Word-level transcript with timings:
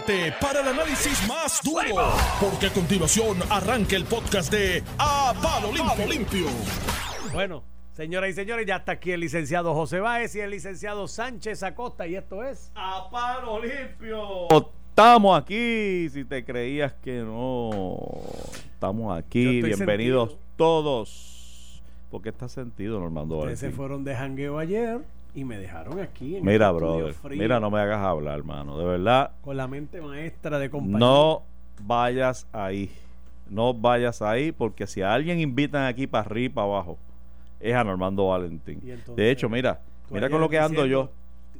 prepárate 0.00 0.32
para 0.40 0.60
el 0.60 0.68
análisis 0.68 1.26
más 1.28 1.60
duro, 1.62 2.12
porque 2.40 2.66
a 2.66 2.72
continuación 2.72 3.38
arranca 3.50 3.96
el 3.96 4.04
podcast 4.04 4.52
de 4.52 4.82
A 4.98 5.34
Palo 5.42 5.72
Limpio. 5.72 6.06
Limpio. 6.06 6.46
Bueno, 7.32 7.64
señoras 7.94 8.30
y 8.30 8.32
señores, 8.34 8.66
ya 8.66 8.76
está 8.76 8.92
aquí 8.92 9.12
el 9.12 9.20
licenciado 9.20 9.74
José 9.74 10.00
Báez 10.00 10.34
y 10.34 10.40
el 10.40 10.50
licenciado 10.50 11.08
Sánchez 11.08 11.62
Acosta, 11.62 12.06
y 12.06 12.16
esto 12.16 12.42
es 12.42 12.70
A 12.74 13.08
Palo 13.10 13.60
Limpio. 13.60 14.48
Estamos 14.90 15.40
aquí, 15.40 16.08
si 16.10 16.24
te 16.24 16.44
creías 16.44 16.92
que 16.94 17.20
no. 17.20 17.98
Estamos 18.72 19.16
aquí, 19.16 19.62
bienvenidos 19.62 20.30
sentido. 20.30 20.48
todos. 20.56 21.82
¿Por 22.10 22.22
qué 22.22 22.30
está 22.30 22.48
sentido, 22.48 23.00
Normando 23.00 23.38
Ustedes 23.38 23.60
se 23.60 23.70
fueron 23.70 24.02
de 24.02 24.14
jangueo 24.14 24.58
ayer 24.58 25.00
y 25.34 25.44
me 25.44 25.58
dejaron 25.58 26.00
aquí 26.00 26.36
en 26.36 26.44
Mira, 26.44 26.70
brother, 26.70 27.12
frío, 27.14 27.40
mira, 27.40 27.60
no 27.60 27.70
me 27.70 27.80
hagas 27.80 28.00
hablar, 28.00 28.38
hermano. 28.38 28.78
De 28.78 28.84
verdad, 28.84 29.32
con 29.42 29.56
la 29.56 29.68
mente 29.68 30.00
maestra 30.00 30.58
de 30.58 30.70
compañía. 30.70 30.98
no 30.98 31.42
vayas 31.82 32.46
ahí. 32.52 32.90
No 33.48 33.72
vayas 33.72 34.20
ahí, 34.20 34.52
porque 34.52 34.86
si 34.86 35.00
a 35.00 35.14
alguien 35.14 35.40
invitan 35.40 35.86
aquí 35.86 36.06
para 36.06 36.24
arriba 36.26 36.46
y 36.46 36.48
para 36.50 36.66
abajo, 36.66 36.98
es 37.60 37.74
a 37.74 37.82
Normando 37.84 38.26
Valentín. 38.28 38.80
Entonces, 38.84 39.16
De 39.16 39.30
hecho, 39.30 39.48
mira, 39.48 39.80
mira 40.10 40.28
con 40.28 40.40
lo 40.40 40.48
que 40.48 40.58
ando 40.58 40.84
yo. 40.86 41.10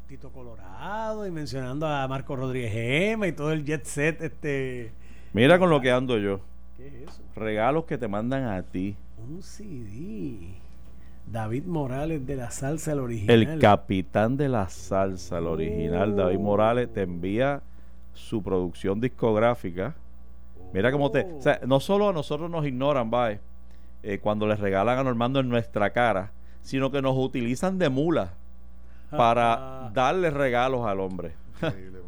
Tito 0.07 0.31
Colorado 0.31 1.27
y 1.27 1.31
mencionando 1.31 1.87
a 1.87 2.09
Marco 2.09 2.35
Rodríguez 2.35 2.73
Gema 2.73 3.27
y 3.27 3.33
todo 3.33 3.53
el 3.53 3.63
jet 3.65 3.85
set 3.85 4.23
este 4.23 4.91
Mira 5.35 5.59
con 5.59 5.69
lo 5.69 5.81
que 5.81 5.91
ando 5.91 6.17
yo. 6.17 6.41
¿Qué 6.79 6.87
es 6.87 6.95
eso? 7.09 7.23
Regalos 7.37 7.85
que 7.85 7.99
te 7.99 8.09
mandan 8.09 8.45
a 8.45 8.63
ti. 8.63 8.97
Un 9.19 9.43
CD. 9.43 10.55
David 11.31 11.65
Morales 11.65 12.27
de 12.27 12.37
la 12.37 12.51
salsa 12.51 12.93
el 12.93 13.01
original. 13.01 13.43
El 13.43 13.59
capitán 13.59 14.37
de 14.37 14.49
la 14.49 14.69
salsa, 14.69 15.39
el 15.39 15.47
original, 15.47 16.17
David 16.17 16.39
Morales, 16.39 16.93
te 16.93 17.03
envía 17.03 17.63
su 18.15 18.43
producción 18.43 19.01
discográfica. 19.01 19.95
Mira 20.73 20.91
cómo 20.91 21.11
te... 21.11 21.25
O 21.25 21.43
sea, 21.43 21.61
no 21.67 21.81
solo 21.81 22.09
a 22.09 22.13
nosotros 22.13 22.51
nos 22.51 22.67
ignoran, 22.67 23.11
bye, 23.11 23.41
eh, 24.03 24.19
cuando 24.19 24.47
les 24.47 24.59
regalan 24.59 24.99
a 24.99 25.05
Normando 25.05 25.41
en 25.41 25.49
nuestra 25.49 25.91
cara, 25.91 26.33
sino 26.63 26.91
que 26.91 27.03
nos 27.03 27.17
utilizan 27.17 27.79
de 27.79 27.89
mula 27.89 28.33
para 29.11 29.91
darle 29.93 30.31
regalos 30.31 30.87
al 30.87 31.01
hombre. 31.01 31.33
Increíble. 31.63 32.08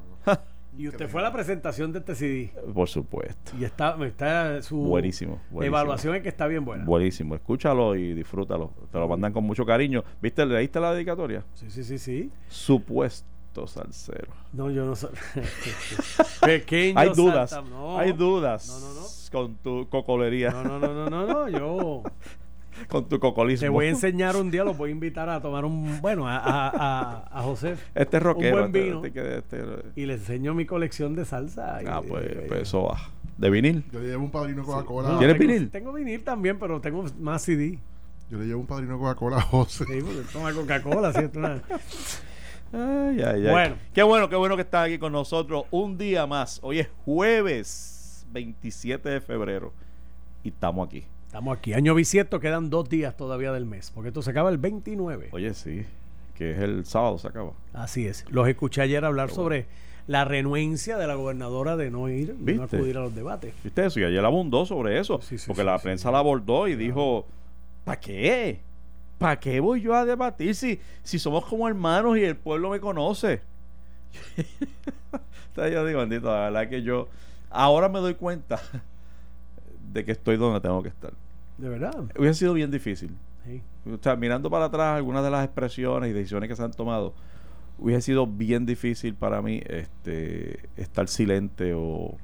Y 0.79 0.89
usted 0.89 1.09
fue 1.09 1.21
a 1.21 1.25
la 1.25 1.33
presentación 1.33 1.93
de 1.93 1.99
este 1.99 2.15
CD. 2.15 2.53
Por 2.73 2.89
supuesto. 2.89 3.53
Y 3.59 3.65
está, 3.65 3.97
está 4.07 4.63
su 4.63 4.77
Buenísimo. 4.79 5.41
buenísimo. 5.51 5.63
evaluación 5.65 6.15
es 6.15 6.23
que 6.23 6.29
está 6.29 6.47
bien 6.47 6.65
buena. 6.65 6.85
Buenísimo. 6.85 7.35
Escúchalo 7.35 7.95
y 7.97 8.15
disfrútalo. 8.15 8.73
Te 8.91 8.99
lo 8.99 9.09
mandan 9.09 9.33
con 9.33 9.45
mucho 9.45 9.67
cariño. 9.67 10.05
¿Viste? 10.23 10.47
¿Leíste 10.47 10.81
la 10.81 10.95
dedicatoria? 10.95 11.45
Sí, 11.55 11.71
sí, 11.71 11.85
sí, 11.85 11.99
sí. 11.99 12.31
Supuesto 12.49 13.67
salsero. 13.67 14.33
No, 14.53 14.71
yo 14.71 14.87
no 14.87 14.95
soy. 14.97 15.11
Pequeño. 16.41 16.99
Hay 16.99 17.11
dudas. 17.15 17.51
salta- 17.51 17.69
no. 17.71 17.99
Hay 17.99 18.13
dudas. 18.13 18.69
No, 18.69 18.81
no, 18.81 18.95
no. 19.01 19.07
Con 19.33 19.55
tu 19.57 19.89
cocolería. 19.89 20.51
No, 20.51 20.63
no, 20.65 20.79
no, 20.79 20.95
no, 20.95 21.11
no, 21.11 21.27
no, 21.27 21.49
Yo 21.49 22.03
Con 22.89 23.09
tu 23.09 23.19
cocolismo. 23.21 23.65
te 23.65 23.69
voy 23.69 23.87
a 23.87 23.91
enseñar 23.91 24.37
un 24.37 24.51
día, 24.51 24.65
los 24.65 24.77
voy 24.77 24.91
a 24.91 24.93
invitar 24.93 25.29
a 25.29 25.41
tomar 25.41 25.65
un. 25.65 26.01
Bueno, 26.01 26.27
a, 26.29 26.37
a, 26.39 26.69
a, 26.69 27.39
a 27.39 27.43
José. 27.43 27.77
Este 27.95 28.17
es 28.17 28.23
rockero. 28.23 28.57
buen 28.57 28.67
este- 28.67 28.83
vino. 28.83 29.05
este 29.05 29.39
este- 29.39 29.65
Y 29.97 30.07
le 30.07 30.15
enseño 30.15 30.55
mi 30.55 30.67
colección 30.67 31.15
de 31.15 31.25
salsa. 31.25 31.83
y- 31.83 31.87
ah, 31.87 32.01
pues, 32.07 32.25
y- 32.25 32.49
pues 32.49 32.63
eso 32.63 32.85
va. 32.85 32.99
¿De 33.39 33.49
vinil? 33.51 33.85
Yo 33.93 34.01
le 34.01 34.09
llevo 34.09 34.25
un 34.25 34.31
padrino 34.31 34.63
Coca-Cola. 34.65 35.11
No, 35.11 35.19
¿Tienes 35.19 35.37
tengo- 35.39 35.49
vinil? 35.53 35.71
Tengo 35.71 35.93
vinil 35.93 36.23
también, 36.25 36.59
pero 36.59 36.81
tengo 36.81 37.05
más 37.21 37.43
CD. 37.43 37.79
Yo 38.31 38.39
le 38.39 38.47
llevo 38.47 38.61
un 38.61 38.67
padrino 38.67 38.99
Coca-Cola 38.99 39.39
a 39.39 39.41
José. 39.43 39.85
Sí, 39.87 40.01
porque 40.03 40.21
toma 40.33 40.53
Coca-Cola, 40.53 41.13
¿cierto? 41.13 41.39
Una- 41.39 41.63
Ay, 42.73 43.21
ay, 43.21 43.47
ay. 43.47 43.51
Bueno. 43.51 43.75
Qué 43.93 44.03
bueno, 44.05 44.29
qué 44.29 44.37
bueno 44.37 44.55
que 44.55 44.63
estás 44.63 44.87
aquí 44.87 44.99
con 44.99 45.11
nosotros 45.13 45.65
un 45.73 45.99
día 45.99 46.27
más. 46.29 46.61
Hoy 46.63 46.79
es 46.79 46.89
jueves 47.05 48.25
27 48.31 49.09
de 49.09 49.21
febrero. 49.21 49.73
Y 50.45 50.51
estamos 50.51 50.87
aquí. 50.87 51.05
Estamos 51.31 51.57
aquí. 51.57 51.75
Año 51.75 51.95
bisiesto, 51.95 52.41
quedan 52.41 52.71
dos 52.71 52.89
días 52.89 53.17
todavía 53.17 53.53
del 53.53 53.65
mes, 53.65 53.93
porque 53.95 54.09
esto 54.09 54.21
se 54.21 54.33
acaba 54.33 54.51
el 54.51 54.59
29. 54.59 55.29
Oye, 55.31 55.55
sí. 55.55 55.87
Que 56.35 56.51
es 56.51 56.59
el 56.59 56.85
sábado, 56.85 57.19
se 57.19 57.29
acaba. 57.29 57.53
Así 57.73 58.05
es. 58.05 58.25
Los 58.31 58.49
escuché 58.49 58.83
ayer 58.83 59.05
hablar 59.05 59.31
sobre 59.31 59.67
la 60.09 60.25
renuencia 60.25 60.99
de 60.99 61.07
la 61.07 61.15
gobernadora 61.15 61.77
de 61.77 61.89
no 61.89 62.09
ir, 62.09 62.35
de 62.35 62.55
no 62.55 62.65
acudir 62.65 62.97
a 62.97 63.03
los 63.03 63.15
debates. 63.15 63.55
¿Viste 63.63 63.87
eso? 63.87 64.01
Y 64.01 64.05
ayer 64.07 64.25
abundó 64.25 64.67
sobre 64.67 64.99
eso. 64.99 65.21
Sí, 65.23 65.39
sí, 65.39 65.47
porque 65.47 65.63
sí, 65.63 65.67
la 65.67 65.79
prensa 65.79 66.11
la 66.11 66.19
abordó 66.19 66.67
y 66.67 66.75
dijo, 66.75 67.27
¿para 67.85 68.01
qué? 68.01 68.59
¿Para 69.19 69.39
qué 69.39 69.61
voy 69.61 69.83
yo 69.83 69.95
a 69.95 70.05
debatir 70.05 70.57
si, 70.57 70.81
si 71.05 71.21
somos 71.21 71.45
como 71.45 71.69
hermanos 71.69 72.19
y 72.19 72.25
el 72.25 72.35
pueblo 72.35 72.71
me 72.71 72.81
conoce? 72.81 73.41
Yo 75.57 75.87
digo, 75.87 76.01
bendito, 76.01 76.27
la 76.27 76.51
verdad 76.51 76.69
que 76.69 76.83
yo 76.83 77.09
ahora 77.51 77.89
me 77.89 78.01
doy 78.01 78.15
cuenta 78.15 78.61
de 79.93 80.05
que 80.05 80.13
estoy 80.13 80.37
donde 80.37 80.61
tengo 80.61 80.83
que 80.83 80.89
estar. 80.89 81.13
De 81.59 81.69
verdad. 81.69 81.95
Hubiese 82.19 82.41
sido 82.41 82.55
bien 82.55 82.71
difícil. 82.71 83.17
Sí. 83.47 83.63
O 83.91 83.99
sea, 84.03 84.17
mirando 84.17 84.51
para 84.51 84.67
atrás 84.67 84.97
algunas 84.97 85.23
de 85.25 85.31
las 85.31 85.45
expresiones 85.45 86.11
y 86.11 86.13
decisiones 86.13 86.49
que 86.49 86.57
se 86.57 86.63
han 86.63 86.71
tomado, 86.73 87.13
hubiese 87.79 88.03
sido 88.03 88.27
bien 88.27 88.67
difícil 88.67 89.15
para 89.15 89.41
mí 89.43 89.61
este 89.67 90.61
estar 90.77 91.09
silente 91.09 91.73
o, 91.75 92.15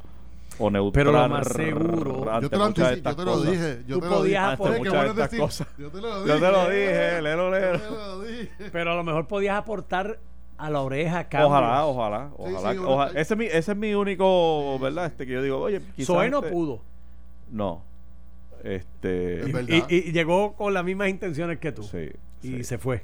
o 0.59 0.71
neutral. 0.71 0.93
Pero 0.93 1.13
lo 1.13 1.29
más 1.29 1.47
seguro- 1.49 2.31
ante 2.31 2.45
Yo 2.45 2.51
te 2.51 2.57
lo, 2.57 2.67
muchas 2.67 2.91
de 2.91 3.03
yo 3.03 3.17
te 3.17 3.25
lo 3.25 3.41
dije. 3.43 3.83
Yo 3.87 3.95
Tú 3.97 4.01
te 4.03 4.09
lo 4.09 4.23
dije. 4.23 4.37
Yo 5.79 5.91
te 5.91 6.01
lo 6.01 6.23
dije. 6.23 6.29
Yo 6.29 6.39
te 6.41 6.51
lo 6.53 6.69
dije, 6.71 7.23
lero, 7.23 7.45
Yo 7.45 7.51
lero. 7.51 7.79
te 7.81 7.91
lo 7.91 8.21
dije. 8.23 8.51
Pero 8.73 8.93
a 8.93 8.95
lo 8.95 9.05
mejor 9.05 9.27
podías 9.27 9.57
aportar 9.57 10.19
a 10.59 10.71
la 10.71 10.81
oreja 10.81 11.25
cambios. 11.29 11.51
Ojalá, 11.51 11.85
ojalá, 11.87 12.31
ojalá. 12.37 12.73
sí, 12.73 12.79
ojalá. 12.79 13.11
uno- 13.11 13.19
Ese, 13.21 13.35
es 13.35 13.39
mi, 13.39 13.45
ese 13.47 13.73
es 13.73 13.77
mi 13.77 13.95
único, 13.95 14.75
Sí, 14.79 14.83
¿verdad? 14.83 15.07
Este 15.07 15.27
que 15.27 15.33
yo 15.33 15.43
digo, 15.43 15.59
oye, 15.61 15.81
quizás 15.95 16.07
Zoe 16.07 16.31
no 16.31 16.39
este- 16.39 16.51
pudo. 16.51 16.81
No. 17.51 17.85
Este. 18.65 19.41
Es 19.43 19.49
Y, 19.49 19.53
verdad. 19.53 19.87
y- 19.89 19.95
y 20.09 20.13
llegó 20.13 20.55
con 20.55 20.75
las 20.75 20.85
mismas 20.85 21.09
intenciones 21.09 21.59
que 21.59 21.73
tú. 21.73 21.83
sí, 21.83 22.11
y 22.43 22.49
sí. 22.49 22.65
se 22.65 22.79
fue. 22.79 23.03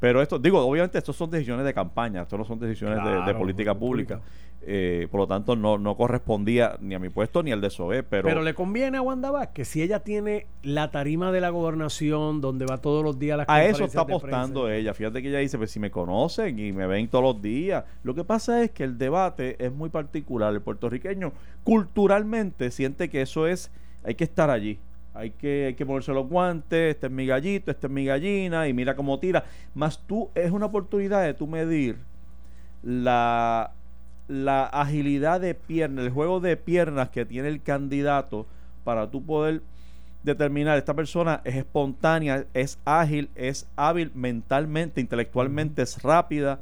Pero 0.00 0.22
esto, 0.22 0.38
digo, 0.38 0.60
obviamente 0.60 0.98
estos 0.98 1.16
son 1.16 1.30
decisiones 1.30 1.64
de 1.64 1.74
campaña, 1.74 2.22
esto 2.22 2.38
no 2.38 2.44
son 2.44 2.58
decisiones 2.58 2.98
de- 3.26 3.34
política 3.34 3.74
pública. 3.74 4.20
Eh, 4.60 5.06
por 5.10 5.20
lo 5.20 5.26
tanto, 5.26 5.54
no, 5.54 5.78
no 5.78 5.96
correspondía 5.96 6.76
ni 6.80 6.94
a 6.94 6.98
mi 6.98 7.08
puesto 7.08 7.42
ni 7.42 7.52
al 7.52 7.60
de 7.60 7.70
SOE, 7.70 8.02
pero, 8.02 8.28
Pero, 8.28 8.42
le 8.42 8.54
conviene 8.54 8.98
a 8.98 9.02
Wanda 9.02 9.30
Vázquez 9.30 9.68
si 9.68 9.82
ella 9.82 10.00
tiene 10.00 10.46
la 10.62 10.90
tarima 10.90 11.30
de 11.30 11.40
la 11.40 11.50
gobernación 11.50 12.40
donde 12.40 12.66
va 12.66 12.78
todos 12.78 13.04
los 13.04 13.18
días 13.18 13.34
a 13.34 13.36
las 13.38 13.48
a 13.48 13.64
eso 13.64 13.84
está 13.84 14.00
apostando 14.00 14.68
ella. 14.68 14.92
Fíjate 14.94 15.22
que 15.22 15.28
ella 15.28 15.38
dice, 15.38 15.56
pues 15.58 15.70
si 15.70 15.78
me 15.78 15.90
conocen 15.90 16.58
y 16.58 16.72
me 16.72 16.86
ven 16.86 17.08
todos 17.08 17.24
los 17.24 17.40
días. 17.40 17.84
Lo 18.02 18.14
que 18.14 18.24
pasa 18.24 18.62
es 18.62 18.72
que 18.72 18.84
el 18.84 18.98
debate 18.98 19.56
es 19.64 19.72
muy 19.72 19.90
particular. 19.90 20.52
El 20.52 20.60
puertorriqueño 20.60 21.32
culturalmente 21.64 22.70
siente 22.70 23.08
que 23.08 23.22
eso 23.22 23.46
es, 23.46 23.70
hay 24.04 24.16
que 24.16 24.24
estar 24.24 24.50
allí. 24.50 24.78
Hay 25.14 25.30
que, 25.30 25.66
hay 25.66 25.74
que 25.74 25.86
ponerse 25.86 26.12
los 26.12 26.28
guantes, 26.28 26.94
este 26.94 27.06
es 27.06 27.12
mi 27.12 27.26
gallito, 27.26 27.70
este 27.70 27.86
es 27.86 27.92
mi 27.92 28.04
gallina, 28.04 28.68
y 28.68 28.72
mira 28.72 28.94
cómo 28.94 29.18
tira. 29.18 29.44
Más 29.74 29.98
tú, 30.06 30.30
es 30.34 30.50
una 30.50 30.66
oportunidad 30.66 31.22
de 31.24 31.34
tú 31.34 31.46
medir 31.46 31.96
la, 32.82 33.72
la 34.28 34.64
agilidad 34.64 35.40
de 35.40 35.54
piernas, 35.54 36.04
el 36.04 36.12
juego 36.12 36.40
de 36.40 36.56
piernas 36.56 37.08
que 37.08 37.24
tiene 37.24 37.48
el 37.48 37.62
candidato 37.62 38.46
para 38.84 39.10
tú 39.10 39.24
poder 39.24 39.62
determinar 40.22 40.78
esta 40.78 40.94
persona 40.94 41.40
es 41.44 41.56
espontánea, 41.56 42.44
es 42.54 42.78
ágil, 42.84 43.30
es 43.34 43.66
hábil 43.76 44.10
mentalmente, 44.14 45.00
intelectualmente, 45.00 45.82
es 45.82 46.02
rápida, 46.02 46.60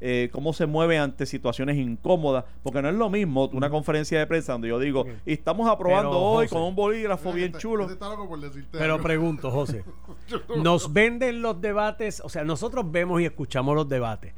eh, 0.00 0.28
cómo 0.32 0.52
se 0.52 0.66
mueve 0.66 0.98
ante 0.98 1.24
situaciones 1.24 1.76
incómodas, 1.76 2.44
porque 2.62 2.82
no 2.82 2.88
es 2.88 2.94
lo 2.94 3.08
mismo 3.08 3.48
una 3.52 3.70
conferencia 3.70 4.18
de 4.18 4.26
prensa 4.26 4.52
donde 4.52 4.68
yo 4.68 4.78
digo, 4.78 5.06
y 5.24 5.32
estamos 5.32 5.68
aprobando 5.70 6.10
Pero, 6.10 6.20
hoy 6.20 6.44
José, 6.46 6.54
con 6.54 6.64
un 6.64 6.76
bolígrafo 6.76 7.32
bien 7.32 7.52
chulo. 7.54 7.88
Pero 8.72 8.94
algo. 8.94 9.02
pregunto, 9.02 9.50
José, 9.50 9.84
nos 10.62 10.92
venden 10.92 11.40
los 11.40 11.60
debates, 11.60 12.20
o 12.20 12.28
sea, 12.28 12.44
nosotros 12.44 12.90
vemos 12.90 13.20
y 13.20 13.24
escuchamos 13.24 13.74
los 13.74 13.88
debates. 13.88 14.34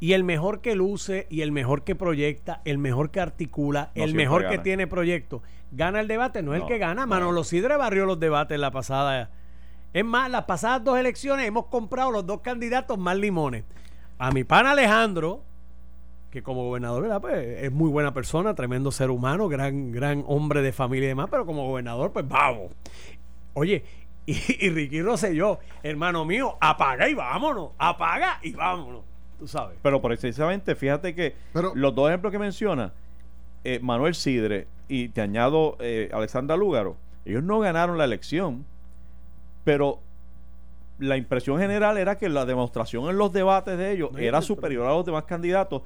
Y 0.00 0.12
el 0.12 0.24
mejor 0.24 0.60
que 0.60 0.74
luce 0.74 1.26
y 1.28 1.42
el 1.42 1.52
mejor 1.52 1.84
que 1.84 1.94
proyecta, 1.94 2.62
el 2.64 2.78
mejor 2.78 3.10
que 3.10 3.20
articula, 3.20 3.90
No 3.94 4.04
el 4.04 4.14
mejor 4.14 4.48
que 4.48 4.58
tiene 4.58 4.86
proyecto, 4.86 5.42
gana 5.72 6.00
el 6.00 6.08
debate, 6.08 6.42
no 6.42 6.52
es 6.52 6.56
el 6.58 6.62
No, 6.62 6.68
que 6.68 6.78
gana. 6.78 7.02
no. 7.02 7.08
Manolo 7.08 7.44
Sidre 7.44 7.76
barrió 7.76 8.06
los 8.06 8.18
debates 8.18 8.58
la 8.58 8.70
pasada. 8.70 9.30
Es 9.92 10.04
más, 10.04 10.30
las 10.30 10.44
pasadas 10.44 10.82
dos 10.82 10.98
elecciones 10.98 11.46
hemos 11.46 11.66
comprado 11.66 12.10
los 12.10 12.26
dos 12.26 12.40
candidatos 12.40 12.98
más 12.98 13.16
limones. 13.16 13.64
A 14.24 14.30
mi 14.30 14.42
pana 14.42 14.70
Alejandro, 14.70 15.42
que 16.30 16.42
como 16.42 16.64
gobernador 16.64 17.02
¿verdad? 17.02 17.20
Pues, 17.20 17.62
es 17.62 17.70
muy 17.70 17.90
buena 17.90 18.14
persona, 18.14 18.54
tremendo 18.54 18.90
ser 18.90 19.10
humano, 19.10 19.50
gran, 19.50 19.92
gran 19.92 20.24
hombre 20.26 20.62
de 20.62 20.72
familia 20.72 21.04
y 21.04 21.08
demás, 21.08 21.28
pero 21.30 21.44
como 21.44 21.66
gobernador, 21.66 22.10
pues 22.10 22.26
vamos. 22.26 22.72
Oye, 23.52 23.84
y, 24.26 24.32
y 24.66 24.70
Ricky 24.70 25.02
Rosselló, 25.02 25.58
hermano 25.82 26.24
mío, 26.24 26.56
apaga 26.58 27.06
y 27.06 27.12
vámonos, 27.12 27.72
apaga 27.76 28.38
y 28.42 28.52
vámonos. 28.52 29.02
Tú 29.38 29.46
sabes. 29.46 29.76
Pero 29.82 30.00
precisamente, 30.00 30.74
fíjate 30.74 31.14
que 31.14 31.34
Pero- 31.52 31.72
los 31.74 31.94
dos 31.94 32.08
ejemplos 32.08 32.32
que 32.32 32.38
menciona, 32.38 32.94
eh, 33.62 33.78
Manuel 33.82 34.14
Sidre 34.14 34.68
y 34.88 35.10
te 35.10 35.20
añado 35.20 35.76
eh, 35.80 36.08
Alexandra 36.14 36.56
Lúgaro, 36.56 36.96
ellos 37.26 37.42
no 37.42 37.60
ganaron 37.60 37.98
la 37.98 38.04
elección, 38.04 38.64
pero 39.64 40.00
la 40.98 41.16
impresión 41.16 41.58
general 41.58 41.98
era 41.98 42.16
que 42.16 42.28
la 42.28 42.44
demostración 42.46 43.08
en 43.08 43.18
los 43.18 43.32
debates 43.32 43.76
de 43.76 43.92
ellos 43.92 44.12
No, 44.12 44.18
era 44.18 44.42
superior 44.42 44.86
a 44.86 44.90
los 44.90 45.04
demás 45.04 45.24
candidatos 45.24 45.82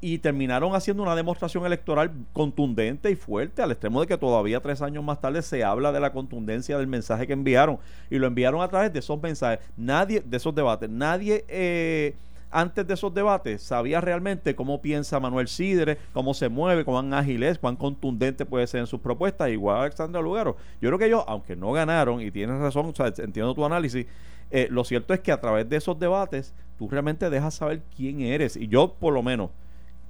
y 0.00 0.18
terminaron 0.18 0.74
haciendo 0.74 1.02
una 1.04 1.14
demostración 1.14 1.64
electoral 1.64 2.10
contundente 2.32 3.08
y 3.08 3.14
fuerte, 3.14 3.62
al 3.62 3.70
extremo 3.70 4.00
de 4.00 4.08
que 4.08 4.18
todavía 4.18 4.58
tres 4.58 4.82
años 4.82 5.04
más 5.04 5.20
tarde 5.20 5.42
se 5.42 5.62
habla 5.62 5.92
de 5.92 6.00
la 6.00 6.12
contundencia 6.12 6.76
del 6.76 6.88
mensaje 6.88 7.24
que 7.24 7.32
enviaron. 7.32 7.78
Y 8.10 8.18
lo 8.18 8.26
enviaron 8.26 8.62
a 8.62 8.68
través 8.68 8.92
de 8.92 8.98
esos 8.98 9.22
mensajes, 9.22 9.60
nadie, 9.76 10.20
de 10.20 10.36
esos 10.36 10.52
debates. 10.52 10.90
Nadie 10.90 11.44
eh, 11.46 12.16
antes 12.52 12.86
de 12.86 12.94
esos 12.94 13.12
debates 13.14 13.62
sabía 13.62 14.00
realmente 14.00 14.54
cómo 14.54 14.82
piensa 14.82 15.18
Manuel 15.18 15.48
Sidre, 15.48 15.98
cómo 16.12 16.34
se 16.34 16.48
mueve, 16.48 16.84
cuán 16.84 17.14
ágil 17.14 17.42
es, 17.42 17.58
cuán 17.58 17.76
contundente 17.76 18.44
puede 18.44 18.66
ser 18.66 18.80
en 18.80 18.86
sus 18.86 19.00
propuestas, 19.00 19.50
igual 19.50 19.78
a 19.78 19.82
Alexandra 19.82 20.20
Lugaro. 20.20 20.56
Yo 20.80 20.90
creo 20.90 20.98
que 20.98 21.06
ellos, 21.06 21.24
aunque 21.26 21.56
no 21.56 21.72
ganaron, 21.72 22.20
y 22.20 22.30
tienes 22.30 22.58
razón, 22.58 22.86
o 22.86 22.94
sea, 22.94 23.06
entiendo 23.06 23.54
tu 23.54 23.64
análisis, 23.64 24.06
eh, 24.52 24.68
lo 24.70 24.84
cierto 24.84 25.14
es 25.14 25.20
que 25.20 25.32
a 25.32 25.40
través 25.40 25.68
de 25.68 25.76
esos 25.76 25.98
debates 25.98 26.54
tú 26.78 26.88
realmente 26.88 27.30
dejas 27.30 27.54
saber 27.54 27.82
quién 27.96 28.20
eres. 28.20 28.56
Y 28.56 28.68
yo, 28.68 28.94
por 29.00 29.14
lo 29.14 29.22
menos, 29.22 29.50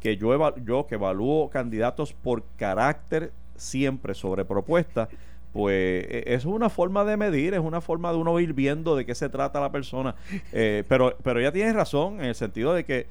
que 0.01 0.17
yo, 0.17 0.57
yo 0.65 0.87
que 0.87 0.97
evalúo 0.97 1.49
candidatos 1.49 2.13
por 2.13 2.43
carácter 2.57 3.33
siempre 3.55 4.15
sobre 4.15 4.45
propuesta, 4.45 5.09
pues 5.53 6.05
eh, 6.09 6.25
es 6.27 6.45
una 6.45 6.69
forma 6.69 7.05
de 7.05 7.17
medir, 7.17 7.55
es 7.55 7.61
una 7.61 7.81
forma 7.81 8.11
de 8.11 8.19
uno 8.19 8.41
ir 8.41 8.53
viendo 8.53 8.97
de 8.97 9.07
qué 9.07 9.15
se 9.15 9.29
trata 9.29 9.61
la 9.61 9.71
persona. 9.71 10.17
Eh, 10.53 10.83
pero, 10.89 11.17
pero 11.23 11.39
ella 11.39 11.53
tiene 11.53 11.73
razón 11.73 12.21
en 12.21 12.27
el 12.27 12.35
sentido 12.35 12.75
de 12.75 12.85
que 12.85 13.07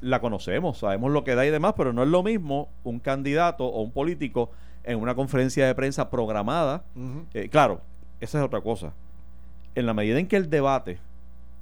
la 0.00 0.20
conocemos, 0.20 0.78
sabemos 0.78 1.12
lo 1.12 1.22
que 1.22 1.34
da 1.34 1.44
y 1.44 1.50
demás, 1.50 1.74
pero 1.76 1.92
no 1.92 2.02
es 2.02 2.08
lo 2.08 2.22
mismo 2.22 2.70
un 2.82 2.98
candidato 2.98 3.66
o 3.66 3.82
un 3.82 3.92
político 3.92 4.50
en 4.84 4.98
una 4.98 5.14
conferencia 5.14 5.66
de 5.66 5.74
prensa 5.74 6.08
programada. 6.08 6.84
Eh, 7.34 7.48
claro, 7.50 7.82
esa 8.20 8.38
es 8.38 8.44
otra 8.44 8.62
cosa. 8.62 8.94
En 9.74 9.86
la 9.86 9.94
medida 9.94 10.18
en 10.18 10.26
que 10.28 10.36
el 10.36 10.50
debate 10.50 10.98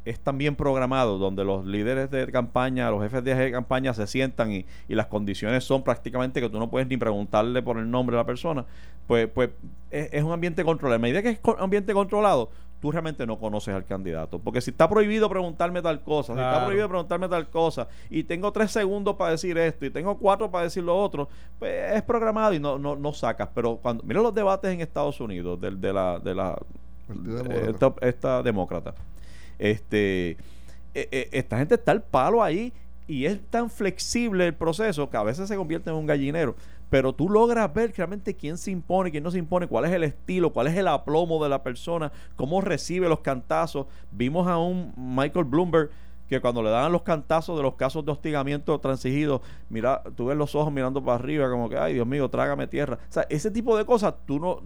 es 0.05 0.19
también 0.19 0.57
programado, 0.57 1.19
donde 1.19 1.45
los 1.45 1.65
líderes 1.67 2.11
de 2.11 2.27
campaña, 2.33 2.91
los 2.91 3.03
jefes 3.03 3.23
de 3.23 3.53
campaña 3.53 3.93
se 3.93 4.07
sientan 4.07 4.51
y, 4.51 4.65
y 4.89 4.95
las 4.95 5.07
condiciones 5.07 5.63
son 5.65 5.83
prácticamente 5.85 6.41
que 6.41 6.49
tú 6.49 6.59
no 6.59 6.71
puedes 6.71 6.89
ni 6.89 6.97
preguntarle 6.97 7.63
por 7.63 7.77
el 7.79 7.91
nombre 7.91 8.17
de 8.17 8.23
la 8.23 8.27
persona, 8.27 8.65
pues, 9.07 9.29
pues 9.29 9.51
es, 9.91 10.09
es 10.13 10.23
un 10.25 10.33
ambiente 10.33 10.65
controlado. 10.65 10.97
En 10.97 11.03
la 11.03 11.07
medida 11.07 11.23
que 11.23 11.29
es 11.31 11.41
ambiente 11.59 11.93
controlado, 11.93 12.51
tú 12.81 12.91
realmente 12.91 13.27
no 13.27 13.39
conoces 13.39 13.75
al 13.75 13.85
candidato. 13.85 14.39
Porque 14.39 14.63
si 14.63 14.71
está 14.71 14.89
prohibido 14.89 15.29
preguntarme 15.29 15.83
tal 15.83 16.01
cosa, 16.01 16.33
si 16.35 16.41
está 16.41 16.65
prohibido 16.65 16.89
preguntarme 16.89 17.29
tal 17.29 17.51
cosa, 17.51 17.87
y 18.09 18.25
tengo 18.25 18.51
tres 18.53 18.71
segundos 18.71 19.17
para 19.17 19.33
decir 19.33 19.59
esto, 19.59 19.85
y 19.85 19.91
tengo 19.91 20.17
cuatro 20.17 20.51
para 20.51 20.65
decir 20.65 20.83
lo 20.83 20.99
otro, 20.99 21.29
pues 21.59 21.93
es 21.95 22.03
programado 22.03 22.55
y 22.55 22.59
no, 22.59 22.79
no, 22.79 22.97
no 22.97 23.13
sacas. 23.13 23.51
Pero 23.55 23.77
cuando 23.77 24.03
mira 24.05 24.23
los 24.23 24.35
debates 24.35 24.73
en 24.73 24.81
Estados 24.81 25.21
Unidos 25.21 25.61
del- 25.61 25.79
de, 25.79 25.93
la, 25.93 26.19
de 26.19 26.35
la. 26.35 26.59
Esta, 27.69 27.95
esta 28.01 28.43
demócrata. 28.43 28.95
Este, 29.59 30.31
eh, 30.31 31.09
eh, 31.11 31.29
esta 31.33 31.59
gente 31.59 31.75
está 31.75 31.93
al 31.93 32.03
palo 32.03 32.43
ahí 32.43 32.73
y 33.07 33.27
es 33.27 33.41
tan 33.51 33.71
flexible 33.71 34.47
el 34.47 34.55
proceso 34.55 35.11
que 35.11 35.17
a 35.17 35.23
veces 35.23 35.49
se 35.49 35.57
convierte 35.57 35.91
en 35.91 35.97
un 35.97 36.07
gallinero. 36.07 36.55
Pero 36.91 37.13
tú 37.13 37.29
logras 37.29 37.73
ver 37.73 37.93
realmente 37.97 38.35
quién 38.35 38.59
se 38.59 38.71
impone, 38.73 39.11
quién 39.11 39.23
no 39.23 39.31
se 39.31 39.39
impone, 39.39 39.69
cuál 39.69 39.85
es 39.85 39.93
el 39.93 40.03
estilo, 40.03 40.53
cuál 40.53 40.67
es 40.67 40.77
el 40.77 40.89
aplomo 40.89 41.43
de 41.43 41.49
la 41.49 41.63
persona, 41.63 42.11
cómo 42.35 42.61
recibe 42.61 43.09
los 43.09 43.21
cantazos. 43.21 43.87
Vimos 44.11 44.49
a 44.49 44.59
un 44.59 44.93
Michael 44.97 45.45
Bloomberg 45.45 45.91
que 46.29 46.41
cuando 46.41 46.63
le 46.63 46.71
daban 46.71 46.93
los 46.93 47.03
cantazos 47.03 47.57
de 47.57 47.63
los 47.63 47.75
casos 47.75 48.05
de 48.05 48.13
hostigamiento 48.13 48.79
transigido, 48.79 49.43
mira, 49.69 50.03
tú 50.17 50.27
ves 50.27 50.37
los 50.37 50.55
ojos 50.55 50.73
mirando 50.73 51.03
para 51.03 51.17
arriba, 51.17 51.51
como 51.51 51.69
que, 51.69 51.77
ay 51.77 51.95
Dios 51.95 52.07
mío, 52.07 52.29
trágame 52.29 52.69
tierra. 52.69 52.99
O 53.09 53.13
sea, 53.13 53.27
ese 53.29 53.51
tipo 53.51 53.77
de 53.77 53.85
cosas, 53.85 54.15
tú 54.27 54.39
no, 54.39 54.61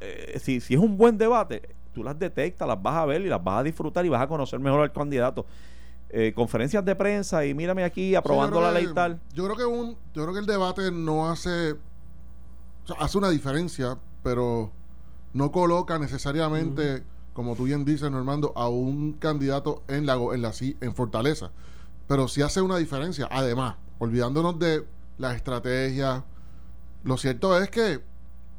eh, 0.00 0.38
si, 0.40 0.60
si 0.60 0.74
es 0.74 0.80
un 0.80 0.96
buen 0.96 1.18
debate, 1.18 1.62
tú 2.00 2.04
las 2.04 2.18
detectas, 2.18 2.66
las 2.66 2.82
vas 2.82 2.96
a 2.96 3.04
ver 3.06 3.20
y 3.20 3.26
las 3.28 3.42
vas 3.44 3.60
a 3.60 3.62
disfrutar 3.62 4.04
y 4.06 4.08
vas 4.08 4.22
a 4.22 4.26
conocer 4.26 4.58
mejor 4.58 4.80
al 4.80 4.92
candidato. 4.92 5.44
Eh, 6.08 6.32
conferencias 6.34 6.84
de 6.84 6.96
prensa 6.96 7.44
y 7.44 7.54
mírame 7.54 7.84
aquí 7.84 8.14
aprobando 8.14 8.56
Sí, 8.56 8.62
la 8.62 8.72
ley 8.72 8.86
que- 8.86 8.94
tal. 8.94 9.20
Yo 9.34 9.44
creo 9.44 9.56
que 9.56 9.64
un, 9.64 9.96
yo 10.14 10.22
creo 10.22 10.32
que 10.32 10.40
el 10.40 10.46
debate 10.46 10.90
no 10.90 11.30
hace, 11.30 11.72
o 11.72 12.86
sea, 12.86 12.96
hace 12.98 13.18
una 13.18 13.28
diferencia, 13.30 13.96
pero 14.22 14.72
no 15.34 15.52
coloca 15.52 15.98
necesariamente, 15.98 17.04
como 17.32 17.54
tú 17.54 17.64
bien 17.64 17.84
dices, 17.84 18.10
Normando, 18.10 18.52
a 18.56 18.68
un 18.68 19.12
candidato 19.12 19.82
en 19.88 20.04
la 20.06 20.14
en 20.14 20.42
la 20.42 20.52
en 20.80 20.94
Fortaleza, 20.94 21.50
pero 22.08 22.26
sí 22.28 22.42
hace 22.42 22.60
una 22.60 22.76
diferencia. 22.78 23.28
Además, 23.30 23.76
olvidándonos 23.98 24.58
de 24.58 24.84
la 25.18 25.34
estrategia, 25.36 26.24
lo 27.04 27.16
cierto 27.18 27.56
es 27.60 27.70
que 27.70 28.00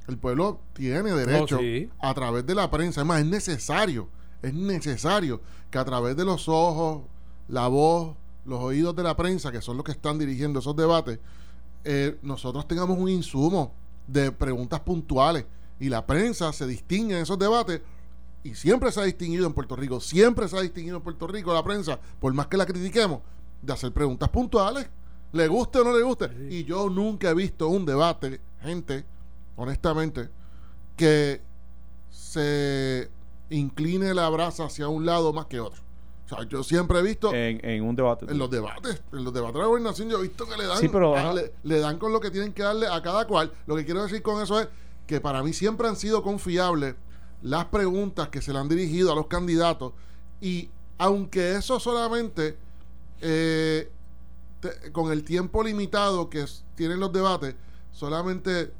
el 0.07 0.17
pueblo 0.17 0.59
tiene 0.73 1.11
derecho 1.11 1.59
sí. 1.59 1.89
a 1.99 2.13
través 2.13 2.45
de 2.45 2.55
la 2.55 2.69
prensa, 2.69 3.01
es 3.01 3.07
más, 3.07 3.19
es 3.19 3.25
necesario, 3.25 4.09
es 4.41 4.53
necesario 4.53 5.41
que 5.69 5.77
a 5.77 5.85
través 5.85 6.15
de 6.17 6.25
los 6.25 6.49
ojos, 6.49 7.03
la 7.47 7.67
voz, 7.67 8.15
los 8.45 8.59
oídos 8.59 8.95
de 8.95 9.03
la 9.03 9.15
prensa, 9.15 9.51
que 9.51 9.61
son 9.61 9.77
los 9.77 9.85
que 9.85 9.91
están 9.91 10.17
dirigiendo 10.17 10.59
esos 10.59 10.75
debates, 10.75 11.19
eh, 11.83 12.17
nosotros 12.21 12.67
tengamos 12.67 12.97
un 12.97 13.09
insumo 13.09 13.73
de 14.07 14.31
preguntas 14.31 14.79
puntuales 14.81 15.45
y 15.79 15.89
la 15.89 16.05
prensa 16.05 16.51
se 16.53 16.67
distingue 16.67 17.15
en 17.15 17.23
esos 17.23 17.39
debates 17.39 17.81
y 18.43 18.55
siempre 18.55 18.91
se 18.91 18.99
ha 18.99 19.03
distinguido 19.03 19.45
en 19.45 19.53
Puerto 19.53 19.75
Rico, 19.75 19.99
siempre 19.99 20.47
se 20.47 20.57
ha 20.57 20.61
distinguido 20.61 20.97
en 20.97 21.03
Puerto 21.03 21.27
Rico 21.27 21.53
la 21.53 21.63
prensa, 21.63 21.99
por 22.19 22.33
más 22.33 22.47
que 22.47 22.57
la 22.57 22.65
critiquemos, 22.65 23.21
de 23.61 23.73
hacer 23.73 23.91
preguntas 23.91 24.29
puntuales, 24.29 24.87
le 25.31 25.47
guste 25.47 25.79
o 25.79 25.83
no 25.83 25.95
le 25.95 26.03
guste. 26.03 26.29
Y 26.49 26.63
yo 26.63 26.89
nunca 26.89 27.29
he 27.29 27.33
visto 27.33 27.67
un 27.67 27.85
debate, 27.85 28.41
gente, 28.61 29.05
honestamente, 29.55 30.29
que 30.95 31.41
se 32.09 33.09
incline 33.49 34.13
la 34.13 34.29
brasa 34.29 34.65
hacia 34.65 34.87
un 34.87 35.05
lado 35.05 35.33
más 35.33 35.45
que 35.47 35.59
otro. 35.59 35.81
O 36.25 36.29
sea, 36.35 36.43
yo 36.47 36.63
siempre 36.63 36.99
he 36.99 37.01
visto 37.01 37.33
En, 37.33 37.59
en 37.65 37.83
un 37.83 37.95
debate. 37.95 38.25
en 38.29 38.37
los 38.37 38.49
debates, 38.49 39.01
en 39.11 39.23
los 39.25 39.33
debates 39.33 39.55
de 39.55 39.59
la 39.59 39.65
gobernación, 39.67 40.09
yo 40.09 40.19
he 40.19 40.21
visto 40.21 40.45
que 40.47 40.55
le 40.55 40.65
dan, 40.65 40.77
Sí, 40.77 40.87
pero, 40.87 41.15
a- 41.17 41.33
le, 41.33 41.51
le 41.63 41.79
dan 41.79 41.97
con 41.97 42.13
lo 42.13 42.19
que 42.21 42.31
tienen 42.31 42.53
que 42.53 42.63
darle 42.63 42.87
a 42.87 43.01
cada 43.01 43.27
cual. 43.27 43.51
Lo 43.67 43.75
que 43.75 43.83
quiero 43.83 44.01
decir 44.03 44.21
con 44.21 44.41
eso 44.41 44.59
es 44.59 44.69
que 45.07 45.19
para 45.19 45.43
mí 45.43 45.51
siempre 45.51 45.87
han 45.87 45.97
sido 45.97 46.23
confiables 46.23 46.95
las 47.41 47.65
preguntas 47.65 48.29
que 48.29 48.41
se 48.41 48.53
le 48.53 48.59
han 48.59 48.69
dirigido 48.69 49.11
a 49.11 49.15
los 49.15 49.27
candidatos 49.27 49.93
y 50.39 50.69
aunque 50.99 51.55
eso 51.55 51.79
solamente 51.79 52.55
eh, 53.19 53.91
te- 54.61 54.91
con 54.91 55.11
el 55.11 55.23
tiempo 55.23 55.63
limitado 55.63 56.29
que 56.29 56.45
tienen 56.75 56.99
los 56.99 57.11
debates, 57.11 57.55
solamente 57.91 58.71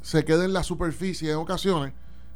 se 0.00 0.24
queda 0.24 0.44
en 0.44 0.52
la 0.52 0.62
superficie 0.62 1.30
en 1.30 1.36
ocasiones, 1.38 1.92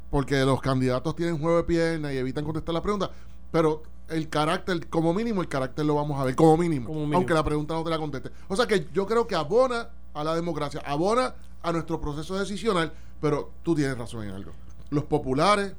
porque 0.09 0.43
los 0.45 0.61
candidatos 0.61 1.15
tienen 1.15 1.39
juego 1.39 1.57
de 1.57 1.63
pierna 1.63 2.13
y 2.13 2.17
evitan 2.17 2.43
contestar 2.45 2.73
las 2.73 2.83
preguntas, 2.83 3.09
pero 3.51 3.83
el 4.09 4.29
carácter, 4.29 4.89
como 4.89 5.13
mínimo, 5.13 5.41
el 5.41 5.47
carácter 5.47 5.85
lo 5.85 5.95
vamos 5.95 6.19
a 6.19 6.25
ver, 6.25 6.35
como 6.35 6.57
mínimo, 6.57 6.87
Como 6.87 6.99
mínimo. 7.01 7.17
aunque 7.17 7.33
la 7.33 7.43
pregunta 7.43 7.73
no 7.73 7.83
te 7.83 7.89
la 7.89 7.97
conteste. 7.97 8.31
O 8.47 8.55
sea 8.55 8.67
que 8.67 8.87
yo 8.93 9.07
creo 9.07 9.25
que 9.27 9.35
abona 9.35 9.89
a 10.13 10.23
la 10.23 10.35
democracia, 10.35 10.81
abona 10.85 11.33
a 11.61 11.71
nuestro 11.71 11.99
proceso 12.01 12.37
decisional, 12.37 12.93
pero 13.21 13.51
tú 13.63 13.73
tienes 13.75 13.97
razón 13.97 14.25
en 14.25 14.31
algo. 14.35 14.51
Los 14.89 15.05
populares 15.05 15.73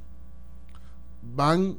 van 1.22 1.78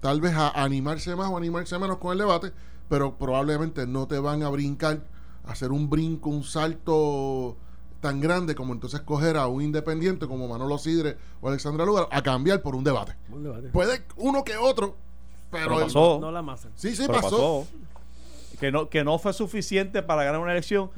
tal 0.00 0.20
vez 0.20 0.34
a 0.34 0.48
animarse 0.62 1.14
más 1.16 1.28
o 1.30 1.36
animarse 1.36 1.78
menos 1.78 1.98
con 1.98 2.12
el 2.12 2.18
debate, 2.18 2.52
pero 2.88 3.16
probablemente 3.16 3.86
no 3.86 4.06
te 4.08 4.18
van 4.18 4.42
a 4.42 4.48
brincar, 4.50 5.04
a 5.44 5.52
hacer 5.52 5.70
un 5.72 5.88
brinco, 5.88 6.28
un 6.28 6.42
salto 6.44 7.56
tan 8.02 8.20
grande 8.20 8.54
como 8.54 8.74
entonces 8.74 9.00
coger 9.00 9.36
a 9.38 9.46
un 9.46 9.62
independiente 9.62 10.26
como 10.26 10.46
Manolo 10.48 10.76
Sidre 10.76 11.16
o 11.40 11.48
Alexandra 11.48 11.86
Lugar 11.86 12.08
a 12.10 12.20
cambiar 12.22 12.60
por 12.60 12.74
un 12.74 12.84
debate. 12.84 13.14
Un 13.30 13.44
debate. 13.44 13.68
Puede 13.68 14.02
uno 14.16 14.44
que 14.44 14.56
otro, 14.58 14.96
pero, 15.50 15.64
Pero 15.68 15.78
el- 15.78 15.84
pasó. 15.86 16.18
No 16.20 16.30
la 16.30 16.42
masa. 16.42 16.68
sí, 16.74 16.94
sí 16.94 17.04
Pero 17.06 17.20
pasó. 17.22 17.66
Que 18.60 18.70
no, 18.70 18.88
que 18.88 19.02
no 19.04 19.18
fue 19.18 19.32
suficiente 19.32 20.02
para 20.02 20.24
ganar 20.24 20.40
una 20.40 20.52
elección, 20.52 20.90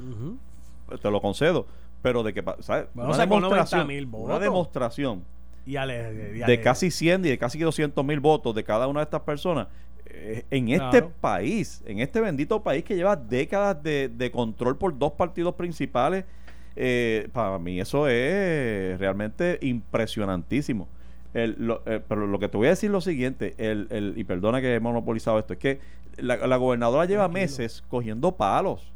te 1.01 1.09
lo 1.11 1.21
concedo. 1.21 1.65
Pero 2.01 2.21
de 2.23 2.33
que, 2.33 2.43
¿sabes? 2.59 2.87
Bueno, 2.93 3.09
una 3.11 3.17
demostración, 3.25 3.87
90.000 3.87 4.03
una 4.07 4.17
votos. 4.33 4.39
demostración 4.41 5.23
Y 5.65 5.75
ale- 5.75 6.33
y 6.35 6.39
de 6.39 6.61
casi 6.61 6.91
100 6.91 7.25
y 7.25 7.29
de 7.29 7.37
casi 7.39 7.57
200 7.59 8.03
mil 8.05 8.19
votos 8.19 8.53
de 8.53 8.63
cada 8.63 8.85
una 8.87 8.99
de 8.99 9.05
estas 9.05 9.21
personas 9.21 9.67
eh, 10.05 10.45
en 10.51 10.69
este 10.69 10.89
Claro. 10.99 11.11
país, 11.19 11.81
en 11.85 11.99
este 11.99 12.21
bendito 12.21 12.61
país 12.61 12.83
que 12.83 12.95
lleva 12.95 13.15
décadas 13.15 13.81
de, 13.81 14.07
de 14.09 14.31
control 14.31 14.77
por 14.77 14.95
dos 14.97 15.13
partidos 15.13 15.55
principales, 15.55 16.25
eh, 16.75 17.29
para 17.33 17.57
mí 17.59 17.79
eso 17.79 18.07
es 18.07 18.99
realmente 18.99 19.57
impresionantísimo. 19.61 20.87
El- 21.33 21.55
lo- 21.59 21.81
eh, 21.85 22.01
pero 22.07 22.27
lo 22.27 22.39
que 22.39 22.47
te 22.47 22.57
voy 22.57 22.67
a 22.67 22.71
decir 22.71 22.87
es 22.87 22.91
lo 22.93 23.01
siguiente, 23.01 23.55
el, 23.57 23.87
el- 23.89 24.13
y 24.15 24.23
perdona 24.23 24.61
que 24.61 24.75
he 24.75 24.79
monopolizado 24.79 25.37
esto, 25.39 25.53
es 25.53 25.59
que 25.59 25.79
la, 26.17 26.37
la 26.47 26.55
gobernadora 26.57 27.05
lleva 27.05 27.23
Tranquilo. 27.25 27.41
meses 27.41 27.83
cogiendo 27.89 28.31
palos. 28.33 28.91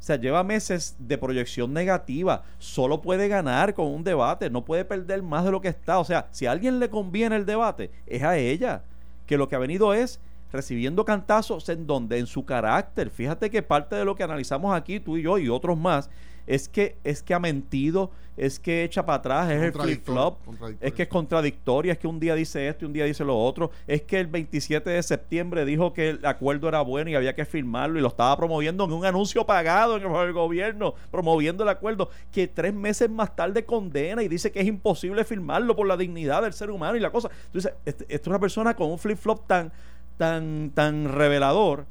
O 0.00 0.02
sea, 0.02 0.14
lleva 0.16 0.44
meses 0.44 0.94
de 1.00 1.18
proyección 1.18 1.72
negativa. 1.72 2.44
Solo 2.58 3.00
puede 3.02 3.26
ganar 3.26 3.74
con 3.74 3.86
un 3.88 4.04
debate. 4.04 4.48
No 4.48 4.64
puede 4.64 4.84
perder 4.84 5.22
más 5.24 5.44
de 5.44 5.50
lo 5.50 5.60
que 5.60 5.66
está. 5.68 5.98
O 5.98 6.04
sea, 6.04 6.28
si 6.30 6.46
a 6.46 6.52
alguien 6.52 6.78
le 6.78 6.88
conviene 6.88 7.34
el 7.34 7.44
debate, 7.44 7.90
es 8.06 8.22
a 8.22 8.36
ella. 8.38 8.82
Que 9.26 9.36
lo 9.36 9.48
que 9.48 9.56
ha 9.56 9.58
venido 9.58 9.92
es 9.94 10.20
recibiendo 10.52 11.04
cantazos 11.04 11.68
en 11.68 11.86
donde, 11.86 12.18
en 12.18 12.26
su 12.26 12.44
carácter. 12.44 13.10
Fíjate 13.10 13.50
que 13.50 13.62
parte 13.62 13.96
de 13.96 14.04
lo 14.04 14.14
que 14.14 14.22
analizamos 14.22 14.74
aquí, 14.74 15.00
tú 15.00 15.16
y 15.16 15.22
yo 15.22 15.38
y 15.38 15.48
otros 15.48 15.78
más, 15.78 16.10
es 16.48 16.68
que, 16.68 16.96
es 17.04 17.22
que 17.22 17.34
ha 17.34 17.38
mentido, 17.38 18.10
es 18.36 18.58
que 18.58 18.82
echa 18.82 19.04
para 19.04 19.18
atrás, 19.18 19.50
es 19.50 19.62
el 19.62 19.72
flip-flop, 19.72 20.38
es 20.80 20.94
que 20.94 21.02
es 21.02 21.08
contradictoria, 21.08 21.92
es 21.92 21.98
que 21.98 22.06
un 22.06 22.18
día 22.18 22.34
dice 22.34 22.68
esto 22.68 22.84
y 22.84 22.86
un 22.86 22.94
día 22.94 23.04
dice 23.04 23.22
lo 23.22 23.38
otro, 23.38 23.70
es 23.86 24.02
que 24.02 24.18
el 24.18 24.28
27 24.28 24.88
de 24.88 25.02
septiembre 25.02 25.66
dijo 25.66 25.92
que 25.92 26.10
el 26.10 26.24
acuerdo 26.24 26.68
era 26.68 26.80
bueno 26.80 27.10
y 27.10 27.14
había 27.16 27.34
que 27.34 27.44
firmarlo 27.44 27.98
y 27.98 28.02
lo 28.02 28.08
estaba 28.08 28.34
promoviendo 28.36 28.84
en 28.84 28.92
un 28.92 29.04
anuncio 29.04 29.44
pagado 29.44 29.98
en 29.98 30.04
el 30.04 30.32
gobierno, 30.32 30.94
promoviendo 31.10 31.64
el 31.64 31.68
acuerdo, 31.68 32.08
que 32.32 32.48
tres 32.48 32.72
meses 32.72 33.10
más 33.10 33.36
tarde 33.36 33.66
condena 33.66 34.22
y 34.22 34.28
dice 34.28 34.50
que 34.50 34.60
es 34.60 34.66
imposible 34.66 35.24
firmarlo 35.24 35.76
por 35.76 35.86
la 35.86 35.98
dignidad 35.98 36.42
del 36.42 36.54
ser 36.54 36.70
humano 36.70 36.96
y 36.96 37.00
la 37.00 37.10
cosa. 37.10 37.28
Entonces, 37.46 37.74
esta 37.84 38.04
es 38.08 38.26
una 38.26 38.38
persona 38.40 38.74
con 38.74 38.90
un 38.90 38.98
flip-flop 38.98 39.46
tan, 39.46 39.70
tan, 40.18 40.72
tan 40.74 41.10
revelador 41.10 41.86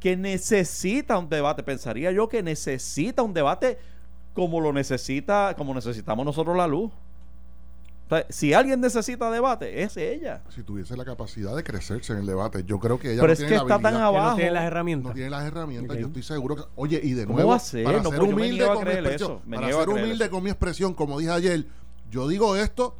que 0.00 0.16
necesita 0.16 1.16
un 1.16 1.28
debate, 1.28 1.62
pensaría 1.62 2.10
yo 2.10 2.28
que 2.28 2.42
necesita 2.42 3.22
un 3.22 3.32
debate 3.32 3.78
como 4.34 4.60
lo 4.60 4.72
necesita, 4.72 5.54
como 5.56 5.74
necesitamos 5.74 6.26
nosotros 6.26 6.56
la 6.56 6.66
luz. 6.66 6.90
si 8.30 8.52
alguien 8.52 8.80
necesita 8.80 9.30
debate, 9.30 9.82
es 9.82 9.96
ella. 9.96 10.42
Si 10.48 10.64
tuviese 10.64 10.96
la 10.96 11.04
capacidad 11.04 11.54
de 11.54 11.62
crecerse 11.62 12.14
en 12.14 12.20
el 12.20 12.26
debate, 12.26 12.64
yo 12.64 12.80
creo 12.80 12.98
que 12.98 13.12
ella 13.12 13.20
Pero 13.20 13.28
no 13.28 13.32
es 13.32 13.44
que 13.44 13.54
está 13.54 13.78
tan 13.78 13.94
abajo. 13.94 14.30
No 14.30 14.36
tiene 14.36 14.50
las 14.50 14.64
herramientas. 14.64 15.10
No 15.10 15.14
tiene 15.14 15.30
las 15.30 15.44
herramientas. 15.44 15.96
Yo 15.98 16.06
estoy 16.08 16.22
seguro 16.22 16.56
que. 16.56 16.62
Oye, 16.74 17.00
y 17.02 17.12
de 17.12 17.24
¿Cómo 17.24 17.36
nuevo. 17.36 17.50
va 17.50 17.56
a 17.56 17.60
ser? 17.60 17.84
Para 17.84 18.02
no, 18.02 18.10
ser 18.10 18.22
humilde 18.22 18.66
con 18.66 18.84
mi 18.84 18.90
expresión. 18.90 19.38
Para 19.48 19.72
ser 19.72 19.88
humilde 19.88 20.30
con 20.30 20.42
mi 20.42 20.50
expresión, 20.50 20.94
como 20.94 21.20
dije 21.20 21.30
ayer, 21.30 21.66
yo 22.10 22.26
digo 22.26 22.56
esto 22.56 22.96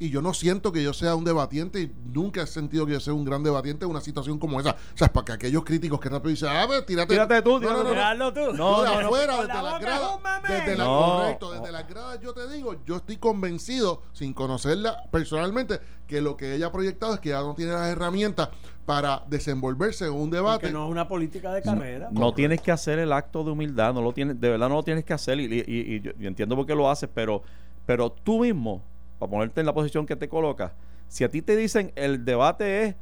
y 0.00 0.08
yo 0.08 0.22
no 0.22 0.32
siento 0.32 0.72
que 0.72 0.82
yo 0.82 0.94
sea 0.94 1.14
un 1.14 1.24
debatiente 1.24 1.82
y 1.82 1.92
nunca 2.06 2.40
he 2.42 2.46
sentido 2.46 2.86
que 2.86 2.92
yo 2.94 3.00
sea 3.00 3.12
un 3.12 3.22
gran 3.22 3.42
debatiente 3.42 3.84
en 3.84 3.90
una 3.90 4.00
situación 4.00 4.38
como 4.38 4.58
esa. 4.58 4.70
O 4.70 4.96
sea, 4.96 5.08
es 5.08 5.12
para 5.12 5.26
que 5.26 5.32
aquellos 5.32 5.62
críticos 5.62 6.00
que 6.00 6.08
rápido 6.08 6.30
dicen, 6.30 6.48
a 6.48 6.66
ver, 6.66 6.86
tírate, 6.86 7.12
tírate 7.12 7.42
tú, 7.42 7.60
no, 7.60 7.84
no, 7.84 8.14
no, 8.14 8.32
tú. 8.32 8.54
No, 8.54 8.80
de 8.80 8.88
afuera, 8.88 9.36
desde 9.42 9.62
las 9.62 9.78
gradas, 9.78 10.10
desde 10.48 10.76
la, 10.78 10.84
correcto, 10.86 11.52
desde 11.52 11.70
las 11.70 11.86
gradas 11.86 12.18
yo 12.20 12.32
te 12.32 12.48
digo, 12.48 12.76
yo 12.86 12.96
estoy 12.96 13.18
convencido, 13.18 14.00
sin 14.14 14.32
conocerla 14.32 15.02
personalmente, 15.10 15.80
que 16.06 16.22
lo 16.22 16.34
que 16.34 16.54
ella 16.54 16.68
ha 16.68 16.72
proyectado 16.72 17.12
es 17.12 17.20
que 17.20 17.28
ella 17.28 17.42
no 17.42 17.54
tiene 17.54 17.72
las 17.72 17.88
herramientas 17.88 18.48
para 18.86 19.22
desenvolverse 19.28 20.06
en 20.06 20.14
un 20.14 20.30
debate. 20.30 20.68
Que 20.68 20.72
no 20.72 20.86
es 20.86 20.90
una 20.90 21.08
política 21.08 21.52
de 21.52 21.60
carrera. 21.60 22.08
No, 22.10 22.32
tienes 22.32 22.62
que 22.62 22.72
hacer 22.72 22.98
el 22.98 23.12
acto 23.12 23.44
de 23.44 23.50
humildad, 23.50 23.92
no 23.92 24.00
lo 24.00 24.14
tienes, 24.14 24.40
de 24.40 24.48
verdad 24.48 24.70
no 24.70 24.76
lo 24.76 24.82
tienes 24.82 25.04
que 25.04 25.12
hacer 25.12 25.38
y, 25.38 25.44
y, 25.44 25.62
y 25.68 26.00
yo, 26.00 26.12
entiendo 26.20 26.56
por 26.56 26.64
qué 26.64 26.74
lo 26.74 26.88
haces, 26.88 27.10
pero, 27.12 27.42
pero 27.84 28.10
tú 28.10 28.40
mismo 28.40 28.82
para 29.20 29.30
ponerte 29.30 29.60
en 29.60 29.66
la 29.66 29.72
posición 29.72 30.06
que 30.06 30.16
te 30.16 30.28
colocas, 30.28 30.72
si 31.06 31.22
a 31.22 31.28
ti 31.28 31.42
te 31.42 31.54
dicen 31.54 31.92
el 31.94 32.24
debate 32.24 32.84
es 32.84 32.94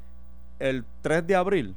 el 0.59 0.85
3 1.01 1.27
de 1.27 1.37
abril, 1.37 1.77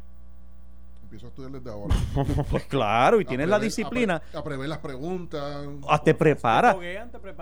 empiezo 1.12 1.27
a 1.27 1.29
estudiar 1.29 1.51
desde 1.51 1.69
ahora. 1.69 1.95
pues 2.50 2.63
claro, 2.65 3.19
y 3.19 3.25
tienes 3.25 3.50
la 3.50 3.60
disciplina. 3.60 4.21
A, 4.33 4.43
prever 4.43 4.69
las 4.69 4.77
preguntas. 4.77 5.67
Ah, 5.88 6.01
te 6.01 6.13
preparas. 6.13 6.77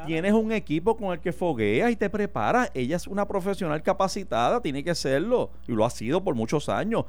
Tienes 0.08 0.34
un 0.34 0.52
equipo 0.52 0.98
con 0.98 1.14
el 1.14 1.20
que 1.20 1.32
fogueas 1.32 1.92
y 1.92 1.96
te 1.96 2.10
preparas. 2.10 2.72
Ella 2.74 2.96
es 2.96 3.06
una 3.06 3.28
profesional 3.28 3.84
capacitada, 3.84 4.60
tiene 4.60 4.84
que 4.84 4.96
serlo. 4.96 5.52
Y 5.68 5.74
lo 5.74 5.86
ha 5.86 5.90
sido 5.92 6.24
por 6.24 6.34
muchos 6.34 6.68
años. 6.68 7.06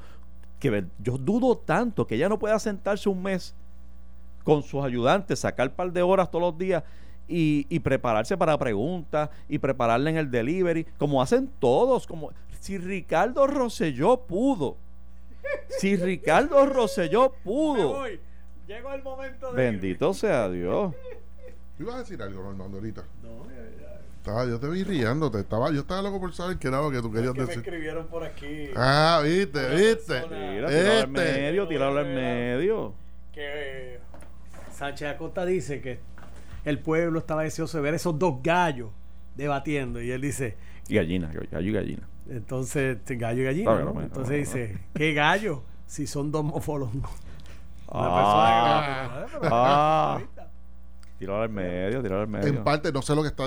Que 0.59 0.85
yo 0.99 1.17
dudo 1.17 1.57
tanto 1.57 2.05
que 2.05 2.13
ella 2.13 2.29
no 2.29 2.37
pueda 2.37 2.59
sentarse 2.59 3.09
un 3.09 3.23
mes 3.23 3.55
con 4.43 4.61
sus 4.61 4.83
ayudantes, 4.83 5.39
sacar 5.39 5.69
un 5.69 5.73
par 5.73 5.91
de 5.91 6.03
horas 6.03 6.29
todos 6.29 6.43
los 6.43 6.57
días 6.57 6.83
y, 7.27 7.79
prepararse 7.79 8.37
para 8.37 8.57
preguntas 8.57 9.29
y 9.47 9.59
prepararle 9.59 10.09
en 10.09 10.17
el 10.17 10.29
delivery, 10.29 10.85
como 10.97 11.21
hacen 11.21 11.49
todos, 11.59 12.05
como 12.05 12.31
si 12.59 12.77
Ricardo 12.77 13.47
Rosselló 13.47 14.21
pudo, 14.21 14.77
si 15.69 15.95
Ricardo 15.95 16.65
Rosselló 16.65 17.33
pudo. 17.43 18.05
Llegó 18.67 18.93
el 18.93 19.03
momento 19.03 19.51
de 19.51 19.63
Bendito 19.63 20.13
sea 20.13 20.49
Dios. 20.49 20.93
¿Tú 21.77 21.83
ibas 21.83 21.95
a 21.95 21.99
decir 21.99 22.21
algo, 22.21 22.43
Normando, 22.43 22.77
ahorita? 22.77 23.03
No, 23.23 23.45
estaba, 24.21 24.45
yo 24.45 24.59
te 24.59 24.67
vi 24.69 24.83
riéndote. 24.83 25.39
Estaba, 25.39 25.71
yo 25.71 25.81
estaba 25.81 26.03
loco 26.03 26.19
por 26.19 26.31
saber 26.31 26.57
qué 26.57 26.67
era 26.67 26.79
lo 26.79 26.91
que 26.91 27.01
tú 27.01 27.11
querías 27.11 27.33
decir. 27.33 27.47
Me 27.47 27.53
escribieron 27.63 28.07
por 28.07 28.23
aquí. 28.23 28.69
Ah, 28.75 29.19
viste, 29.23 29.67
viste. 29.75 30.21
Mira, 30.29 30.67
tirarlo 30.69 31.01
en 31.01 31.11
medio, 31.11 31.67
tirarlo 31.67 32.01
en 32.01 32.15
medio. 32.15 32.93
Que 33.33 33.99
Sánchez 34.71 35.09
Acosta 35.09 35.43
dice 35.43 35.81
que 35.81 35.99
el 36.65 36.79
pueblo 36.79 37.19
estaba 37.19 37.43
deseoso 37.43 37.77
de 37.77 37.83
ver 37.83 37.93
esos 37.93 38.17
dos 38.17 38.41
gallos 38.43 38.89
debatiendo. 39.35 40.01
Y 40.01 40.11
él 40.11 40.21
dice... 40.21 40.57
Y 40.87 40.95
gallina, 40.95 41.31
gallo 41.51 41.69
y 41.69 41.73
gallina. 41.73 42.07
Entonces, 42.29 42.97
gallo 43.05 43.41
y 43.41 43.45
gallina. 43.45 43.81
Entonces 44.01 44.37
dice, 44.37 44.77
¿qué 44.93 45.13
gallo? 45.13 45.63
Si 45.85 46.07
son 46.07 46.31
dos 46.31 46.43
mofolongos. 46.43 47.11
Ah, 47.93 49.27
ah, 49.51 50.21
Tirarlo 51.21 51.43
al 51.43 51.49
medio, 51.49 52.01
tirarlo 52.01 52.21
al 52.21 52.27
medio. 52.27 52.47
En 52.47 52.63
parte, 52.63 52.91
no 52.91 53.03
sé 53.03 53.13
lo 53.15 53.21
que 53.21 53.27
está. 53.27 53.43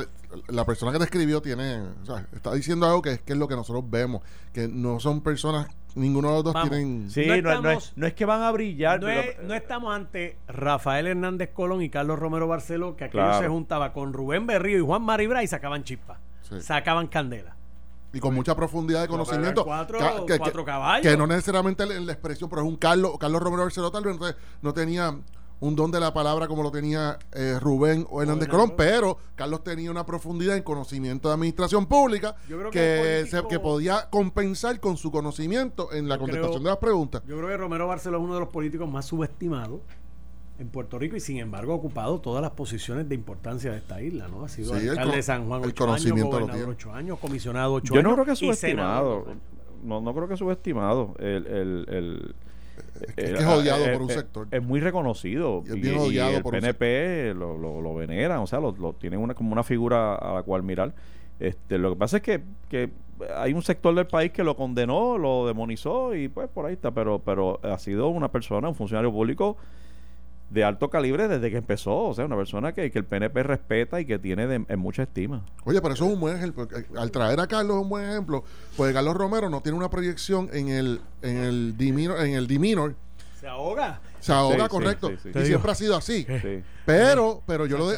La 0.47 0.65
persona 0.65 0.93
que 0.93 0.99
te 0.99 1.05
escribió 1.05 1.43
tiene. 1.43 1.81
O 1.81 2.07
sea, 2.07 2.25
está 2.33 2.55
diciendo 2.55 2.87
algo 2.87 3.03
que 3.03 3.11
es, 3.11 3.21
que 3.21 3.33
es 3.33 3.39
lo 3.39 3.49
que 3.49 3.57
nosotros 3.57 3.83
vemos. 3.91 4.23
Que 4.53 4.69
no 4.69 5.01
son 5.01 5.23
personas 5.23 5.67
Ninguno 5.97 6.29
de 6.29 6.35
los 6.35 6.45
dos 6.45 6.55
tienen. 6.63 7.11
Sí, 7.11 7.27
no, 7.43 8.07
es, 8.07 8.15
que 8.15 8.25
van 8.25 8.43
a 8.43 8.53
brillar. 8.53 9.01
No, 9.01 9.55
estamos 9.55 9.93
ante 9.93 10.39
Rafael 10.47 11.09
Hernández 11.09 11.51
Colón 11.53 11.83
y 11.83 11.91
Carlos 11.91 12.17
Romero 12.17 12.47
Barceló, 12.47 12.97
que 12.97 13.05
aquello 13.05 13.41
se 13.41 13.49
juntaba 13.49 13.93
con 13.93 14.13
Rubén 14.13 14.47
Berrío 14.47 14.79
y 14.79 14.81
Juan 14.81 15.03
Maribra 15.03 15.43
y 15.43 15.49
sacaban 15.49 15.83
chispas. 15.83 16.19
Sacaban 16.61 17.09
candela. 17.09 17.57
Y 18.13 18.21
con 18.21 18.35
mucha 18.35 18.55
profundidad 18.55 19.03
de 19.03 19.09
conocimiento. 19.09 19.65
Cuatro, 19.65 19.99
cuatro 20.39 20.65
caballos. 20.65 21.03
Que 21.03 21.17
no 21.17 21.27
necesariamente 21.27 21.85
la, 21.85 21.99
la 21.99 22.13
expresión, 22.13 22.49
pero 22.49 22.63
es 22.63 22.69
un 22.69 22.77
Carlos, 22.77 23.19
Carlos 23.19 23.43
Romero 23.43 23.65
Barceló 23.65 23.91
tal 23.91 24.05
vez 24.05 24.37
no 24.63 24.73
tenía 24.73 25.17
un 25.65 25.75
don 25.75 25.91
de 25.91 25.99
la 25.99 26.13
palabra 26.13 26.47
como 26.47 26.63
lo 26.63 26.71
tenía 26.71 27.19
eh, 27.33 27.59
Rubén 27.59 28.07
o 28.11 28.21
Hernández 28.21 28.49
Colón, 28.49 28.75
pero 28.77 29.17
Carlos 29.35 29.65
tenía 29.65 29.91
una 29.91 30.05
profundidad 30.05 30.57
en 30.57 30.63
conocimiento 30.63 31.29
de 31.29 31.35
administración 31.35 31.87
pública 31.87 32.37
que, 32.71 33.27
que, 33.49 33.59
podía 33.61 34.11
compensar 34.11 34.79
con 34.79 34.99
su 34.99 35.11
conocimiento 35.11 35.91
en 35.93 36.07
la 36.07 36.19
contestación 36.19 36.63
de 36.63 36.69
las 36.69 36.79
preguntas. 36.79 37.23
Yo 37.27 37.39
creo 37.39 37.49
que 37.49 37.57
Romero 37.57 37.87
Barceló 37.87 38.19
es 38.19 38.25
uno 38.25 38.35
de 38.35 38.41
los 38.41 38.51
políticos 38.51 38.91
más 38.91 39.07
subestimados 39.07 39.81
en 40.59 40.69
Puerto 40.69 40.99
Rico 40.99 41.17
y 41.17 41.21
sin 41.21 41.39
embargo 41.39 41.73
ha 41.73 41.77
ocupado 41.77 42.21
todas 42.21 42.43
las 42.43 42.51
posiciones 42.51 43.09
de 43.09 43.15
importancia 43.15 43.73
de 43.73 43.79
esta 43.79 44.03
isla, 44.03 44.29
¿no? 44.29 44.45
Ha 44.45 44.49
sido 44.51 44.75
alcalde 44.75 45.17
de 45.17 45.23
San 45.23 45.47
Juan 45.47 45.63
ocho 45.65 45.91
años, 45.91 46.21
gobernador 46.21 46.69
ocho 46.69 46.93
años, 46.93 47.19
comisionado 47.19 47.73
ocho 47.75 47.95
Yo 47.95 48.01
años. 48.01 48.05
Yo 48.05 48.11
no 48.11 48.15
creo 48.23 48.27
que 48.27 48.37
subestimado. 48.37 49.27
No, 49.83 50.01
no 50.03 50.15
creo 50.15 50.29
que 50.29 50.37
subestimado. 50.37 51.15
el, 51.19 51.47
el 51.89 52.35
es, 53.01 53.15
que 53.15 53.33
es 53.35 53.45
odiado 53.45 53.93
por 53.93 54.03
un 54.03 54.11
sector. 54.11 54.49
Es 54.51 54.63
muy 54.63 54.81
reconocido. 54.81 55.63
Y 55.67 55.71
es 55.71 55.81
bien 55.81 55.99
odiado 55.99 56.37
el 56.37 56.43
PNP 56.43 57.35
lo, 57.35 57.57
lo, 57.59 57.81
lo, 57.81 57.95
veneran, 57.95 58.39
o 58.39 58.47
sea, 58.47 58.61
lo, 58.61 58.93
tienen 58.95 59.21
una, 59.21 59.35
como 59.35 59.53
una 59.53 59.63
figura 59.63 60.15
a 60.15 60.35
la 60.35 60.43
cual 60.43 60.63
mirar. 60.63 60.95
Este, 61.41 61.79
lo 61.79 61.91
que 61.91 61.97
pasa 61.97 62.19
es 62.19 62.23
que, 62.23 62.43
que 62.69 62.91
hay 63.37 63.53
un 63.53 63.63
sector 63.63 63.95
del 63.95 64.07
país 64.07 64.33
que 64.33 64.45
lo 64.45 64.57
condenó, 64.57 65.19
lo 65.19 65.47
demonizó 65.47 66.15
y 66.15 66.29
pues 66.29 66.49
por 66.49 66.67
ahí 66.67 66.75
está, 66.75 66.93
pero, 66.93 67.19
pero 67.19 67.61
ha 67.63 67.79
sido 67.79 68.09
una 68.09 68.31
persona, 68.31 68.69
un 68.69 68.75
funcionario 68.75 69.13
público 69.13 69.57
de 70.55 70.65
alto 70.65 70.89
calibre 70.89 71.29
desde 71.29 71.51
que 71.51 71.59
empezó. 71.59 72.05
O 72.05 72.15
sea, 72.15 72.25
una 72.25 72.37
persona 72.37 72.73
que, 72.73 72.91
que 72.91 72.99
el 72.99 73.05
PNP 73.05 73.43
respeta 73.43 74.01
y 74.01 74.07
que 74.07 74.19
tiene 74.19 74.65
en 74.69 74.79
mucha 74.79 75.03
estima. 75.03 75.45
Oye, 75.65 75.83
pero 75.83 75.95
eso 75.95 76.07
es 76.07 76.13
un 76.13 76.21
buen 76.21 76.37
ejemplo. 76.37 76.67
Al 76.97 77.11
traer 77.11 77.41
a 77.41 77.47
Carlos 77.47 77.77
es 77.77 77.83
un 77.83 77.89
buen 77.89 78.09
ejemplo. 78.09 78.45
Pues 78.77 78.93
Carlos 78.95 79.15
Romero 79.15 79.51
no 79.51 79.61
tiene 79.61 79.77
una 79.77 79.91
proyección 79.91 80.49
en 80.53 80.69
el, 80.69 81.01
en 81.23 81.37
el 81.37 81.77
D-Minor, 81.77 82.25
en 82.25 82.35
el 82.35 82.47
D-Minor 82.47 82.95
se 83.45 83.49
ahoga. 83.51 84.01
Se 84.25 84.33
ahoga, 84.33 84.71
correcto. 84.71 85.13
y 85.13 85.45
siempre 85.45 85.71
ha 85.71 85.75
sido 85.75 85.95
así. 85.95 86.27
Pero, 86.87 87.43
pero 87.47 87.67
yo 87.67 87.77
lo 87.77 87.91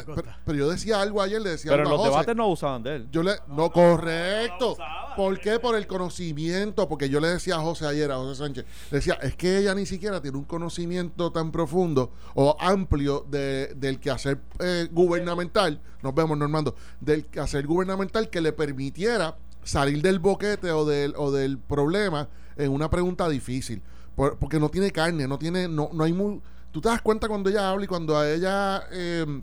pero, 0.43 0.57
yo 0.57 0.69
decía 0.69 1.01
algo 1.01 1.21
ayer, 1.21 1.41
le 1.41 1.51
decía 1.51 1.71
pero 1.71 1.83
algo 1.83 1.95
los 1.95 2.05
debates 2.05 2.35
no 2.35 2.49
usaban 2.49 2.83
de 2.83 2.97
él. 2.97 3.07
Yo 3.11 3.23
le, 3.23 3.35
no, 3.47 3.71
correcto. 3.71 4.75
¿Por 5.15 5.39
qué? 5.39 5.57
Por 5.57 5.77
el 5.77 5.87
conocimiento. 5.87 6.89
Porque 6.89 7.07
yo 7.07 7.21
le 7.21 7.29
decía 7.29 7.55
a 7.55 7.59
José 7.59 7.87
ayer, 7.87 8.11
a 8.11 8.17
José 8.17 8.43
Sánchez, 8.43 8.65
le 8.91 8.97
decía, 8.97 9.13
es 9.21 9.37
que 9.37 9.57
ella 9.57 9.73
ni 9.73 9.85
siquiera 9.85 10.21
tiene 10.21 10.37
un 10.37 10.43
conocimiento 10.43 11.31
tan 11.31 11.53
profundo 11.53 12.11
o 12.35 12.57
amplio 12.59 13.25
de, 13.29 13.73
del 13.77 13.97
quehacer 13.97 14.41
eh, 14.59 14.89
gubernamental. 14.91 15.79
Nos 16.01 16.13
vemos, 16.13 16.37
Normando. 16.37 16.75
Del 16.99 17.25
quehacer 17.27 17.65
gubernamental 17.65 18.29
que 18.29 18.41
le 18.41 18.51
permitiera 18.51 19.37
salir 19.63 20.01
del 20.01 20.19
boquete 20.19 20.71
o 20.71 20.83
del, 20.83 21.13
o 21.15 21.31
del 21.31 21.57
problema 21.57 22.27
en 22.57 22.71
una 22.71 22.89
pregunta 22.89 23.29
difícil 23.29 23.81
porque 24.17 24.59
no 24.59 24.69
tiene 24.69 24.91
carne, 24.91 25.27
no 25.27 25.37
tiene, 25.37 25.67
no, 25.67 25.89
no 25.93 26.03
hay 26.03 26.11
muy... 26.11 26.41
Tú 26.71 26.81
te 26.81 26.89
das 26.89 27.01
cuenta 27.01 27.27
cuando 27.27 27.49
ella 27.49 27.69
habla 27.69 27.85
y 27.85 27.87
cuando 27.87 28.17
a 28.17 28.29
ella 28.29 28.83
em, 28.91 29.41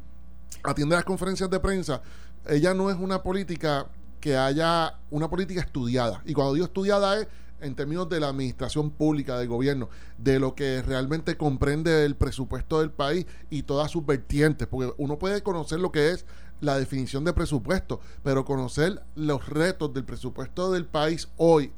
atiende 0.62 0.96
las 0.96 1.04
conferencias 1.04 1.48
de 1.48 1.60
prensa, 1.60 2.02
ella 2.46 2.74
no 2.74 2.90
es 2.90 2.96
una 2.98 3.22
política 3.22 3.86
que 4.20 4.36
haya 4.36 4.98
una 5.10 5.30
política 5.30 5.60
estudiada. 5.60 6.22
Y 6.26 6.32
cuando 6.32 6.54
digo 6.54 6.66
estudiada 6.66 7.20
es 7.20 7.28
en 7.60 7.74
términos 7.74 8.08
de 8.08 8.20
la 8.20 8.28
administración 8.28 8.90
pública 8.90 9.38
del 9.38 9.48
gobierno, 9.48 9.88
de 10.18 10.38
lo 10.38 10.54
que 10.54 10.82
realmente 10.82 11.36
comprende 11.36 12.04
el 12.04 12.16
presupuesto 12.16 12.80
del 12.80 12.90
país 12.90 13.26
y 13.50 13.62
todas 13.62 13.90
sus 13.90 14.04
vertientes, 14.04 14.66
porque 14.66 14.92
uno 14.98 15.18
puede 15.18 15.42
conocer 15.42 15.80
lo 15.80 15.92
que 15.92 16.10
es 16.10 16.26
la 16.60 16.78
definición 16.78 17.24
de 17.24 17.32
presupuesto, 17.32 18.00
pero 18.22 18.44
conocer 18.44 19.02
los 19.14 19.48
retos 19.48 19.94
del 19.94 20.04
presupuesto 20.04 20.72
del 20.72 20.84
país 20.86 21.28
hoy 21.36 21.72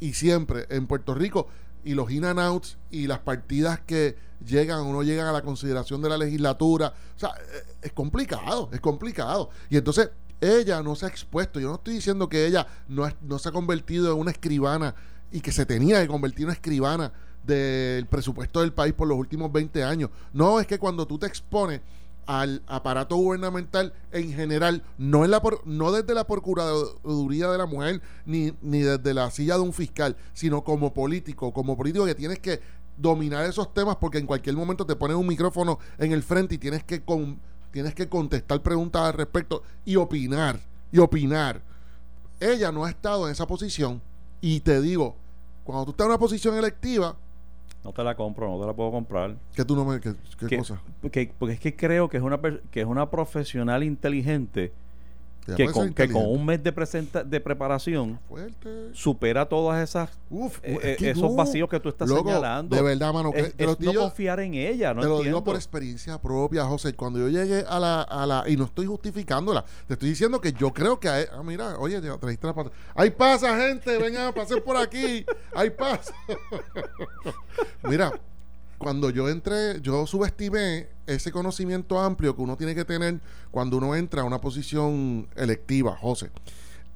y 0.00 0.12
siempre 0.12 0.66
en 0.70 0.86
Puerto 0.86 1.14
Rico 1.14 1.48
y 1.88 1.94
los 1.94 2.10
in 2.10 2.26
and 2.26 2.38
outs 2.38 2.76
y 2.90 3.06
las 3.06 3.20
partidas 3.20 3.80
que 3.80 4.14
llegan 4.44 4.80
o 4.80 4.92
no 4.92 5.02
llegan 5.02 5.26
a 5.26 5.32
la 5.32 5.40
consideración 5.40 6.02
de 6.02 6.10
la 6.10 6.18
legislatura. 6.18 6.92
O 7.16 7.18
sea, 7.18 7.30
eh, 7.30 7.76
es 7.80 7.92
complicado, 7.92 8.68
es 8.74 8.80
complicado. 8.80 9.48
Y 9.70 9.78
entonces 9.78 10.10
ella 10.38 10.82
no 10.82 10.94
se 10.96 11.06
ha 11.06 11.08
expuesto. 11.08 11.58
Yo 11.58 11.68
no 11.68 11.76
estoy 11.76 11.94
diciendo 11.94 12.28
que 12.28 12.44
ella 12.44 12.66
no, 12.88 13.08
no 13.22 13.38
se 13.38 13.48
ha 13.48 13.52
convertido 13.52 14.12
en 14.12 14.18
una 14.18 14.32
escribana 14.32 14.94
y 15.32 15.40
que 15.40 15.50
se 15.50 15.64
tenía 15.64 16.02
que 16.02 16.08
convertir 16.08 16.40
en 16.40 16.48
una 16.48 16.52
escribana 16.52 17.10
del 17.42 18.04
presupuesto 18.04 18.60
del 18.60 18.74
país 18.74 18.92
por 18.92 19.08
los 19.08 19.16
últimos 19.16 19.50
20 19.50 19.82
años. 19.82 20.10
No, 20.34 20.60
es 20.60 20.66
que 20.66 20.78
cuando 20.78 21.06
tú 21.06 21.18
te 21.18 21.26
expones 21.26 21.80
al 22.28 22.62
aparato 22.66 23.16
gubernamental 23.16 23.94
en 24.12 24.30
general, 24.34 24.82
no, 24.98 25.26
la 25.26 25.42
no 25.64 25.92
desde 25.92 26.12
la 26.12 26.26
Procuraduría 26.26 27.48
de 27.50 27.56
la 27.56 27.64
Mujer 27.64 28.02
ni, 28.26 28.52
ni 28.60 28.80
desde 28.82 29.14
la 29.14 29.30
silla 29.30 29.54
de 29.54 29.62
un 29.62 29.72
fiscal, 29.72 30.14
sino 30.34 30.62
como 30.62 30.92
político, 30.92 31.54
como 31.54 31.74
político 31.74 32.04
que 32.04 32.14
tienes 32.14 32.38
que 32.38 32.60
dominar 32.98 33.46
esos 33.46 33.72
temas 33.72 33.96
porque 33.96 34.18
en 34.18 34.26
cualquier 34.26 34.54
momento 34.56 34.84
te 34.84 34.94
ponen 34.94 35.16
un 35.16 35.26
micrófono 35.26 35.78
en 35.96 36.12
el 36.12 36.22
frente 36.22 36.56
y 36.56 36.58
tienes 36.58 36.84
que, 36.84 37.00
con- 37.00 37.40
tienes 37.72 37.94
que 37.94 38.10
contestar 38.10 38.62
preguntas 38.62 39.02
al 39.04 39.14
respecto 39.14 39.62
y 39.86 39.96
opinar, 39.96 40.60
y 40.92 40.98
opinar. 40.98 41.62
Ella 42.40 42.70
no 42.70 42.84
ha 42.84 42.90
estado 42.90 43.26
en 43.26 43.32
esa 43.32 43.46
posición 43.46 44.02
y 44.42 44.60
te 44.60 44.82
digo, 44.82 45.16
cuando 45.64 45.86
tú 45.86 45.90
estás 45.92 46.04
en 46.04 46.10
una 46.10 46.18
posición 46.18 46.58
electiva, 46.58 47.16
No 47.84 47.92
te 47.92 48.02
la 48.04 48.14
compro, 48.16 48.48
no 48.50 48.60
te 48.60 48.66
la 48.66 48.72
puedo 48.74 48.90
comprar. 48.90 49.36
que 49.54 49.64
tú 49.64 49.74
no 49.76 49.84
me... 49.84 50.00
¿Qué, 50.00 50.14
qué 50.40 50.46
Que- 50.46 50.58
cosa? 50.58 50.80
Porque, 51.00 51.32
porque 51.38 51.54
es 51.54 51.60
que 51.60 51.74
creo 51.76 52.08
que 52.08 52.16
es 52.16 52.22
una, 52.22 52.38
que 52.70 52.80
es 52.80 52.86
una 52.86 53.08
profesional 53.10 53.82
inteligente 53.84 54.72
Que 55.56 55.66
con, 55.70 55.94
que 55.94 56.10
con 56.10 56.26
un 56.26 56.44
mes 56.44 56.62
de, 56.62 56.72
presenta- 56.72 57.24
de 57.24 57.40
preparación 57.40 58.18
Fuerte. 58.28 58.90
supera 58.92 59.48
todas 59.48 59.82
esas 59.82 60.10
Uf, 60.30 60.58
eh, 60.62 60.78
es 60.82 60.84
eh, 60.84 60.96
que 60.98 61.10
esos 61.10 61.30
no. 61.30 61.36
vacíos 61.36 61.68
que 61.68 61.80
tú 61.80 61.88
estás 61.88 62.08
Loco, 62.08 62.28
señalando. 62.28 62.76
De 62.76 62.82
verdad, 62.82 63.12
mano. 63.12 63.32
que 63.32 63.40
es, 63.40 63.54
te 63.54 63.64
es 63.64 63.80
lo 63.80 63.92
no 63.92 64.00
confiar 64.00 64.40
en 64.40 64.54
ella, 64.54 64.92
no 64.92 65.00
te 65.00 65.06
lo 65.06 65.14
entiendo. 65.14 65.38
digo 65.38 65.44
por 65.44 65.56
experiencia 65.56 66.20
propia, 66.20 66.64
José. 66.64 66.92
Cuando 66.94 67.18
yo 67.18 67.28
llegué 67.28 67.64
a 67.68 67.78
la, 67.78 68.02
a 68.02 68.26
la. 68.26 68.44
Y 68.46 68.56
no 68.56 68.64
estoy 68.64 68.86
justificándola. 68.86 69.64
Te 69.86 69.94
estoy 69.94 70.10
diciendo 70.10 70.40
que 70.40 70.52
yo 70.52 70.72
creo 70.72 71.00
que. 71.00 71.08
a 71.08 71.20
e- 71.22 71.28
ah, 71.32 71.42
mira, 71.42 71.78
oye, 71.78 72.00
te 72.00 72.08
trajiste 72.18 72.46
la 72.46 72.54
pata. 72.54 72.70
¡Hay 72.94 73.10
pasa, 73.10 73.56
gente! 73.56 73.96
Vengan, 73.98 74.34
pasen 74.34 74.62
por 74.62 74.76
aquí. 74.76 75.24
¡Hay 75.54 75.70
pasa! 75.70 76.12
mira, 77.84 78.12
cuando 78.78 79.10
yo 79.10 79.28
entré, 79.28 79.80
yo 79.82 80.06
subestimé 80.06 80.88
ese 81.06 81.32
conocimiento 81.32 81.98
amplio 82.00 82.34
que 82.34 82.42
uno 82.42 82.56
tiene 82.56 82.74
que 82.74 82.84
tener 82.84 83.20
cuando 83.50 83.76
uno 83.76 83.94
entra 83.96 84.22
a 84.22 84.24
una 84.24 84.40
posición 84.40 85.28
electiva, 85.34 85.96
José. 85.96 86.30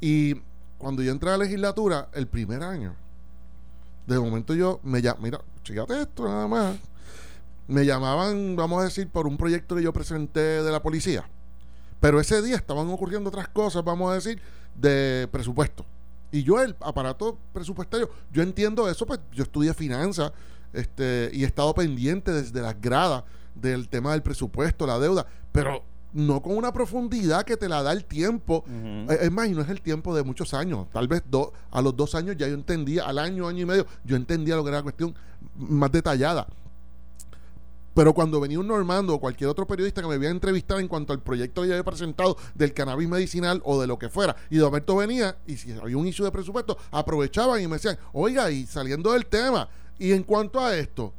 Y 0.01 0.37
cuando 0.79 1.03
yo 1.03 1.11
entré 1.11 1.31
a 1.31 1.33
la 1.33 1.45
legislatura, 1.45 2.09
el 2.15 2.29
primer 2.29 2.63
año, 2.63 2.95
de 4.07 4.19
momento 4.19 4.55
yo 4.55 4.81
me 4.83 5.03
llamé, 5.03 5.23
mira, 5.23 5.41
fíjate 5.65 6.03
esto 6.03 6.25
nada 6.25 6.47
más. 6.47 6.77
Me 7.67 7.85
llamaban, 7.85 8.57
vamos 8.57 8.81
a 8.81 8.85
decir, 8.85 9.09
por 9.09 9.27
un 9.27 9.37
proyecto 9.37 9.77
que 9.77 9.83
yo 9.83 9.93
presenté 9.93 10.63
de 10.63 10.73
la 10.73 10.83
policía. 10.83 11.29
Pero 12.01 12.21
ese 12.21 12.43
día 12.43 12.57
estaban 12.57 12.89
ocurriendo 12.91 13.29
otras 13.29 13.49
cosas, 13.49 13.85
vamos 13.85 14.11
a 14.11 14.15
decir, 14.15 14.41
de 14.75 15.29
presupuesto. 15.31 15.85
Y 16.33 16.43
yo, 16.43 16.61
el 16.61 16.77
aparato 16.81 17.39
presupuestario, 17.53 18.11
yo 18.33 18.43
entiendo 18.43 18.89
eso, 18.89 19.07
pues 19.07 19.21
yo 19.33 19.45
estudié 19.45 19.75
finanzas 19.75 20.33
este, 20.73 21.31
y 21.33 21.45
he 21.45 21.47
estado 21.47 21.75
pendiente 21.75 22.31
desde 22.33 22.61
las 22.61 22.81
gradas 22.81 23.25
del 23.55 23.89
tema 23.89 24.13
del 24.13 24.23
presupuesto, 24.23 24.87
la 24.87 24.99
deuda, 24.99 25.27
pero 25.53 25.83
no 26.15 26.43
con 26.43 26.57
una 26.57 26.73
profundidad 26.73 27.45
que 27.45 27.57
te 27.57 27.69
la 27.69 27.83
da 27.83 27.93
el 27.93 28.05
tiempo. 28.05 28.65
Eh, 29.11 29.19
Es 29.23 29.33
más, 29.33 29.49
y 29.49 29.53
no 29.53 29.63
es 29.63 29.69
el 29.71 29.81
tiempo 29.81 30.15
de 30.15 30.23
muchos 30.23 30.53
años. 30.55 30.87
Tal 30.93 31.09
vez 31.09 31.23
do- 31.31 31.53
a 31.71 31.81
los 31.81 31.97
dos 31.97 32.15
años 32.15 32.37
ya 32.39 32.47
yo 32.49 32.55
entendía, 32.55 33.05
al 33.07 33.19
año, 33.19 33.49
año 33.49 33.61
y 33.63 33.67
medio, 33.67 33.87
yo 34.05 34.17
entendía 34.17 34.57
lo 34.57 34.63
que 34.63 34.69
era 34.69 34.79
la 34.79 34.83
cuestión 34.83 35.15
más 35.57 35.91
detallada. 35.91 36.47
Pero 37.95 38.15
cuando 38.15 38.41
venía 38.41 38.59
un 38.59 38.67
Normando 38.67 39.15
o 39.15 39.21
cualquier 39.21 39.51
otro 39.51 39.67
periodista 39.67 40.01
que 40.01 40.09
me 40.09 40.15
había 40.15 40.31
entrevistado 40.31 40.81
en 40.81 40.89
cuanto 40.89 41.13
al 41.13 41.21
proyecto 41.21 41.61
que 41.61 41.69
yo 41.69 41.75
había 41.75 41.85
presentado 41.85 42.39
del 42.55 42.73
cannabis 42.73 43.07
medicinal 43.07 43.61
o 43.65 43.79
de 43.81 43.87
lo 43.87 43.99
que 43.99 44.09
fuera, 44.09 44.35
y 44.49 44.57
de 44.57 44.63
momento 44.65 44.97
venía, 44.97 45.37
y 45.47 45.59
si 45.59 45.73
había 45.73 45.99
un 45.99 46.07
issue 46.07 46.25
de 46.25 46.31
presupuesto, 46.33 46.79
aprovechaban 46.91 47.61
y 47.61 47.67
me 47.67 47.75
decían, 47.77 47.99
oiga, 48.15 48.51
y 48.51 48.65
saliendo 48.65 49.13
del 49.13 49.27
tema, 49.27 49.69
y 50.03 50.13
en 50.13 50.25
cuanto 50.25 50.59
a 50.59 50.77
esto, 50.77 51.13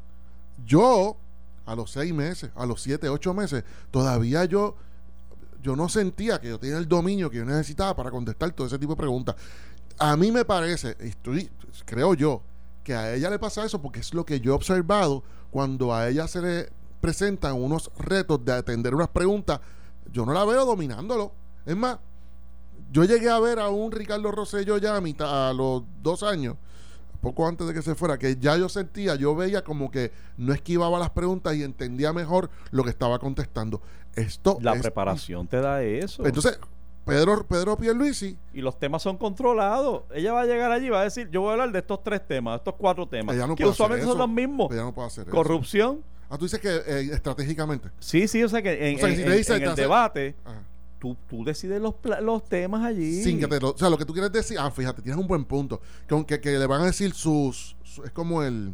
yo, 0.65 1.15
a 1.65 1.73
los 1.73 1.89
seis 1.89 2.13
meses, 2.13 2.51
a 2.53 2.65
los 2.65 2.81
siete, 2.81 3.07
ocho 3.07 3.33
meses, 3.33 3.63
todavía 3.91 4.43
yo, 4.43 4.75
yo 5.61 5.77
no 5.77 5.87
sentía 5.87 6.41
que 6.41 6.49
yo 6.49 6.59
tenía 6.59 6.77
el 6.79 6.89
dominio 6.89 7.29
que 7.29 7.37
yo 7.37 7.45
necesitaba 7.45 7.95
para 7.95 8.11
contestar 8.11 8.51
todo 8.51 8.67
ese 8.67 8.77
tipo 8.77 8.91
de 8.91 8.97
preguntas. 8.97 9.35
A 9.97 10.17
mí 10.17 10.33
me 10.33 10.43
parece, 10.43 10.97
estoy, 10.99 11.49
creo 11.85 12.13
yo, 12.13 12.41
que 12.83 12.93
a 12.93 13.15
ella 13.15 13.29
le 13.29 13.39
pasa 13.39 13.63
eso 13.63 13.81
porque 13.81 14.01
es 14.01 14.13
lo 14.13 14.25
que 14.25 14.41
yo 14.41 14.51
he 14.51 14.55
observado 14.55 15.23
cuando 15.49 15.93
a 15.95 16.09
ella 16.09 16.27
se 16.27 16.41
le 16.41 16.69
presentan 16.99 17.53
unos 17.53 17.89
retos 17.97 18.43
de 18.43 18.51
atender 18.51 18.93
unas 18.93 19.07
preguntas, 19.07 19.61
yo 20.11 20.25
no 20.25 20.33
la 20.33 20.43
veo 20.43 20.65
dominándolo. 20.65 21.31
Es 21.65 21.77
más, 21.77 21.99
yo 22.91 23.05
llegué 23.05 23.29
a 23.29 23.39
ver 23.39 23.59
a 23.59 23.69
un 23.69 23.93
Ricardo 23.93 24.29
Rosselló 24.29 24.77
ya 24.77 24.97
a, 24.97 24.99
mitad, 24.99 25.49
a 25.49 25.53
los 25.53 25.83
dos 26.01 26.21
años, 26.21 26.57
poco 27.23 27.47
antes 27.47 27.65
de 27.65 27.73
que 27.73 27.81
se 27.81 27.95
fuera, 27.95 28.19
que 28.19 28.35
ya 28.35 28.55
yo 28.57 28.69
sentía, 28.69 29.15
yo 29.15 29.33
veía 29.35 29.63
como 29.63 29.89
que 29.89 30.11
no 30.37 30.53
esquivaba 30.53 30.99
las 30.99 31.09
preguntas 31.09 31.55
y 31.55 31.63
entendía 31.63 32.13
mejor 32.13 32.51
lo 32.69 32.83
que 32.83 32.91
estaba 32.91 33.17
contestando. 33.17 33.81
Esto 34.15 34.59
La 34.61 34.73
es- 34.73 34.81
preparación 34.83 35.47
te 35.47 35.59
da 35.61 35.81
eso. 35.81 36.23
Entonces, 36.25 36.59
Pedro, 37.05 37.45
Pedro 37.47 37.75
Pierluisi, 37.77 38.37
y 38.53 38.61
los 38.61 38.77
temas 38.79 39.01
son 39.01 39.17
controlados. 39.17 40.03
Ella 40.13 40.31
va 40.33 40.41
a 40.41 40.45
llegar 40.45 40.71
allí 40.71 40.85
y 40.85 40.89
va 40.89 41.01
a 41.01 41.03
decir, 41.05 41.29
yo 41.31 41.41
voy 41.41 41.49
a 41.49 41.53
hablar 41.53 41.71
de 41.71 41.79
estos 41.79 42.03
tres 42.03 42.25
temas, 42.27 42.57
estos 42.59 42.75
cuatro 42.77 43.07
temas, 43.07 43.35
no 43.35 43.55
que 43.55 43.65
usualmente 43.65 44.05
son 44.05 44.17
los 44.17 44.29
mismos. 44.29 44.71
ella 44.71 44.83
no 44.83 44.93
puede 44.93 45.07
hacer 45.07 45.23
eso. 45.27 45.35
Corrupción. 45.35 46.03
Ah, 46.29 46.37
tú 46.37 46.45
dices 46.45 46.59
que 46.59 46.69
eh, 46.69 47.09
estratégicamente. 47.13 47.89
Sí, 47.99 48.27
sí, 48.27 48.43
o 48.43 48.49
sea 48.49 48.61
que 48.61 48.89
en, 48.89 48.95
O 48.95 48.99
sea, 48.99 49.07
que 49.09 49.13
en- 49.13 49.17
si 49.19 49.23
te 49.25 49.31
en- 49.31 49.37
dice- 49.37 49.53
en 49.55 49.63
te 49.63 49.69
el 49.69 49.75
debate, 49.75 50.35
Ajá. 50.45 50.61
Tú, 51.03 51.17
tú 51.29 51.43
decides 51.43 51.81
los, 51.81 51.95
los 52.21 52.45
temas 52.47 52.81
allí. 52.85 53.21
Sin 53.23 53.37
que 53.37 53.47
te 53.47 53.59
lo- 53.59 53.71
o 53.71 53.77
sea, 53.77 53.89
lo 53.89 53.97
que 53.97 54.05
tú 54.05 54.13
quieres 54.13 54.31
decir, 54.31 54.57
ah, 54.57 54.71
fíjate, 54.71 55.01
tienes 55.01 55.19
un 55.19 55.27
buen 55.27 55.43
punto. 55.43 55.81
Que 56.07 56.13
aunque 56.15 56.39
que 56.39 56.57
le 56.57 56.65
van 56.65 56.79
a 56.81 56.85
decir 56.85 57.13
sus, 57.13 57.75
su- 57.83 58.03
es 58.05 58.11
como 58.11 58.41
el 58.41 58.73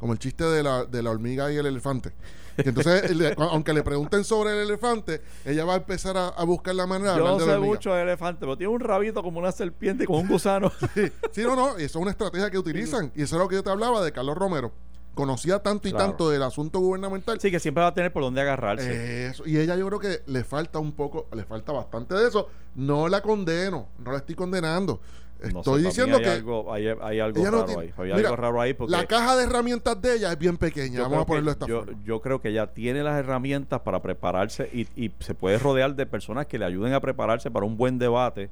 como 0.00 0.12
el 0.14 0.18
chiste 0.18 0.42
de 0.44 0.62
la, 0.62 0.86
de 0.86 1.02
la 1.02 1.10
hormiga 1.10 1.52
y 1.52 1.56
el 1.56 1.66
elefante. 1.66 2.12
Que 2.56 2.70
entonces, 2.70 3.10
le- 3.16 3.34
aunque 3.38 3.72
le 3.74 3.82
pregunten 3.82 4.24
sobre 4.24 4.50
el 4.52 4.58
elefante, 4.68 5.20
ella 5.44 5.64
va 5.66 5.74
a 5.74 5.76
empezar 5.76 6.16
a, 6.16 6.28
a 6.28 6.42
buscar 6.44 6.74
la 6.74 6.86
manera 6.86 7.12
de 7.12 7.18
Yo 7.18 7.26
hablar 7.26 7.32
no 7.34 7.38
de 7.40 7.46
la 7.46 7.52
sé 7.52 7.56
hormiga. 7.58 7.74
mucho 7.74 7.94
de 7.94 8.02
elefante, 8.02 8.40
pero 8.40 8.56
tiene 8.56 8.72
un 8.72 8.80
rabito 8.80 9.22
como 9.22 9.38
una 9.38 9.52
serpiente 9.52 10.06
con 10.06 10.16
un 10.16 10.26
gusano. 10.28 10.72
Sí, 10.94 11.12
sí, 11.32 11.42
no, 11.42 11.54
no, 11.54 11.78
y 11.78 11.84
eso 11.84 11.98
es 11.98 12.02
una 12.02 12.10
estrategia 12.12 12.50
que 12.50 12.58
utilizan. 12.58 13.12
Y 13.14 13.22
eso 13.22 13.36
es 13.36 13.42
lo 13.42 13.46
que 13.48 13.54
yo 13.56 13.62
te 13.62 13.70
hablaba 13.70 14.02
de 14.02 14.10
Carlos 14.10 14.36
Romero. 14.36 14.72
Conocía 15.20 15.58
tanto 15.58 15.86
y 15.86 15.90
Claro. 15.90 16.06
tanto 16.06 16.30
del 16.30 16.42
asunto 16.42 16.80
gubernamental 16.80 17.38
sí, 17.40 17.50
que 17.50 17.60
siempre 17.60 17.82
va 17.82 17.88
a 17.88 17.94
tener 17.94 18.12
por 18.12 18.22
dónde 18.22 18.40
agarrarse. 18.40 19.26
Eso, 19.28 19.46
y 19.46 19.58
ella 19.58 19.76
yo 19.76 19.86
creo 19.88 19.98
que 20.00 20.20
le 20.26 20.44
falta 20.44 20.78
un 20.78 20.92
poco, 20.92 21.26
le 21.34 21.44
falta 21.44 21.72
bastante 21.72 22.14
de 22.14 22.28
eso. 22.28 22.48
No 22.74 23.08
la 23.08 23.20
condeno, 23.20 23.88
no 24.04 24.12
la 24.12 24.18
estoy 24.18 24.34
condenando. 24.34 25.00
No 25.42 25.48
sé, 25.50 25.58
Estoy 25.58 25.82
diciendo 25.84 26.16
hay 26.18 26.22
que 26.22 26.28
Algo, 26.30 26.72
hay, 26.72 26.86
hay 27.00 27.18
algo 27.20 27.42
no 27.42 27.50
raro 27.50 27.64
tiene- 27.64 27.82
ahí. 27.82 27.92
Hay 27.96 28.04
Mira, 28.14 28.16
algo 28.28 28.36
raro 28.36 28.60
ahí 28.60 28.74
porque 28.74 28.90
la 28.92 29.06
caja 29.06 29.36
de 29.36 29.44
herramientas 29.44 30.00
de 30.02 30.16
ella 30.16 30.32
es 30.32 30.38
bien 30.38 30.58
pequeña. 30.58 31.00
Vamos 31.02 31.22
a 31.22 31.26
ponerlo 31.26 31.48
que, 31.50 31.52
esta 31.52 31.66
yo, 31.66 31.84
forma. 31.84 31.98
yo 32.04 32.20
creo 32.20 32.40
que 32.42 32.48
ella 32.50 32.66
tiene 32.66 33.02
las 33.02 33.18
herramientas 33.18 33.80
para 33.80 34.02
prepararse 34.02 34.68
y, 34.72 34.86
y 35.02 35.10
se 35.20 35.34
puede 35.34 35.58
rodear 35.58 35.94
de 35.94 36.04
personas 36.06 36.44
que 36.46 36.58
le 36.58 36.66
ayuden 36.66 36.92
a 36.92 37.00
prepararse 37.00 37.50
para 37.50 37.64
un 37.64 37.76
buen 37.78 37.98
debate. 37.98 38.50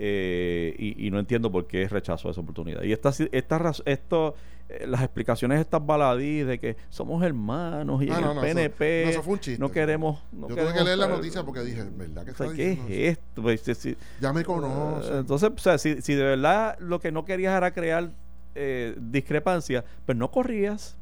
eh, 0.00 0.74
y, 0.78 1.06
y 1.06 1.10
no 1.10 1.18
entiendo 1.18 1.50
por 1.50 1.66
qué 1.66 1.88
rechazó 1.88 2.30
esa 2.30 2.40
oportunidad. 2.40 2.82
Y 2.82 2.92
esta, 2.92 3.10
esta, 3.32 3.72
esto, 3.86 4.34
eh, 4.68 4.86
las 4.86 5.00
explicaciones 5.02 5.60
estas 5.60 5.84
baladí 5.84 6.40
de 6.40 6.58
que 6.58 6.76
somos 6.90 7.22
hermanos 7.22 8.02
y 8.02 8.10
Ah, 8.10 8.16
en 8.18 8.20
no, 8.24 8.30
el 8.30 8.36
no, 8.36 8.42
eso- 8.44 8.54
PNP 8.54 9.02
no, 9.04 9.10
eso 9.10 9.22
fue 9.22 9.32
un 9.34 9.40
chiste. 9.40 9.58
no 9.60 9.70
queremos. 9.70 10.22
no 10.32 10.48
yo 10.48 10.56
tuve 10.56 10.74
que 10.74 10.84
leer 10.84 10.98
la 10.98 11.08
noticia 11.08 11.42
porque 11.42 11.60
dije, 11.60 11.84
¿verdad 11.96 12.24
que 12.24 12.30
o 12.32 12.34
sea, 12.34 12.52
¿Qué 12.52 12.72
es 12.72 12.78
esto? 13.18 13.42
Pues, 13.42 13.60
si- 13.62 13.74
si- 13.74 13.96
Ya 14.20 14.32
me 14.32 14.42
eh, 14.42 14.44
conoce. 14.44 15.18
entonces, 15.18 15.50
o 15.54 15.58
sea, 15.58 15.78
si, 15.78 16.02
si 16.02 16.14
de 16.14 16.22
verdad 16.22 16.78
lo 16.80 17.00
que 17.00 17.10
no 17.12 17.24
querías 17.24 17.56
era 17.56 17.70
crear 17.72 18.10
eh, 18.54 18.94
discrepancia, 18.98 19.84
pues 20.04 20.18
no 20.18 20.30
corrías. 20.30 20.96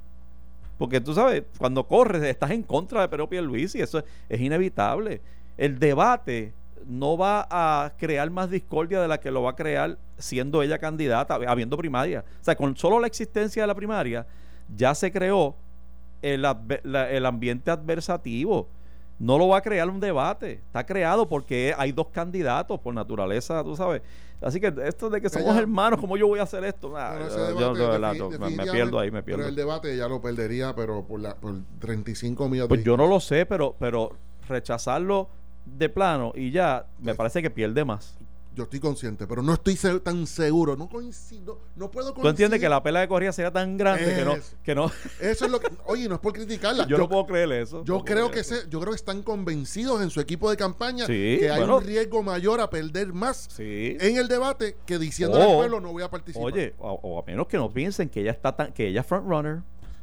Porque 0.78 1.00
tú 1.00 1.14
sabes, 1.14 1.42
cuando 1.58 1.84
corres 1.88 2.22
estás 2.22 2.50
en 2.50 2.62
contra 2.62 3.00
de 3.00 3.08
Pedro 3.08 3.28
Pierluisi 3.30 3.78
y 3.78 3.80
eso 3.82 3.98
es, 3.98 4.04
es 4.28 4.40
inevitable. 4.40 5.22
El 5.56 5.78
debate 5.78 6.52
no 6.86 7.16
va 7.16 7.46
a 7.50 7.92
crear 7.96 8.30
más 8.30 8.50
discordia 8.50 9.00
de 9.00 9.08
la 9.08 9.18
que 9.18 9.30
lo 9.30 9.42
va 9.42 9.50
a 9.52 9.56
crear 9.56 9.98
siendo 10.18 10.62
ella 10.62 10.78
candidata, 10.78 11.34
habiendo 11.46 11.76
primaria. 11.76 12.24
O 12.40 12.44
sea, 12.44 12.54
con 12.56 12.76
solo 12.76 13.00
la 13.00 13.06
existencia 13.06 13.62
de 13.62 13.66
la 13.66 13.74
primaria 13.74 14.26
ya 14.76 14.94
se 14.94 15.10
creó 15.12 15.54
el, 16.22 16.42
la- 16.42 17.10
el 17.10 17.26
ambiente 17.26 17.70
adversativo. 17.70 18.68
No 19.18 19.38
lo 19.38 19.48
va 19.48 19.58
a 19.58 19.62
crear 19.62 19.88
un 19.88 19.98
debate. 19.98 20.52
Está 20.66 20.84
creado 20.84 21.26
porque 21.26 21.74
hay 21.78 21.90
dos 21.92 22.08
candidatos 22.08 22.78
por 22.80 22.92
naturaleza, 22.92 23.64
tú 23.64 23.74
sabes. 23.74 24.02
Así 24.42 24.60
que 24.60 24.70
esto 24.84 25.08
de 25.08 25.20
que 25.22 25.30
somos 25.30 25.48
Ella- 25.52 25.60
hermanos, 25.60 25.98
¿cómo 25.98 26.18
yo 26.18 26.28
voy 26.28 26.38
a 26.38 26.42
hacer 26.42 26.62
esto? 26.64 26.92
Yo- 27.58 27.72
no, 27.74 28.28
me- 28.50 28.66
pierdo 28.70 28.98
ahí, 28.98 29.10
me 29.10 29.22
pierdo. 29.22 29.38
Pero 29.40 29.48
el 29.48 29.56
debate 29.56 29.96
ya 29.96 30.06
lo 30.08 30.20
perdería, 30.20 30.74
pero 30.74 31.02
por, 31.04 31.20
la, 31.20 31.34
por 31.36 31.54
35 31.80 32.46
millones 32.48 32.68
Pues 32.68 32.84
yo 32.84 32.96
no 32.98 33.06
lo 33.06 33.18
sé, 33.18 33.46
pero, 33.46 33.74
pero 33.78 34.12
rechazarlo 34.46 35.28
de 35.66 35.88
plano 35.88 36.32
y 36.34 36.50
ya 36.50 36.86
me 37.00 37.14
parece 37.14 37.42
que 37.42 37.50
pierde 37.50 37.84
más. 37.84 38.16
Yo 38.54 38.62
estoy 38.64 38.80
consciente, 38.80 39.26
pero 39.26 39.42
no 39.42 39.52
estoy 39.52 39.76
se- 39.76 40.00
tan 40.00 40.26
seguro. 40.26 40.76
No 40.76 40.88
coincido, 40.88 41.60
no 41.76 41.90
puedo 41.90 42.14
coincidir. 42.14 42.22
¿Tú 42.22 42.28
entiendes 42.30 42.58
que 42.58 42.70
la 42.70 42.82
pelea 42.82 43.02
de 43.02 43.08
corrida 43.08 43.30
sería 43.30 43.50
tan 43.52 43.76
grande 43.76 44.14
que 44.14 44.24
no, 44.24 44.34
que 44.62 44.74
no 44.74 44.90
Eso 45.20 45.44
es 45.44 45.50
lo 45.50 45.60
que. 45.60 45.68
Oye, 45.84 46.08
no 46.08 46.14
es 46.14 46.20
por 46.22 46.32
criticarla. 46.32 46.86
yo, 46.86 46.96
no 46.96 47.06
puedo 47.06 47.26
creer 47.26 47.52
eso. 47.52 47.84
Yo 47.84 47.98
No 47.98 48.04
creo 48.06 48.30
que 48.30 48.42
se- 48.42 48.66
yo 48.70 48.80
creo 48.80 48.92
que 48.92 48.96
están 48.96 49.22
convencidos 49.22 50.00
en 50.00 50.08
su 50.08 50.20
equipo 50.22 50.48
de 50.48 50.56
campaña 50.56 51.04
Sí, 51.04 51.36
que 51.38 51.50
hay 51.50 51.58
bueno. 51.58 51.76
un 51.76 51.84
riesgo 51.84 52.22
mayor 52.22 52.62
a 52.62 52.70
perder 52.70 53.12
más 53.12 53.46
Sí. 53.54 53.98
en 54.00 54.16
el 54.16 54.26
debate 54.26 54.78
que 54.86 54.98
diciendo 54.98 55.36
al 55.36 55.54
pueblo 55.54 55.78
no 55.82 55.92
voy 55.92 56.02
a 56.04 56.08
participar. 56.08 56.50
Oye, 56.50 56.72
o, 56.78 56.92
o 57.02 57.20
a 57.20 57.26
menos 57.26 57.48
que 57.48 57.58
no 57.58 57.70
piensen 57.70 58.08
que 58.08 58.22
ella 58.22 58.30
está 58.30 58.56
tan, 58.56 58.72
que 58.72 58.88
ella 58.88 59.02
es 59.02 59.06
frontrunner. 59.06 59.58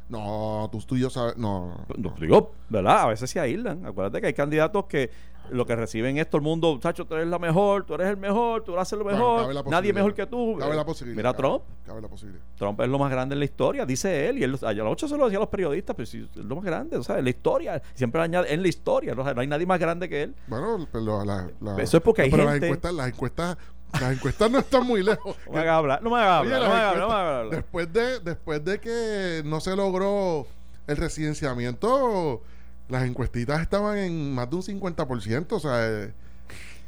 No, 0.08 0.68
tú, 0.70 0.78
tú 0.80 0.96
y 0.96 1.00
yo 1.00 1.10
sabes. 1.10 1.36
No. 1.36 1.86
No, 1.96 2.14
digo, 2.20 2.52
¿verdad? 2.68 3.02
A 3.02 3.06
veces 3.08 3.30
se 3.30 3.40
aíslan. 3.40 3.84
Acuérdate 3.86 4.20
que 4.20 4.26
hay 4.28 4.34
candidatos 4.34 4.84
que 4.86 5.10
lo 5.50 5.66
que 5.66 5.76
reciben 5.76 6.16
es 6.16 6.26
todo 6.28 6.38
el 6.38 6.42
mundo, 6.42 6.78
chacho, 6.80 7.04
tú 7.06 7.14
eres 7.16 7.26
la 7.28 7.38
mejor, 7.38 7.84
tú 7.84 7.92
eres 7.94 8.08
el 8.08 8.16
mejor, 8.16 8.64
tú 8.64 8.78
haces 8.78 8.98
lo 8.98 9.04
Bueno, 9.04 9.18
mejor, 9.18 9.40
cabe 9.42 9.52
la 9.54 9.62
nadie 9.64 9.92
mejor 9.92 10.14
que 10.14 10.24
tú. 10.26 10.56
Cabe 10.58 10.72
Eh, 10.72 10.76
la 10.76 10.86
posibilidad. 10.86 11.16
Mira 11.18 11.28
a 11.30 11.32
cabe- 11.34 11.42
Trump. 11.42 11.62
Cabe 11.84 12.00
la 12.00 12.08
posibilidad. 12.08 12.42
Trump 12.56 12.80
es 12.80 12.88
lo 12.88 12.98
más 12.98 13.10
grande 13.10 13.34
en 13.34 13.38
la 13.40 13.44
historia, 13.44 13.84
dice 13.84 14.28
él, 14.30 14.38
y 14.38 14.42
él, 14.44 14.58
a 14.62 14.72
la 14.72 14.84
noche 14.84 15.06
se 15.06 15.18
lo 15.18 15.24
decía 15.24 15.36
a 15.36 15.40
los 15.40 15.50
periodistas, 15.50 15.94
pero 15.94 16.06
sí, 16.06 16.26
es 16.34 16.36
lo 16.44 16.56
más 16.56 16.64
grande, 16.64 16.96
o 16.96 17.02
sea, 17.02 17.18
en 17.18 17.24
la 17.24 17.30
historia, 17.30 17.82
siempre 17.92 18.22
añade 18.22 18.54
en 18.54 18.62
la 18.62 18.68
historia, 18.68 19.14
no, 19.14 19.22
no 19.34 19.38
hay 19.40 19.46
nadie 19.46 19.66
más 19.66 19.78
grande 19.78 20.08
que 20.08 20.22
él. 20.22 20.34
Bueno, 20.46 20.86
pero 20.90 21.22
la, 21.26 21.50
la- 21.60 21.76
Eso 21.82 21.98
es 21.98 22.02
porque 22.02 22.22
hay 22.22 22.30
pero 22.30 22.44
gente- 22.44 22.60
Las 22.60 22.64
encuestas, 22.68 22.94
las 22.94 23.08
encuestas, 23.08 23.58
las 24.00 24.12
encuestas 24.12 24.50
no 24.50 24.58
están 24.58 24.86
muy 24.86 25.02
lejos. 25.02 25.36
No 25.46 25.52
me 25.52 25.60
hagas 25.60 25.74
hablar, 25.76 26.02
no 26.02 26.10
me 26.10 26.16
hagas 26.18 26.38
hablar, 26.40 26.60
no 26.60 26.68
me 26.68 26.74
hagas 26.74 26.94
hablar, 26.94 27.44
no 27.44 27.50
después 27.50 27.92
de 27.92 28.20
después 28.20 28.64
de 28.64 28.80
que 28.80 29.42
no 29.44 29.60
se 29.60 29.74
logró 29.76 30.46
el 30.86 30.96
residenciamiento, 30.96 32.42
las 32.88 33.04
encuestitas 33.04 33.60
estaban 33.62 33.96
en 33.98 34.34
más 34.34 34.48
de 34.50 34.56
un 34.56 34.62
50%, 34.62 35.52
o 35.56 35.60
sea, 35.60 35.72
eh, 35.88 36.12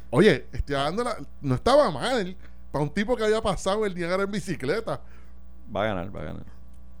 oye, 0.09 0.45
estoy 0.51 0.75
dando 0.75 1.03
la- 1.03 1.17
no 1.41 1.55
estaba 1.55 1.89
mal 1.91 2.35
para 2.71 2.83
un 2.83 2.89
tipo 2.93 3.15
que 3.15 3.23
había 3.23 3.41
pasado 3.41 3.85
el 3.85 3.95
Niagara 3.95 4.23
en 4.23 4.31
bicicleta. 4.31 5.01
Va 5.75 5.83
a 5.83 5.85
ganar, 5.87 6.15
va 6.15 6.21
a 6.21 6.23
ganar. 6.25 6.43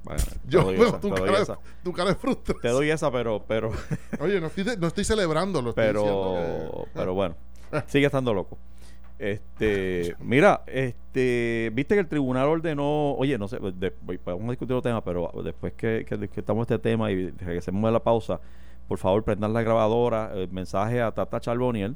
Va 0.07 0.13
a 0.13 0.17
ganar. 0.17 0.33
Te 0.33 0.39
Yo 0.47 0.63
doy 0.63 0.77
veo 0.77 0.87
esa, 0.87 0.99
tu 0.99 1.09
te 1.13 1.19
doy 1.19 1.29
cara, 1.29 1.43
esa. 1.43 1.59
tu 1.83 1.93
cara 1.93 2.09
de 2.09 2.15
frustración. 2.15 2.61
Te 2.61 2.69
doy 2.69 2.89
esa, 2.89 3.11
pero, 3.11 3.43
pero, 3.47 3.71
Oye, 4.19 4.39
no 4.41 4.47
estoy, 4.47 4.65
no 4.79 4.87
estoy 4.87 5.03
celebrando, 5.05 5.59
estoy 5.59 5.73
pero, 5.75 6.03
que- 6.03 6.89
pero 6.93 7.13
bueno, 7.13 7.35
sigue 7.87 8.05
estando 8.07 8.33
loco. 8.33 8.57
Este, 9.19 10.15
mira, 10.19 10.61
este, 10.67 11.71
viste 11.73 11.95
que 11.95 12.01
el 12.01 12.07
tribunal 12.07 12.47
ordenó, 12.47 13.13
oye, 13.13 13.37
no 13.37 13.47
sé, 13.47 13.57
de- 13.59 13.93
voy- 14.03 14.17
podemos 14.19 14.49
discutir 14.49 14.75
otro 14.75 14.83
tema, 14.89 15.03
pero 15.03 15.31
después 15.43 15.73
que, 15.73 16.05
que 16.07 16.17
discutamos 16.17 16.63
este 16.63 16.77
tema 16.77 17.11
y 17.11 17.31
regresemos 17.31 17.83
de 17.87 17.91
la 17.91 17.99
pausa, 18.03 18.39
por 18.87 18.99
favor, 18.99 19.23
prendan 19.23 19.53
la 19.53 19.63
grabadora, 19.63 20.31
el 20.35 20.49
mensaje 20.51 21.01
a 21.01 21.11
Tata 21.11 21.39
Charboniel 21.39 21.95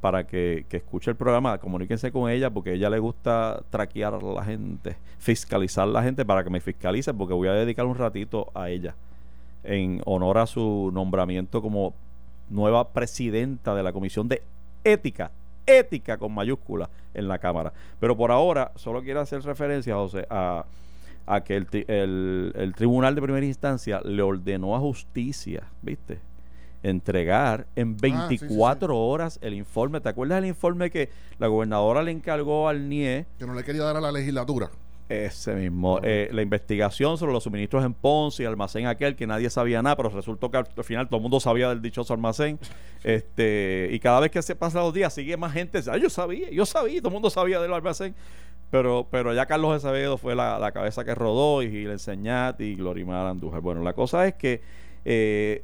para 0.00 0.26
que, 0.26 0.66
que 0.68 0.78
escuche 0.78 1.10
el 1.10 1.16
programa, 1.16 1.56
comuníquense 1.58 2.10
con 2.12 2.28
ella 2.30 2.50
porque 2.50 2.70
a 2.70 2.72
ella 2.74 2.90
le 2.90 2.98
gusta 2.98 3.62
traquear 3.70 4.14
a 4.14 4.18
la 4.20 4.44
gente, 4.44 4.96
fiscalizar 5.18 5.84
a 5.84 5.90
la 5.92 6.02
gente 6.02 6.24
para 6.24 6.42
que 6.44 6.50
me 6.50 6.60
fiscalice 6.60 7.14
porque 7.14 7.32
voy 7.32 7.48
a 7.48 7.52
dedicar 7.52 7.86
un 7.86 7.94
ratito 7.96 8.50
a 8.54 8.68
ella 8.70 8.94
en 9.64 10.02
honor 10.04 10.38
a 10.38 10.46
su 10.46 10.90
nombramiento 10.92 11.62
como 11.62 11.94
nueva 12.50 12.88
presidenta 12.88 13.74
de 13.74 13.82
la 13.82 13.92
Comisión 13.92 14.28
de 14.28 14.42
Ética, 14.84 15.30
ética 15.66 16.16
con 16.18 16.32
mayúscula 16.32 16.88
en 17.14 17.28
la 17.28 17.38
Cámara. 17.38 17.72
Pero 18.00 18.16
por 18.16 18.30
ahora 18.30 18.72
solo 18.76 19.02
quiero 19.02 19.20
hacer 19.20 19.42
referencia, 19.42 19.94
José, 19.94 20.26
a, 20.30 20.64
a 21.26 21.40
que 21.42 21.56
el, 21.56 21.66
el- 21.88 22.52
el 22.56 22.74
Tribunal 22.74 23.14
de 23.14 23.22
Primera 23.22 23.44
Instancia 23.46 24.00
le 24.04 24.22
ordenó 24.22 24.76
a 24.76 24.80
Justicia, 24.80 25.64
¿viste? 25.82 26.18
Entregar 26.82 27.66
en 27.74 27.96
Ah, 28.12 28.26
sí, 28.28 28.38
sí, 28.38 28.44
24 28.46 28.96
horas 28.96 29.38
el 29.42 29.54
informe. 29.54 30.00
¿Te 30.00 30.08
acuerdas 30.08 30.36
del 30.40 30.48
informe 30.50 30.90
que 30.90 31.08
la 31.38 31.48
gobernadora 31.48 32.02
le 32.02 32.12
encargó 32.12 32.68
al 32.68 32.88
NIE? 32.88 33.26
que 33.38 33.46
no 33.46 33.54
le 33.54 33.64
quería 33.64 33.82
dar 33.82 33.96
a 33.96 34.00
la 34.00 34.12
legislatura. 34.12 34.70
Ese 35.08 35.54
mismo. 35.54 36.00
Eh, 36.02 36.28
la 36.32 36.42
investigación 36.42 37.16
sobre 37.16 37.32
los 37.32 37.44
suministros 37.44 37.84
en 37.84 37.94
Ponce 37.94 38.42
y 38.42 38.46
almacén 38.46 38.86
aquel 38.86 39.14
que 39.14 39.26
nadie 39.26 39.48
sabía 39.50 39.80
nada, 39.80 39.96
pero 39.96 40.08
resultó 40.08 40.50
que 40.50 40.56
al 40.56 40.66
al 40.76 40.84
final 40.84 41.06
todo 41.06 41.18
el 41.18 41.22
mundo 41.22 41.38
sabía 41.38 41.68
del 41.68 41.80
dichoso 41.80 42.12
almacén. 42.12 42.58
este 43.04 43.88
Y 43.92 44.00
cada 44.00 44.20
vez 44.20 44.30
que 44.30 44.42
se 44.42 44.56
pasan 44.56 44.82
los 44.82 44.92
días, 44.92 45.14
sigue 45.14 45.36
más 45.36 45.52
gente. 45.52 45.80
Ah, 45.88 45.96
yo 45.96 46.10
sabía, 46.10 46.50
yo 46.50 46.66
sabía, 46.66 46.98
todo 46.98 47.08
el 47.10 47.14
mundo 47.14 47.30
sabía 47.30 47.60
del 47.60 47.72
almacén. 47.72 48.14
Pero, 48.70 49.06
pero 49.08 49.32
ya 49.32 49.46
Carlos 49.46 49.76
Acevedo 49.76 50.18
fue 50.18 50.34
la, 50.34 50.58
la 50.58 50.72
cabeza 50.72 51.04
que 51.04 51.14
rodó 51.14 51.62
y 51.62 51.70
Gil 51.70 51.90
Enseñat 51.90 52.60
y 52.60 52.74
Glorimar 52.74 53.26
Andújar. 53.26 53.60
Bueno, 53.60 53.82
la 53.82 53.92
cosa 53.92 54.26
es 54.26 54.34
que 54.34 54.60
eh, 55.04 55.62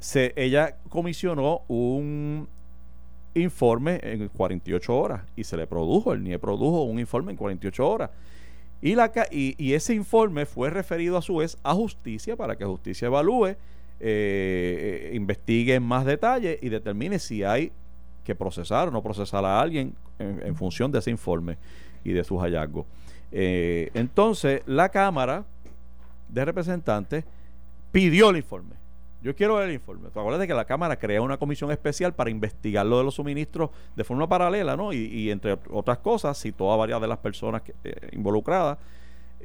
se, 0.00 0.32
ella 0.34 0.78
comisionó 0.88 1.62
un 1.68 2.48
informe 3.34 4.00
en 4.02 4.26
48 4.28 4.98
horas 4.98 5.22
y 5.36 5.44
se 5.44 5.56
le 5.56 5.68
produjo, 5.68 6.12
el 6.12 6.24
NIE 6.24 6.40
produjo 6.40 6.82
un 6.82 6.98
informe 6.98 7.30
en 7.30 7.36
48 7.36 7.88
horas. 7.88 8.10
Y, 8.82 8.94
la, 8.94 9.12
y, 9.30 9.54
y 9.58 9.74
ese 9.74 9.94
informe 9.94 10.46
fue 10.46 10.70
referido 10.70 11.16
a 11.16 11.22
su 11.22 11.36
vez 11.36 11.58
a 11.62 11.74
justicia 11.74 12.36
para 12.36 12.56
que 12.56 12.64
justicia 12.64 13.06
evalúe, 13.06 13.48
eh, 13.48 13.56
eh, 14.00 15.10
investigue 15.14 15.74
en 15.74 15.82
más 15.82 16.06
detalle 16.06 16.58
y 16.62 16.70
determine 16.70 17.18
si 17.18 17.44
hay 17.44 17.72
que 18.24 18.34
procesar 18.34 18.88
o 18.88 18.90
no 18.90 19.02
procesar 19.02 19.44
a 19.44 19.60
alguien 19.60 19.94
en, 20.18 20.40
en 20.42 20.56
función 20.56 20.90
de 20.90 21.00
ese 21.00 21.10
informe 21.10 21.58
y 22.04 22.12
de 22.12 22.24
sus 22.24 22.40
hallazgos. 22.40 22.86
Eh, 23.32 23.90
entonces, 23.94 24.62
la 24.66 24.88
Cámara 24.88 25.44
de 26.28 26.44
Representantes 26.44 27.24
pidió 27.92 28.30
el 28.30 28.38
informe. 28.38 28.79
Yo 29.22 29.34
quiero 29.36 29.56
ver 29.56 29.68
el 29.68 29.74
informe. 29.74 30.08
¿Te 30.08 30.18
acuerdas 30.18 30.40
de 30.40 30.46
que 30.46 30.54
la 30.54 30.64
Cámara 30.64 30.96
crea 30.98 31.20
una 31.20 31.36
comisión 31.36 31.70
especial 31.70 32.14
para 32.14 32.30
investigar 32.30 32.86
lo 32.86 32.98
de 32.98 33.04
los 33.04 33.14
suministros 33.16 33.70
de 33.94 34.02
forma 34.04 34.26
paralela, 34.28 34.76
¿no? 34.76 34.92
Y, 34.94 35.30
entre 35.30 35.58
otras 35.70 35.98
cosas, 35.98 36.40
citó 36.40 36.72
a 36.72 36.76
varias 36.76 37.00
de 37.00 37.06
las 37.08 37.18
personas 37.18 37.60
que, 37.62 37.74
eh, 37.84 38.08
involucradas 38.12 38.78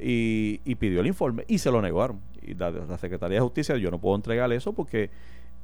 y, 0.00 0.60
y 0.64 0.74
pidió 0.76 1.00
el 1.00 1.06
informe 1.06 1.44
y 1.48 1.58
se 1.58 1.70
lo 1.70 1.82
negaron. 1.82 2.20
Y 2.42 2.54
la, 2.54 2.70
la 2.70 2.98
Secretaría 2.98 3.36
de 3.36 3.42
Justicia, 3.42 3.76
yo 3.76 3.90
no 3.90 3.98
puedo 3.98 4.16
entregar 4.16 4.50
eso 4.52 4.72
porque 4.72 5.10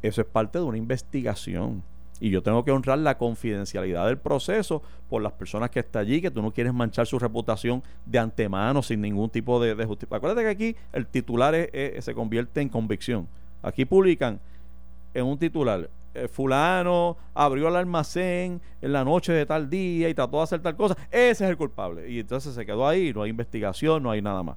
eso 0.03 0.21
es 0.21 0.27
parte 0.27 0.59
de 0.59 0.65
una 0.65 0.77
investigación. 0.79 1.83
Y 2.21 2.31
yo 2.31 2.43
tengo 2.43 2.65
que 2.65 2.71
honrar 2.71 2.99
la 2.99 3.19
confidencialidad 3.19 4.07
del 4.07 4.19
proceso 4.19 4.81
por 5.09 5.23
las 5.23 5.33
personas 5.33 5.71
que 5.71 5.81
están 5.81 6.03
allí, 6.03 6.21
que 6.21 6.31
tú 6.31 6.41
no 6.41 6.53
quieres 6.53 6.73
manchar 6.73 7.07
su 7.07 7.19
reputación 7.19 7.83
de 8.07 8.19
antemano 8.21 8.81
sin 8.83 9.01
ningún 9.01 9.29
tipo 9.29 9.61
de, 9.61 9.75
de 9.75 9.85
justicia. 9.87 10.17
Acuérdate 10.17 10.43
que 10.43 10.49
aquí 10.49 10.77
el 10.93 11.07
titular 11.07 11.55
es- 11.55 11.71
es- 11.73 12.05
se 12.05 12.15
convierte 12.15 12.61
en 12.61 12.69
convicción. 12.69 13.27
Aquí 13.63 13.85
publican 13.85 14.41
en 15.15 15.25
un 15.25 15.39
titular, 15.39 15.89
eh, 16.15 16.29
fulano 16.29 17.17
abrió 17.33 17.69
el 17.69 17.77
almacén 17.77 18.61
en 18.83 18.93
la 18.93 19.05
noche 19.05 19.33
de 19.33 19.47
tal 19.47 19.71
día 19.71 20.09
y 20.09 20.15
trató 20.15 20.39
de 20.39 20.43
hacer 20.43 20.61
tal 20.61 20.77
cosa, 20.77 20.97
ese 21.11 21.45
es 21.45 21.51
el 21.51 21.57
culpable. 21.57 22.11
Y 22.11 22.21
entonces 22.21 22.55
se 22.55 22.67
quedó 22.67 22.87
ahí, 22.87 23.13
no 23.15 23.23
hay 23.23 23.31
investigación, 23.31 24.03
no 24.03 24.11
hay 24.11 24.21
nada 24.21 24.43
más. 24.43 24.57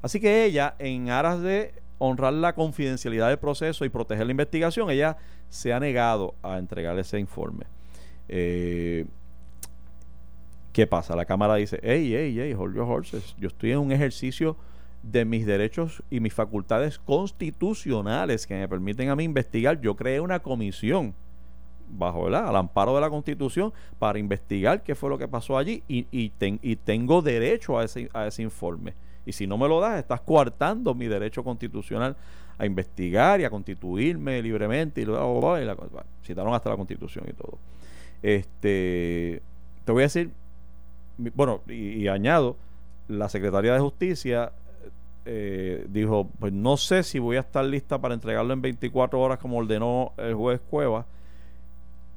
Así 0.00 0.20
que 0.20 0.44
ella, 0.44 0.74
en 0.78 1.10
aras 1.10 1.40
de 1.40 1.74
honrar 1.98 2.32
la 2.32 2.54
confidencialidad 2.54 3.28
del 3.28 3.38
proceso 3.38 3.84
y 3.84 3.88
proteger 3.88 4.26
la 4.26 4.32
investigación, 4.32 4.90
ella 4.90 5.16
se 5.48 5.72
ha 5.72 5.80
negado 5.80 6.34
a 6.42 6.58
entregar 6.58 6.98
ese 6.98 7.18
informe. 7.18 7.66
Eh, 8.28 9.06
¿Qué 10.72 10.86
pasa? 10.86 11.14
La 11.14 11.24
Cámara 11.24 11.54
dice, 11.54 11.78
hey, 11.82 12.12
hey, 12.14 12.34
hey, 12.36 12.54
hold 12.58 12.74
your 12.74 12.84
horses. 12.84 13.34
Yo 13.38 13.48
estoy 13.48 13.72
en 13.72 13.78
un 13.78 13.92
ejercicio 13.92 14.56
de 15.10 15.24
mis 15.24 15.44
derechos 15.46 16.02
y 16.10 16.20
mis 16.20 16.32
facultades 16.32 16.98
constitucionales 16.98 18.46
que 18.46 18.54
me 18.54 18.68
permiten 18.68 19.10
a 19.10 19.16
mí 19.16 19.24
investigar. 19.24 19.80
Yo 19.80 19.94
creé 19.96 20.20
una 20.20 20.40
comisión 20.40 21.14
bajo 21.90 22.24
¿verdad? 22.24 22.48
al 22.48 22.56
amparo 22.56 22.94
de 22.94 23.00
la 23.02 23.10
constitución 23.10 23.72
para 23.98 24.18
investigar 24.18 24.82
qué 24.82 24.94
fue 24.94 25.10
lo 25.10 25.18
que 25.18 25.28
pasó 25.28 25.58
allí 25.58 25.82
y, 25.86 26.06
y, 26.10 26.30
ten- 26.30 26.58
y 26.62 26.76
tengo 26.76 27.20
derecho 27.22 27.78
a 27.78 27.84
ese, 27.84 28.08
a 28.14 28.26
ese 28.26 28.42
informe. 28.42 28.94
Y 29.26 29.32
si 29.32 29.46
no 29.46 29.56
me 29.58 29.68
lo 29.68 29.80
das, 29.80 29.98
estás 29.98 30.20
coartando 30.20 30.94
mi 30.94 31.06
derecho 31.06 31.44
constitucional 31.44 32.16
a 32.58 32.66
investigar 32.66 33.40
y 33.40 33.44
a 33.44 33.50
constituirme 33.50 34.40
libremente. 34.42 35.02
Y, 35.02 35.04
bla, 35.04 35.24
bla, 35.24 35.62
y 35.62 35.64
la 35.64 35.76
citaron 36.24 36.54
hasta 36.54 36.70
la 36.70 36.76
constitución 36.76 37.24
y 37.28 37.32
todo. 37.32 37.58
Este, 38.22 39.42
te 39.84 39.92
voy 39.92 40.02
a 40.02 40.06
decir, 40.06 40.30
bueno, 41.34 41.60
y 41.68 42.08
añado, 42.08 42.56
la 43.08 43.28
Secretaría 43.28 43.74
de 43.74 43.80
Justicia 43.80 44.52
eh, 45.26 45.86
dijo, 45.88 46.28
pues 46.38 46.52
no 46.52 46.76
sé 46.76 47.02
si 47.02 47.18
voy 47.18 47.36
a 47.36 47.40
estar 47.40 47.64
lista 47.64 47.98
para 48.00 48.14
entregarlo 48.14 48.52
en 48.52 48.60
24 48.62 49.20
horas 49.20 49.38
como 49.38 49.58
ordenó 49.58 50.12
el 50.16 50.34
juez 50.34 50.60
Cueva 50.70 51.06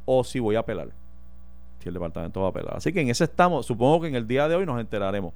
o 0.05 0.23
si 0.23 0.39
voy 0.39 0.55
a 0.55 0.59
apelar. 0.59 0.89
Si 1.81 1.87
el 1.89 1.93
departamento 1.93 2.41
va 2.41 2.47
a 2.47 2.49
apelar. 2.49 2.77
Así 2.77 2.91
que 2.91 3.01
en 3.01 3.09
ese 3.09 3.23
estamos, 3.25 3.65
supongo 3.65 4.01
que 4.01 4.07
en 4.07 4.15
el 4.15 4.27
día 4.27 4.47
de 4.47 4.55
hoy 4.55 4.65
nos 4.65 4.79
enteraremos. 4.79 5.33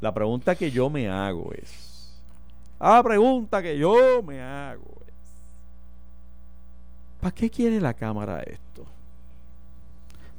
La 0.00 0.14
pregunta 0.14 0.54
que 0.54 0.70
yo 0.70 0.88
me 0.90 1.08
hago 1.08 1.52
es, 1.54 2.14
ah, 2.78 3.00
pregunta 3.02 3.60
que 3.62 3.76
yo 3.78 4.22
me 4.22 4.40
hago 4.40 4.84
es, 5.08 5.14
¿para 7.20 7.34
qué 7.34 7.50
quiere 7.50 7.80
la 7.80 7.94
Cámara 7.94 8.40
esto? 8.42 8.84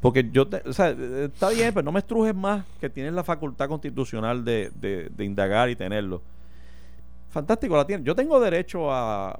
Porque 0.01 0.29
yo, 0.31 0.47
te- 0.47 0.61
o 0.67 0.71
sea, 0.71 0.91
está 0.91 1.49
bien, 1.49 1.73
pero 1.73 1.83
no 1.83 1.91
me 1.91 1.99
estrujes 1.99 2.33
más 2.33 2.63
que 2.79 2.89
tienes 2.89 3.11
la 3.11 3.23
facultad 3.25 3.67
constitucional 3.67 4.45
de- 4.45 4.69
de 4.79 5.25
indagar 5.25 5.69
y 5.69 5.75
tenerlo. 5.75 6.21
Fantástico, 7.29 7.75
la 7.77 7.85
tienen. 7.85 8.05
Yo 8.05 8.15
tengo 8.15 8.39
derecho 8.39 8.91
a. 8.91 9.39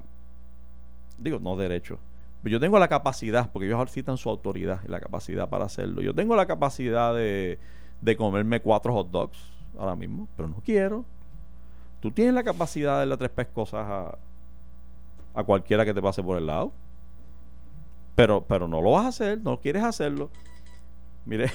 Digo, 1.18 1.38
no 1.40 1.56
derecho. 1.56 1.98
Pero 2.42 2.52
yo 2.54 2.60
tengo 2.60 2.78
la 2.78 2.88
capacidad, 2.88 3.50
porque 3.52 3.66
ellos 3.66 3.90
citan 3.90 4.16
su 4.16 4.30
autoridad 4.30 4.80
y 4.86 4.88
la 4.88 5.00
capacidad 5.00 5.48
para 5.48 5.66
hacerlo. 5.66 6.00
Yo 6.00 6.14
tengo 6.14 6.34
la 6.36 6.46
capacidad 6.46 7.14
de, 7.14 7.58
de 8.00 8.16
comerme 8.16 8.60
cuatro 8.60 8.94
hot 8.94 9.10
dogs 9.10 9.38
ahora 9.78 9.94
mismo, 9.96 10.26
pero 10.36 10.48
no 10.48 10.56
quiero. 10.64 11.04
Tú 12.00 12.10
tienes 12.10 12.32
la 12.32 12.42
capacidad 12.42 12.92
de 12.94 12.98
darle 13.00 13.16
tres 13.18 13.30
pescosas 13.30 13.86
a, 13.86 14.18
a 15.34 15.44
cualquiera 15.44 15.84
que 15.84 15.92
te 15.92 16.00
pase 16.00 16.22
por 16.22 16.38
el 16.38 16.46
lado. 16.46 16.72
Pero, 18.14 18.42
pero 18.46 18.66
no 18.68 18.80
lo 18.80 18.92
vas 18.92 19.04
a 19.04 19.08
hacer, 19.08 19.40
no 19.42 19.60
quieres 19.60 19.82
hacerlo. 19.84 20.30
Mire, 21.26 21.50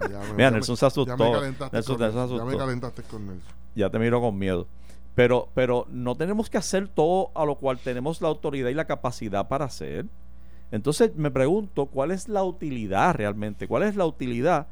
Ya, 0.00 0.08
ya 0.08 0.18
me- 0.20 0.32
Mira, 0.32 0.48
ya 0.48 0.50
Nelson 0.52 0.72
me- 0.72 0.76
se 0.78 0.86
asustó. 0.86 1.06
Ya 1.06 1.16
me 1.24 1.32
calentaste, 1.32 1.76
Nelson- 1.76 1.96
con, 1.96 2.00
Nelson 2.00 2.20
Nelson. 2.20 2.38
Ya 2.38 2.44
me 2.44 2.48
asustó. 2.50 2.58
calentaste 2.58 3.02
con 3.02 3.26
Nelson. 3.26 3.52
Ya 3.78 3.90
te 3.90 3.98
miro 3.98 4.20
con 4.20 4.38
miedo. 4.38 4.66
Pero, 5.14 5.48
pero 5.54 5.86
no 5.90 6.14
tenemos 6.14 6.50
que 6.50 6.58
hacer 6.58 6.88
todo 6.88 7.30
a 7.34 7.44
lo 7.44 7.56
cual 7.56 7.78
tenemos 7.78 8.20
la 8.20 8.28
autoridad 8.28 8.68
y 8.68 8.74
la 8.74 8.86
capacidad 8.86 9.48
para 9.48 9.64
hacer. 9.64 10.06
Entonces 10.70 11.16
me 11.16 11.30
pregunto 11.30 11.86
cuál 11.86 12.10
es 12.10 12.28
la 12.28 12.44
utilidad 12.44 13.14
realmente, 13.14 13.66
cuál 13.66 13.84
es 13.84 13.96
la 13.96 14.06
utilidad 14.06 14.66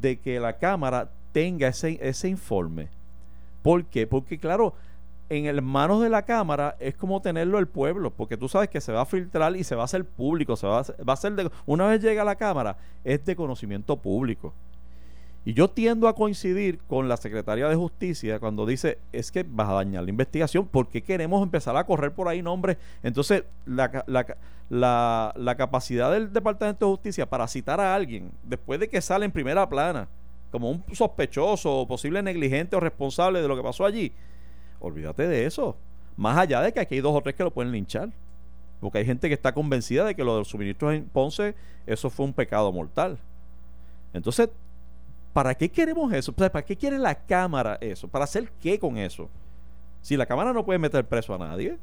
de 0.00 0.20
que 0.20 0.38
la 0.38 0.58
Cámara 0.58 1.10
tenga 1.32 1.68
ese, 1.68 1.98
ese 2.02 2.28
informe. 2.28 2.88
¿Por 3.62 3.86
qué? 3.86 4.06
Porque 4.06 4.38
claro, 4.38 4.74
en 5.28 5.46
el 5.46 5.62
manos 5.62 6.02
de 6.02 6.10
la 6.10 6.22
Cámara 6.22 6.76
es 6.78 6.94
como 6.94 7.22
tenerlo 7.22 7.58
el 7.58 7.66
pueblo, 7.66 8.10
porque 8.10 8.36
tú 8.36 8.48
sabes 8.48 8.68
que 8.68 8.80
se 8.80 8.92
va 8.92 9.02
a 9.02 9.06
filtrar 9.06 9.56
y 9.56 9.64
se 9.64 9.74
va 9.74 9.82
a 9.82 9.84
hacer 9.86 10.04
público, 10.04 10.56
se 10.56 10.66
va 10.66 10.80
a, 10.80 10.84
va 11.02 11.14
a 11.14 11.16
ser 11.16 11.32
de, 11.32 11.50
una 11.64 11.86
vez 11.86 12.02
llega 12.02 12.22
a 12.22 12.26
la 12.26 12.36
Cámara, 12.36 12.76
es 13.02 13.24
de 13.24 13.34
conocimiento 13.34 13.96
público. 13.96 14.52
Y 15.44 15.54
yo 15.54 15.68
tiendo 15.68 16.06
a 16.06 16.14
coincidir 16.14 16.78
con 16.86 17.08
la 17.08 17.16
Secretaría 17.16 17.68
de 17.68 17.74
Justicia 17.74 18.38
cuando 18.38 18.64
dice, 18.64 18.98
es 19.10 19.32
que 19.32 19.44
vas 19.46 19.68
a 19.68 19.74
dañar 19.74 20.04
la 20.04 20.10
investigación, 20.10 20.68
porque 20.70 21.02
queremos 21.02 21.42
empezar 21.42 21.76
a 21.76 21.84
correr 21.84 22.12
por 22.12 22.28
ahí 22.28 22.42
nombres? 22.42 22.76
Entonces, 23.02 23.44
la, 23.66 24.04
la 24.70 25.54
capacidad 25.56 26.12
del 26.12 26.32
Departamento 26.32 26.86
de 26.86 26.92
Justicia 26.92 27.28
para 27.28 27.48
citar 27.48 27.80
a 27.80 27.94
alguien, 27.94 28.30
después 28.44 28.78
de 28.78 28.88
que 28.88 29.00
sale 29.00 29.24
en 29.24 29.32
primera 29.32 29.68
plana, 29.68 30.08
como 30.52 30.70
un 30.70 30.84
sospechoso 30.92 31.80
o 31.80 31.88
posible 31.88 32.22
negligente 32.22 32.76
o 32.76 32.80
responsable 32.80 33.42
de 33.42 33.48
lo 33.48 33.56
que 33.56 33.62
pasó 33.62 33.84
allí, 33.84 34.12
olvídate 34.78 35.26
de 35.26 35.46
eso. 35.46 35.76
Más 36.16 36.36
allá 36.36 36.60
de 36.60 36.72
que 36.72 36.80
aquí 36.80 36.96
hay 36.96 37.00
dos 37.00 37.16
o 37.16 37.20
tres 37.22 37.34
que 37.34 37.42
lo 37.42 37.50
pueden 37.50 37.72
linchar. 37.72 38.10
Porque 38.80 38.98
hay 38.98 39.06
gente 39.06 39.28
que 39.28 39.34
está 39.34 39.52
convencida 39.52 40.04
de 40.04 40.14
que 40.14 40.24
lo 40.24 40.32
de 40.32 40.38
los 40.40 40.48
suministros 40.48 40.92
en 40.92 41.04
Ponce, 41.04 41.54
eso 41.86 42.10
fue 42.10 42.26
un 42.26 42.32
pecado 42.32 42.70
mortal. 42.72 43.16
Entonces, 44.12 44.50
¿para 45.32 45.54
qué 45.54 45.68
queremos 45.70 46.12
eso? 46.12 46.32
¿Para 46.32 46.62
qué 46.64 46.76
quiere 46.76 46.98
la 46.98 47.14
Cámara 47.14 47.78
eso? 47.80 48.08
¿Para 48.08 48.24
hacer 48.24 48.50
qué 48.60 48.78
con 48.78 48.96
eso? 48.98 49.28
Si 50.00 50.16
la 50.16 50.26
Cámara 50.26 50.52
no 50.52 50.64
puede 50.64 50.78
meter 50.78 51.04
preso 51.06 51.34
a 51.34 51.38
nadie, 51.38 51.78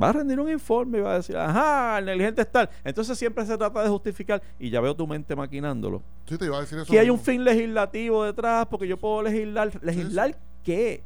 va 0.00 0.08
a 0.08 0.12
rendir 0.12 0.40
un 0.40 0.50
informe 0.50 0.98
y 0.98 1.00
va 1.02 1.12
a 1.12 1.16
decir, 1.16 1.36
ajá, 1.36 1.98
el 1.98 2.06
negligente 2.06 2.42
es 2.42 2.50
tal. 2.50 2.70
Entonces 2.84 3.18
siempre 3.18 3.44
se 3.44 3.56
trata 3.58 3.82
de 3.82 3.88
justificar, 3.88 4.42
y 4.58 4.70
ya 4.70 4.80
veo 4.80 4.94
tu 4.96 5.06
mente 5.06 5.36
maquinándolo, 5.36 6.02
Sí, 6.26 6.38
te 6.38 6.46
iba 6.46 6.56
a 6.56 6.60
decir 6.62 6.78
eso. 6.78 6.90
que 6.90 6.98
hay 6.98 7.10
un 7.10 7.18
fin 7.18 7.44
legislativo 7.44 8.24
detrás, 8.24 8.66
porque 8.66 8.86
yo 8.88 8.96
puedo 8.96 9.22
legislar. 9.22 9.70
¿Legislar 9.82 10.36
qué? 10.64 11.02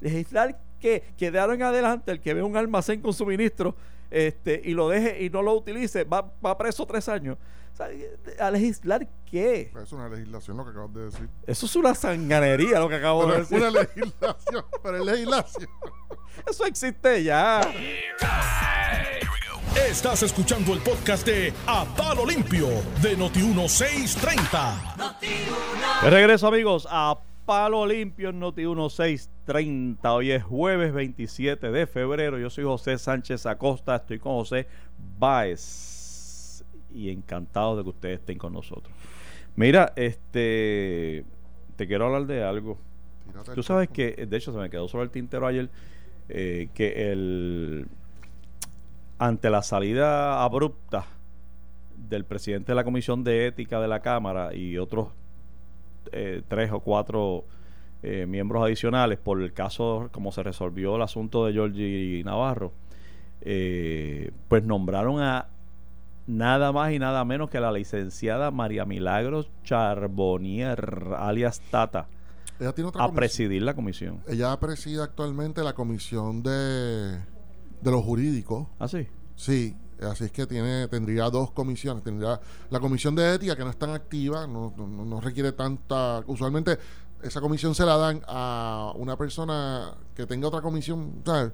¿Legislar 0.00 0.58
qué? 0.80 1.04
Que 1.16 1.30
de 1.30 1.38
ahora 1.38 1.54
en 1.54 1.62
adelante 1.62 2.10
el 2.10 2.20
que 2.20 2.34
ve 2.34 2.42
un 2.42 2.56
almacén 2.56 3.00
con 3.00 3.12
suministro 3.12 3.74
este, 4.10 4.60
y 4.64 4.72
lo 4.72 4.88
deje 4.88 5.22
y 5.24 5.30
no 5.30 5.42
lo 5.42 5.54
utilice, 5.54 6.04
va, 6.04 6.28
va 6.44 6.56
preso 6.58 6.84
tres 6.86 7.08
años. 7.08 7.36
O 7.76 7.78
sea, 7.78 7.88
¿A 8.46 8.50
legislar 8.50 9.06
qué? 9.30 9.68
Pero 9.70 9.84
Es 9.84 9.92
una 9.92 10.08
legislación 10.08 10.56
lo 10.56 10.64
que 10.64 10.70
acabas 10.70 10.94
de 10.94 11.04
decir. 11.04 11.28
Eso 11.46 11.66
es 11.66 11.76
una 11.76 11.94
sanganería 11.94 12.80
lo 12.80 12.88
que 12.88 12.94
acabo 12.94 13.20
Pero 13.26 13.34
de 13.34 13.42
es 13.42 13.50
decir. 13.50 13.68
una 13.68 13.80
legislación. 13.82 14.64
Pero 14.82 14.96
es 14.96 15.04
legislación. 15.04 15.68
Eso 16.50 16.64
existe 16.64 17.22
ya. 17.22 17.60
Estás 19.90 20.22
escuchando 20.22 20.72
el 20.72 20.80
podcast 20.80 21.26
de 21.26 21.52
A 21.66 21.84
Palo 21.84 22.24
Limpio 22.24 22.66
de 23.02 23.18
Noti1630. 23.18 25.20
De 26.02 26.10
regreso, 26.10 26.46
amigos, 26.46 26.88
a 26.90 27.18
Palo 27.44 27.84
Limpio 27.86 28.30
en 28.30 28.38
Noti 28.40 28.62
1630. 28.66 30.12
Hoy 30.14 30.30
es 30.30 30.42
jueves 30.42 30.94
27 30.94 31.70
de 31.70 31.86
febrero. 31.86 32.38
Yo 32.38 32.48
soy 32.48 32.64
José 32.64 32.96
Sánchez 32.98 33.44
Acosta. 33.44 33.96
Estoy 33.96 34.18
con 34.18 34.32
José 34.32 34.66
Báez. 35.18 35.95
Y 36.92 37.10
encantado 37.10 37.76
de 37.76 37.82
que 37.82 37.88
ustedes 37.90 38.20
estén 38.20 38.38
con 38.38 38.52
nosotros. 38.52 38.94
Mira, 39.56 39.92
este. 39.96 41.24
Te 41.76 41.86
quiero 41.86 42.06
hablar 42.06 42.26
de 42.26 42.42
algo. 42.42 42.78
Tírate 43.26 43.54
Tú 43.54 43.62
sabes 43.62 43.88
que, 43.88 44.26
de 44.26 44.36
hecho, 44.36 44.52
se 44.52 44.58
me 44.58 44.70
quedó 44.70 44.88
sobre 44.88 45.04
el 45.04 45.10
tintero 45.10 45.46
ayer 45.46 45.68
eh, 46.28 46.68
que 46.74 47.12
el 47.12 47.86
ante 49.18 49.50
la 49.50 49.62
salida 49.62 50.42
abrupta 50.42 51.06
del 51.96 52.24
presidente 52.24 52.72
de 52.72 52.76
la 52.76 52.84
Comisión 52.84 53.24
de 53.24 53.46
Ética 53.46 53.80
de 53.80 53.88
la 53.88 54.00
Cámara 54.00 54.54
y 54.54 54.76
otros 54.78 55.08
eh, 56.12 56.42
tres 56.46 56.70
o 56.72 56.80
cuatro 56.80 57.44
eh, 58.02 58.26
miembros 58.26 58.62
adicionales 58.62 59.18
por 59.18 59.40
el 59.40 59.52
caso, 59.52 60.08
como 60.12 60.32
se 60.32 60.42
resolvió 60.42 60.96
el 60.96 61.02
asunto 61.02 61.46
de 61.46 61.52
Georgie 61.54 62.22
Navarro, 62.24 62.72
eh, 63.40 64.30
pues 64.48 64.64
nombraron 64.64 65.20
a 65.20 65.48
nada 66.26 66.72
más 66.72 66.92
y 66.92 66.98
nada 66.98 67.24
menos 67.24 67.50
que 67.50 67.60
la 67.60 67.70
licenciada 67.72 68.50
María 68.50 68.84
Milagros 68.84 69.50
Charbonnier, 69.64 71.14
alias 71.16 71.60
Tata, 71.70 72.08
Ella 72.58 72.72
tiene 72.72 72.88
otra 72.88 73.02
a 73.02 73.06
comisión. 73.06 73.16
presidir 73.16 73.62
la 73.62 73.74
comisión. 73.74 74.22
Ella 74.26 74.58
preside 74.58 75.02
actualmente 75.02 75.62
la 75.62 75.74
comisión 75.74 76.42
de, 76.42 77.18
de 77.82 77.90
los 77.90 78.02
jurídicos. 78.04 78.66
¿Ah, 78.78 78.88
sí? 78.88 79.06
Sí, 79.34 79.76
así 80.00 80.24
es 80.24 80.32
que 80.32 80.46
tiene 80.46 80.88
tendría 80.88 81.28
dos 81.30 81.50
comisiones. 81.52 82.02
Tendría 82.02 82.40
la 82.70 82.80
comisión 82.80 83.14
de 83.14 83.34
ética, 83.34 83.54
que 83.56 83.64
no 83.64 83.70
es 83.70 83.78
tan 83.78 83.90
activa, 83.90 84.46
no, 84.46 84.72
no, 84.76 84.86
no 85.04 85.20
requiere 85.20 85.52
tanta. 85.52 86.22
Usualmente 86.26 86.78
esa 87.22 87.40
comisión 87.40 87.74
se 87.74 87.84
la 87.84 87.96
dan 87.96 88.22
a 88.26 88.92
una 88.96 89.16
persona 89.16 89.92
que 90.14 90.26
tenga 90.26 90.48
otra 90.48 90.60
comisión, 90.62 91.22
¿sabes? 91.24 91.52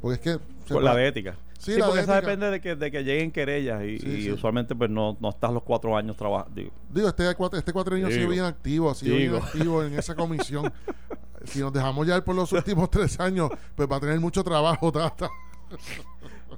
Porque 0.00 0.14
es 0.14 0.20
que. 0.20 0.44
Pues 0.68 0.84
la 0.84 0.94
de 0.94 1.08
ética. 1.08 1.36
Sí, 1.62 1.74
Sí, 1.74 1.78
la 1.78 1.86
porque 1.86 2.00
ética. 2.00 2.20
depende 2.20 2.50
de 2.50 2.60
que, 2.60 2.74
de 2.74 2.90
que 2.90 3.04
lleguen 3.04 3.30
querellas 3.30 3.84
y, 3.84 3.98
Sí, 4.00 4.08
y 4.08 4.22
sí. 4.22 4.32
usualmente 4.32 4.74
pues 4.74 4.90
no, 4.90 5.16
no 5.20 5.28
estás 5.28 5.52
los 5.52 5.62
cuatro 5.62 5.96
años 5.96 6.16
trabajando. 6.16 6.60
Digo, 6.90 7.08
este, 7.08 7.30
este 7.56 7.72
cuatrienio 7.72 8.08
ha 8.08 8.10
sido 8.10 8.28
bien 8.28 8.44
activo, 8.44 8.90
ha 8.90 8.94
sido 8.96 9.16
bien 9.16 9.36
activo 9.36 9.84
en 9.84 9.94
esa 9.96 10.16
comisión. 10.16 10.72
si 11.44 11.60
nos 11.60 11.72
dejamos 11.72 12.04
ya 12.04 12.20
por 12.24 12.34
los 12.34 12.52
últimos 12.52 12.90
tres 12.90 13.20
años, 13.20 13.48
pues 13.76 13.88
va 13.88 13.96
a 13.96 14.00
tener 14.00 14.18
mucho 14.18 14.42
trabajo, 14.42 14.90
Tata. 14.90 15.30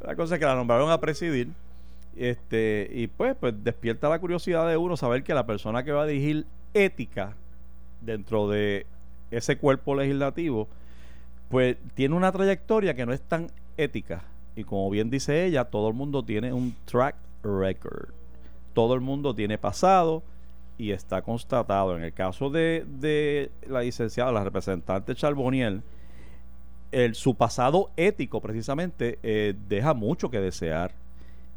La 0.03 0.17
cosa 0.17 0.37
es 0.37 0.39
que 0.41 0.47
la 0.47 0.55
nombraron 0.55 0.91
a 0.91 0.99
presidir. 1.01 1.49
Este, 2.17 2.89
y 2.93 3.07
pues, 3.09 3.37
pues 3.39 3.55
despierta 3.63 4.09
la 4.09 4.19
curiosidad 4.19 4.69
de 4.69 4.77
uno 4.79 4.97
saber 4.97 5.23
que 5.23 5.35
la 5.35 5.45
persona 5.45 5.83
que 5.85 5.93
va 5.93 6.05
a 6.05 6.07
dirigir 6.07 6.47
ética 6.73 7.35
dentro 8.01 8.49
de 8.49 8.87
ese 9.31 9.59
cuerpo 9.59 9.95
legislativo, 9.95 10.67
pues 11.51 11.77
tiene 11.95 12.15
una 12.15 12.33
trayectoria 12.33 12.95
que 12.95 13.05
no 13.05 13.13
es 13.13 13.21
tan 13.21 13.49
ética. 13.77 14.23
Y 14.57 14.65
como 14.65 14.89
bien 14.91 15.11
dice 15.11 15.45
ella, 15.45 15.65
todo 15.65 15.89
el 15.89 15.95
mundo 15.95 16.23
tiene 16.23 16.53
un 16.53 16.75
track 16.85 17.17
record. 17.43 18.11
Todo 18.73 18.95
el 18.95 19.01
mundo 19.01 19.35
tiene 19.35 19.59
pasado 19.59 20.23
y 20.79 20.91
está 20.91 21.23
constatado. 21.23 21.97
En 21.97 22.05
el 22.05 22.13
caso 22.13 22.51
de, 22.51 22.85
de 23.01 23.51
la 23.67 23.81
licenciada, 23.81 24.33
la 24.33 24.45
representante 24.45 25.15
Charboniel, 25.15 25.83
el, 26.93 27.15
su 27.15 27.35
pasado 27.35 27.91
ético 27.97 28.41
precisamente 28.41 29.19
eh, 29.23 29.55
deja 29.69 29.95
mucho 29.95 30.31
que 30.31 30.41
desear. 30.41 30.93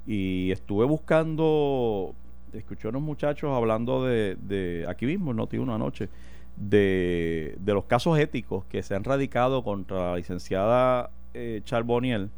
Y 0.05 0.51
estuve 0.51 0.85
buscando, 0.85 2.15
escuché 2.53 2.87
a 2.87 2.89
unos 2.89 3.01
muchachos 3.01 3.51
hablando 3.51 4.05
de, 4.05 4.35
de 4.35 4.85
aquí 4.87 5.05
mismo, 5.05 5.31
en 5.31 5.37
Noti 5.37 5.57
1 5.57 5.75
anoche, 5.75 6.09
de, 6.55 7.55
de 7.59 7.73
los 7.73 7.85
casos 7.85 8.17
éticos 8.17 8.65
que 8.65 8.81
se 8.81 8.95
han 8.95 9.03
radicado 9.03 9.63
contra 9.63 10.11
la 10.11 10.17
licenciada 10.17 11.11
eh, 11.33 11.61
Charboniel. 11.63 12.29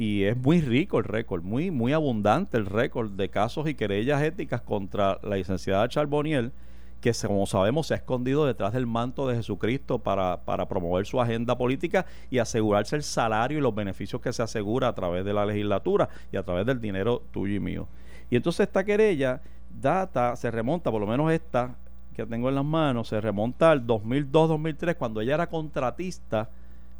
Y 0.00 0.22
es 0.26 0.36
muy 0.36 0.60
rico 0.60 0.98
el 0.98 1.04
récord, 1.04 1.42
muy, 1.42 1.72
muy 1.72 1.92
abundante 1.92 2.56
el 2.56 2.66
récord 2.66 3.10
de 3.10 3.30
casos 3.30 3.68
y 3.68 3.74
querellas 3.74 4.22
éticas 4.22 4.60
contra 4.60 5.18
la 5.24 5.34
licenciada 5.34 5.88
Charboniel, 5.88 6.52
que 7.00 7.12
como 7.26 7.44
sabemos 7.46 7.88
se 7.88 7.94
ha 7.94 7.96
escondido 7.96 8.46
detrás 8.46 8.74
del 8.74 8.86
manto 8.86 9.26
de 9.26 9.34
Jesucristo 9.34 9.98
para, 9.98 10.44
para 10.44 10.68
promover 10.68 11.04
su 11.04 11.20
agenda 11.20 11.58
política 11.58 12.06
y 12.30 12.38
asegurarse 12.38 12.94
el 12.94 13.02
salario 13.02 13.58
y 13.58 13.60
los 13.60 13.74
beneficios 13.74 14.22
que 14.22 14.32
se 14.32 14.40
asegura 14.40 14.86
a 14.86 14.94
través 14.94 15.24
de 15.24 15.32
la 15.32 15.44
legislatura 15.44 16.08
y 16.30 16.36
a 16.36 16.44
través 16.44 16.64
del 16.64 16.80
dinero 16.80 17.24
tuyo 17.32 17.56
y 17.56 17.60
mío. 17.60 17.88
Y 18.30 18.36
entonces 18.36 18.68
esta 18.68 18.84
querella 18.84 19.40
data, 19.80 20.36
se 20.36 20.52
remonta, 20.52 20.92
por 20.92 21.00
lo 21.00 21.08
menos 21.08 21.32
esta 21.32 21.74
que 22.14 22.24
tengo 22.24 22.48
en 22.48 22.54
las 22.54 22.64
manos, 22.64 23.08
se 23.08 23.20
remonta 23.20 23.72
al 23.72 23.84
2002-2003, 23.84 24.94
cuando 24.94 25.20
ella 25.20 25.34
era 25.34 25.48
contratista 25.48 26.50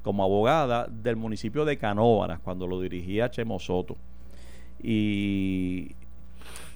como 0.09 0.25
abogada 0.25 0.87
del 0.89 1.17
municipio 1.17 1.67
de 1.67 1.77
Canóvanas, 1.77 2.41
cuando 2.41 2.67
lo 2.67 2.81
dirigía 2.81 3.31
Chemo 3.31 3.59
Soto. 3.59 3.95
Y 4.83 5.95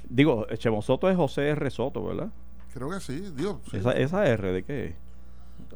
digo, 0.06 0.46
Chemo 0.58 0.82
Soto 0.82 1.08
es 1.08 1.16
José 1.16 1.48
R. 1.48 1.70
Soto, 1.70 2.04
¿verdad? 2.04 2.28
Creo 2.74 2.90
que 2.90 3.00
sí, 3.00 3.32
Dios. 3.34 3.56
sí. 3.70 3.78
Esa, 3.78 3.92
esa 3.92 4.26
R 4.26 4.52
de 4.52 4.62
qué? 4.64 4.96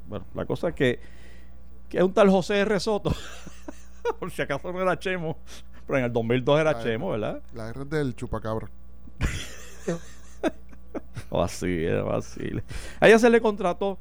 Bueno, 0.07 0.27
la 0.35 0.45
cosa 0.45 0.69
es 0.69 0.75
que, 0.75 1.01
que 1.89 1.97
es 1.97 2.05
un 2.05 2.13
tal 2.13 2.29
José 2.29 2.59
R. 2.59 2.79
Soto. 2.79 3.15
Por 4.21 4.31
si 4.31 4.43
acaso 4.43 4.71
no 4.71 4.83
era 4.83 4.99
Chemo. 4.99 5.39
Pero 5.87 5.99
en 6.01 6.05
el 6.05 6.13
2002 6.13 6.61
era 6.61 6.71
Ah, 6.73 6.83
Chemo, 6.83 7.09
¿verdad? 7.13 7.41
La 7.55 7.71
R 7.71 7.85
es 7.85 7.89
del 7.89 8.15
chupacabra. 8.15 8.69
Vacile, 11.31 12.03
vacile. 12.03 12.63
A 13.01 13.09
ella 13.09 13.19
se 13.19 13.31
le 13.31 13.41
contrató 13.41 13.97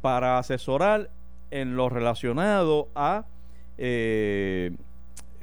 para 0.00 0.38
asesorar 0.38 1.10
en 1.54 1.76
lo 1.76 1.88
relacionado 1.88 2.88
a 2.96 3.26
eh, 3.78 4.72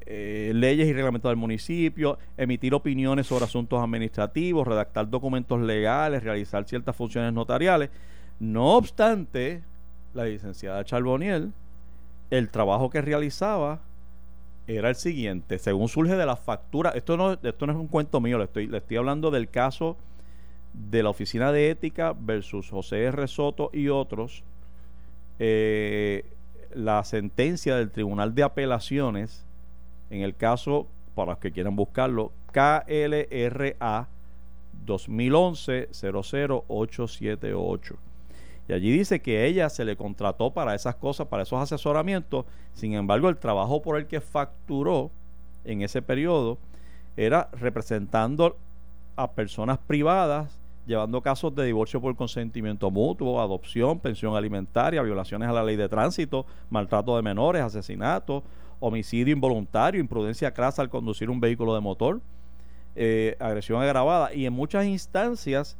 eh, 0.05 0.51
leyes 0.53 0.89
y 0.89 0.93
reglamentos 0.93 1.29
del 1.29 1.37
municipio, 1.37 2.19
emitir 2.35 2.73
opiniones 2.73 3.27
sobre 3.27 3.45
asuntos 3.45 3.81
administrativos, 3.81 4.67
redactar 4.67 5.09
documentos 5.09 5.61
legales, 5.61 6.21
realizar 6.21 6.65
ciertas 6.65 6.97
funciones 6.97 7.31
notariales. 7.31 7.91
No 8.41 8.75
obstante, 8.75 9.63
la 10.13 10.25
licenciada 10.25 10.83
Charboniel, 10.83 11.53
el 12.29 12.49
trabajo 12.49 12.89
que 12.89 13.01
realizaba 13.01 13.79
era 14.67 14.89
el 14.89 14.95
siguiente, 14.95 15.59
según 15.59 15.87
surge 15.87 16.17
de 16.17 16.25
la 16.25 16.35
factura, 16.35 16.89
esto 16.89 17.15
no, 17.15 17.33
esto 17.33 17.65
no 17.67 17.71
es 17.71 17.79
un 17.79 17.87
cuento 17.87 18.19
mío, 18.19 18.37
le 18.37 18.45
estoy, 18.45 18.67
le 18.67 18.79
estoy 18.79 18.97
hablando 18.97 19.31
del 19.31 19.49
caso 19.49 19.95
de 20.73 21.03
la 21.03 21.09
Oficina 21.09 21.53
de 21.53 21.69
Ética 21.69 22.13
versus 22.19 22.69
José 22.69 23.03
R. 23.03 23.27
Soto 23.29 23.69
y 23.71 23.87
otros, 23.87 24.43
eh, 25.43 26.23
la 26.71 27.03
sentencia 27.03 27.75
del 27.75 27.89
Tribunal 27.89 28.35
de 28.35 28.43
Apelaciones, 28.43 29.43
en 30.11 30.21
el 30.21 30.35
caso, 30.35 30.85
para 31.15 31.31
los 31.31 31.39
que 31.39 31.51
quieran 31.51 31.75
buscarlo, 31.75 32.31
KLRA 32.51 34.07
2011 34.85 35.89
00878. 35.91 37.95
Y 38.69 38.73
allí 38.73 38.91
dice 38.91 39.23
que 39.23 39.47
ella 39.47 39.71
se 39.71 39.83
le 39.83 39.95
contrató 39.95 40.51
para 40.51 40.75
esas 40.75 40.93
cosas, 40.93 41.25
para 41.25 41.41
esos 41.41 41.59
asesoramientos. 41.59 42.45
Sin 42.75 42.93
embargo, 42.93 43.27
el 43.27 43.37
trabajo 43.37 43.81
por 43.81 43.97
el 43.97 44.05
que 44.05 44.21
facturó 44.21 45.09
en 45.65 45.81
ese 45.81 46.03
periodo 46.03 46.59
era 47.17 47.49
representando 47.53 48.57
a 49.15 49.31
personas 49.31 49.79
privadas 49.79 50.60
llevando 50.85 51.21
casos 51.21 51.53
de 51.55 51.65
divorcio 51.65 52.01
por 52.01 52.15
consentimiento 52.15 52.89
mutuo, 52.89 53.41
adopción, 53.41 53.99
pensión 53.99 54.35
alimentaria, 54.35 55.01
violaciones 55.01 55.49
a 55.49 55.53
la 55.53 55.63
ley 55.63 55.75
de 55.75 55.89
tránsito, 55.89 56.45
maltrato 56.69 57.15
de 57.15 57.21
menores, 57.21 57.61
asesinato, 57.61 58.43
homicidio 58.79 59.33
involuntario, 59.33 60.01
imprudencia 60.01 60.53
crasa 60.53 60.81
al 60.81 60.89
conducir 60.89 61.29
un 61.29 61.39
vehículo 61.39 61.75
de 61.75 61.81
motor, 61.81 62.21
eh, 62.95 63.37
agresión 63.39 63.81
agravada 63.81 64.33
y 64.33 64.45
en 64.45 64.53
muchas 64.53 64.85
instancias 64.85 65.77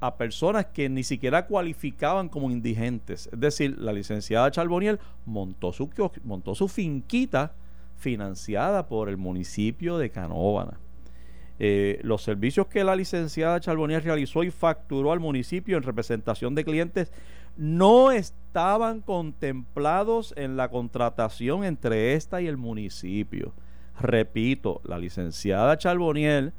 a 0.00 0.16
personas 0.16 0.66
que 0.66 0.88
ni 0.88 1.04
siquiera 1.04 1.46
cualificaban 1.46 2.28
como 2.28 2.50
indigentes. 2.50 3.28
Es 3.30 3.38
decir, 3.38 3.78
la 3.78 3.92
licenciada 3.92 4.50
Charboniel 4.50 4.98
montó 5.26 5.72
su, 5.72 5.90
montó 6.24 6.54
su 6.54 6.68
finquita 6.68 7.52
financiada 7.96 8.88
por 8.88 9.10
el 9.10 9.18
municipio 9.18 9.98
de 9.98 10.10
Canóvana. 10.10 10.78
Eh, 11.62 12.00
los 12.02 12.22
servicios 12.22 12.68
que 12.68 12.82
la 12.82 12.96
licenciada 12.96 13.60
Charbonier 13.60 14.02
realizó 14.02 14.42
y 14.44 14.50
facturó 14.50 15.12
al 15.12 15.20
municipio 15.20 15.76
en 15.76 15.82
representación 15.82 16.54
de 16.54 16.64
clientes 16.64 17.12
no 17.58 18.12
estaban 18.12 19.02
contemplados 19.02 20.32
en 20.38 20.56
la 20.56 20.70
contratación 20.70 21.64
entre 21.64 22.14
esta 22.14 22.40
y 22.40 22.46
el 22.46 22.56
municipio. 22.56 23.52
Repito, 24.00 24.80
la 24.84 24.96
licenciada 24.98 25.76
Charbonier 25.76 26.54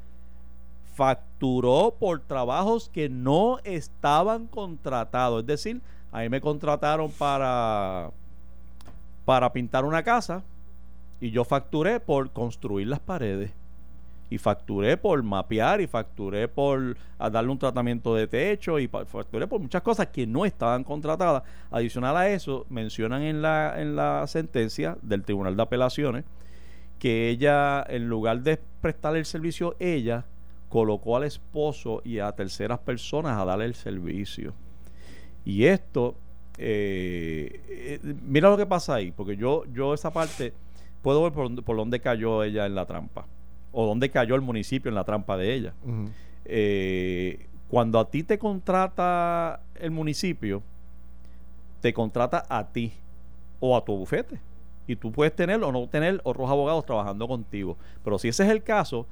facturó 0.94 1.96
por 1.98 2.20
trabajos 2.20 2.88
que 2.88 3.08
no 3.08 3.58
estaban 3.64 4.46
contratados. 4.46 5.40
Es 5.40 5.46
decir, 5.48 5.80
ahí 6.12 6.28
me 6.28 6.40
contrataron 6.40 7.10
para, 7.10 8.12
para 9.24 9.52
pintar 9.52 9.84
una 9.84 10.04
casa 10.04 10.44
y 11.20 11.32
yo 11.32 11.42
facturé 11.44 11.98
por 11.98 12.30
construir 12.30 12.86
las 12.86 13.00
paredes 13.00 13.50
y 14.32 14.38
facturé 14.38 14.96
por 14.96 15.22
mapear 15.22 15.82
y 15.82 15.86
facturé 15.86 16.48
por 16.48 16.96
darle 17.18 17.50
un 17.50 17.58
tratamiento 17.58 18.14
de 18.14 18.26
techo 18.26 18.78
y 18.78 18.88
facturé 18.88 19.46
por 19.46 19.60
muchas 19.60 19.82
cosas 19.82 20.06
que 20.06 20.26
no 20.26 20.46
estaban 20.46 20.84
contratadas. 20.84 21.42
Adicional 21.70 22.16
a 22.16 22.30
eso, 22.30 22.64
mencionan 22.70 23.20
en 23.20 23.42
la, 23.42 23.74
en 23.76 23.94
la 23.94 24.26
sentencia 24.26 24.96
del 25.02 25.22
Tribunal 25.22 25.54
de 25.54 25.62
Apelaciones 25.62 26.24
que 26.98 27.28
ella, 27.28 27.84
en 27.86 28.08
lugar 28.08 28.40
de 28.40 28.58
prestarle 28.80 29.18
el 29.18 29.26
servicio, 29.26 29.76
ella 29.78 30.24
colocó 30.70 31.18
al 31.18 31.24
esposo 31.24 32.00
y 32.02 32.18
a 32.18 32.32
terceras 32.32 32.78
personas 32.78 33.38
a 33.38 33.44
darle 33.44 33.66
el 33.66 33.74
servicio. 33.74 34.54
Y 35.44 35.64
esto, 35.64 36.14
eh, 36.56 37.60
eh, 37.68 38.14
mira 38.22 38.48
lo 38.48 38.56
que 38.56 38.64
pasa 38.64 38.94
ahí, 38.94 39.12
porque 39.12 39.36
yo, 39.36 39.64
yo 39.74 39.92
esa 39.92 40.10
parte 40.10 40.54
puedo 41.02 41.22
ver 41.22 41.32
por, 41.32 41.62
por 41.62 41.76
dónde 41.76 42.00
cayó 42.00 42.42
ella 42.44 42.64
en 42.64 42.74
la 42.74 42.86
trampa 42.86 43.26
o 43.72 43.86
dónde 43.86 44.10
cayó 44.10 44.34
el 44.34 44.40
municipio 44.40 44.88
en 44.88 44.94
la 44.94 45.04
trampa 45.04 45.36
de 45.36 45.54
ella. 45.54 45.74
Eh, 46.44 47.46
cuando 47.68 47.98
a 47.98 48.10
ti 48.10 48.22
te 48.22 48.38
contrata 48.38 49.60
el 49.76 49.90
municipio, 49.90 50.62
te 51.80 51.92
contrata 51.92 52.44
a 52.48 52.68
ti 52.68 52.92
o 53.60 53.76
a 53.76 53.84
tu 53.84 53.96
bufete. 53.96 54.38
Y 54.86 54.96
tú 54.96 55.12
puedes 55.12 55.34
tener 55.34 55.62
o 55.62 55.72
no 55.72 55.86
tener 55.88 56.20
otros 56.24 56.50
abogados 56.50 56.84
trabajando 56.84 57.26
contigo. 57.28 57.76
Pero 58.04 58.18
si 58.18 58.28
ese 58.28 58.44
es 58.44 58.50
el 58.50 58.62
caso, 58.62 59.06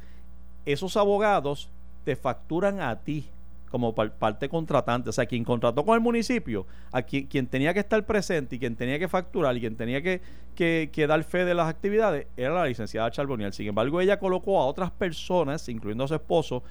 esos 0.66 0.96
abogados 0.96 1.70
te 2.04 2.16
facturan 2.16 2.80
a 2.80 2.96
ti 2.96 3.28
como 3.70 3.94
parte 3.94 4.48
contratante. 4.48 5.10
O 5.10 5.12
sea, 5.12 5.26
quien 5.26 5.44
contrató 5.44 5.84
con 5.84 5.94
el 5.94 6.00
municipio, 6.00 6.66
a 6.92 7.02
quien, 7.02 7.46
tenía 7.46 7.72
que 7.72 7.80
estar 7.80 8.04
presente 8.04 8.56
y 8.56 8.58
quien 8.58 8.76
tenía 8.76 8.98
que 8.98 9.08
facturar 9.08 9.56
y 9.56 9.60
quien 9.60 9.76
tenía 9.76 10.02
que, 10.02 10.20
que, 10.54 11.06
dar 11.06 11.22
fe 11.24 11.44
de 11.44 11.54
las 11.54 11.68
actividades 11.68 12.26
era 12.36 12.52
la 12.52 12.66
licenciada 12.66 13.10
Charboniel. 13.10 13.52
Sin 13.52 13.68
embargo, 13.68 14.00
ella 14.00 14.18
colocó 14.18 14.60
a 14.60 14.66
otras 14.66 14.90
personas, 14.90 15.68
incluyendo 15.68 16.04
a 16.04 16.08
su 16.08 16.14
esposo, 16.14 16.62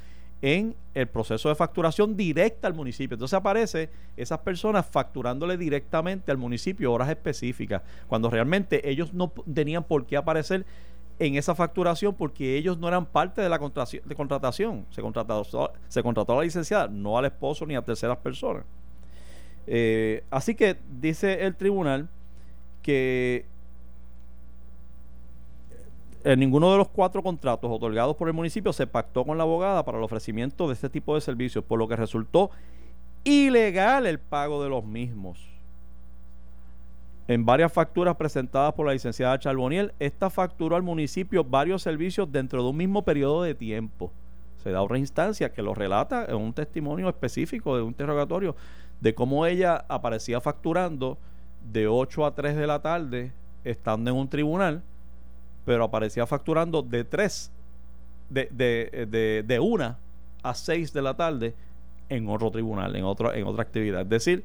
en 0.41 0.75
el 0.93 1.07
proceso 1.07 1.49
de 1.49 1.55
facturación 1.55 2.15
directa 2.15 2.67
al 2.67 2.73
municipio. 2.73 3.15
Entonces 3.15 3.35
aparece 3.35 3.89
esas 4.15 4.39
personas 4.39 4.85
facturándole 4.85 5.57
directamente 5.57 6.31
al 6.31 6.37
municipio 6.37 6.93
horas 6.93 7.09
específicas, 7.09 7.81
cuando 8.07 8.29
realmente 8.29 8.89
ellos 8.89 9.13
no 9.13 9.31
tenían 9.53 9.83
por 9.83 10.05
qué 10.05 10.15
aparecer 10.17 10.65
en 11.19 11.35
esa 11.35 11.53
facturación 11.53 12.15
porque 12.15 12.57
ellos 12.57 12.77
no 12.77 12.87
eran 12.87 13.05
parte 13.05 13.41
de 13.41 13.49
la 13.49 13.59
de 13.59 14.15
contratación. 14.15 14.85
Se 14.89 15.01
contrató, 15.01 15.73
se 15.89 16.01
contrató 16.01 16.33
a 16.33 16.35
la 16.37 16.43
licenciada, 16.43 16.87
no 16.87 17.17
al 17.17 17.25
esposo 17.25 17.65
ni 17.65 17.75
a 17.75 17.81
terceras 17.81 18.17
personas. 18.17 18.63
Eh, 19.67 20.23
así 20.31 20.55
que 20.55 20.77
dice 20.99 21.45
el 21.45 21.55
tribunal 21.55 22.07
que 22.81 23.45
en 26.23 26.39
ninguno 26.39 26.71
de 26.71 26.77
los 26.77 26.87
cuatro 26.87 27.21
contratos 27.21 27.69
otorgados 27.69 28.15
por 28.15 28.27
el 28.27 28.33
municipio 28.33 28.73
se 28.73 28.87
pactó 28.87 29.25
con 29.25 29.37
la 29.37 29.43
abogada 29.43 29.83
para 29.83 29.97
el 29.97 30.03
ofrecimiento 30.03 30.67
de 30.67 30.73
este 30.73 30.89
tipo 30.89 31.15
de 31.15 31.21
servicios, 31.21 31.63
por 31.63 31.77
lo 31.77 31.87
que 31.87 31.95
resultó 31.95 32.49
ilegal 33.25 34.07
el 34.07 34.19
pago 34.19 34.63
de 34.63 34.69
los 34.69 34.85
mismos 34.85 35.58
en 37.29 37.45
varias 37.45 37.71
facturas 37.71 38.15
presentadas 38.15 38.73
por 38.73 38.87
la 38.87 38.93
licenciada 38.93 39.37
Charboniel, 39.37 39.93
esta 39.99 40.31
facturó 40.31 40.75
al 40.75 40.81
municipio 40.81 41.43
varios 41.43 41.83
servicios 41.83 42.31
dentro 42.31 42.63
de 42.63 42.69
un 42.69 42.77
mismo 42.77 43.03
periodo 43.03 43.43
de 43.43 43.53
tiempo. 43.53 44.11
Se 44.63 44.71
da 44.71 44.81
otra 44.81 44.97
instancia 44.97 45.53
que 45.53 45.61
lo 45.61 45.75
relata 45.75 46.25
en 46.25 46.37
un 46.37 46.53
testimonio 46.53 47.07
específico 47.07 47.75
de 47.75 47.83
un 47.83 47.89
interrogatorio 47.89 48.55
de 48.99 49.13
cómo 49.13 49.45
ella 49.45 49.85
aparecía 49.87 50.41
facturando 50.41 51.19
de 51.71 51.87
8 51.87 52.25
a 52.25 52.33
3 52.33 52.55
de 52.55 52.65
la 52.65 52.81
tarde 52.81 53.31
estando 53.63 54.09
en 54.09 54.17
un 54.17 54.27
tribunal, 54.27 54.81
pero 55.65 55.83
aparecía 55.83 56.25
facturando 56.25 56.81
de 56.81 57.03
3, 57.03 57.51
de, 58.31 58.49
de, 58.51 59.05
de, 59.07 59.43
de 59.45 59.59
1 59.59 59.95
a 60.41 60.53
6 60.55 60.93
de 60.93 61.01
la 61.03 61.13
tarde 61.13 61.53
en 62.09 62.27
otro 62.27 62.49
tribunal, 62.49 62.95
en, 62.95 63.03
otro, 63.03 63.31
en 63.35 63.45
otra 63.45 63.61
actividad. 63.61 64.01
Es 64.01 64.09
decir, 64.09 64.43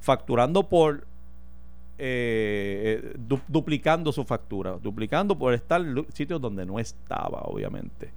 facturando 0.00 0.62
por 0.62 1.11
eh, 1.98 3.14
duplicando 3.48 4.12
su 4.12 4.24
factura, 4.24 4.78
duplicando 4.82 5.38
por 5.38 5.54
estar 5.54 5.80
en 5.80 6.06
sitios 6.12 6.40
donde 6.40 6.66
no 6.66 6.78
estaba, 6.78 7.42
obviamente. 7.42 8.10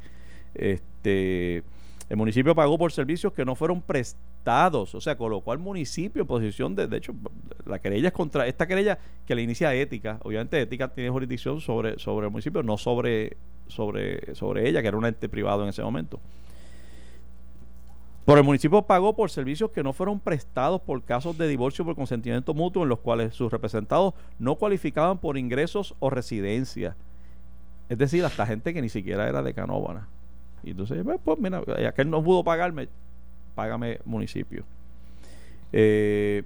Este, 0.54 1.64
el 2.10 2.18
municipio 2.18 2.54
pagó 2.56 2.78
por 2.78 2.92
servicios 2.92 3.34
que 3.34 3.44
no 3.46 3.56
fueron 3.56 3.82
prestados, 3.82 4.96
o 4.96 5.02
sea, 5.02 5.18
colocó 5.18 5.52
al 5.52 5.60
municipio 5.60 6.22
en 6.22 6.28
posición 6.28 6.76
de, 6.76 6.88
de 6.88 6.98
hecho, 6.98 7.14
la 7.66 7.80
querella 7.80 8.10
es 8.10 8.14
contra, 8.14 8.48
esta 8.48 8.68
querella 8.68 9.00
que 9.26 9.36
le 9.36 9.42
inicia 9.42 9.74
ética, 9.74 10.20
obviamente 10.24 10.62
ética 10.62 10.88
tiene 10.94 11.10
jurisdicción 11.10 11.60
sobre, 11.62 11.98
sobre 11.98 12.28
el 12.28 12.32
municipio, 12.32 12.62
no 12.62 12.78
sobre, 12.78 13.38
sobre, 13.68 14.36
sobre 14.36 14.70
ella, 14.70 14.82
que 14.82 14.88
era 14.88 14.98
un 14.98 15.06
ente 15.06 15.28
privado 15.30 15.64
en 15.64 15.70
ese 15.70 15.82
momento. 15.82 16.20
Por 18.26 18.40
el 18.40 18.44
municipio 18.44 18.82
pagó 18.82 19.16
por 19.16 19.30
servicios 19.30 19.70
que 19.70 19.84
no 19.84 19.94
fueron 19.94 20.20
prestados 20.20 20.82
por 20.82 21.04
casos 21.04 21.38
de 21.38 21.48
divorcio 21.48 21.86
por 21.86 21.96
consentimiento 21.96 22.56
mutuo 22.56 22.82
en 22.82 22.90
los 22.90 23.00
cuales 23.00 23.36
sus 23.36 23.52
representados 23.52 24.16
no 24.40 24.56
cualificaban 24.56 25.20
por 25.20 25.38
ingresos 25.38 25.96
o 26.00 26.10
residencia. 26.10 26.96
Es 27.88 28.00
decir, 28.00 28.26
hasta 28.26 28.48
gente 28.48 28.74
que 28.74 28.82
ni 28.82 28.90
siquiera 28.90 29.30
era 29.30 29.44
de 29.44 29.54
Canóvana. 29.54 30.08
Y 30.64 30.72
entonces, 30.72 31.04
pues, 31.04 31.20
pues 31.24 31.38
mira, 31.40 31.62
aquel 31.88 32.10
no 32.10 32.24
pudo 32.24 32.44
pagarme, 32.44 32.90
págame 33.54 34.00
municipio. 34.06 34.66
Eh, 35.72 36.44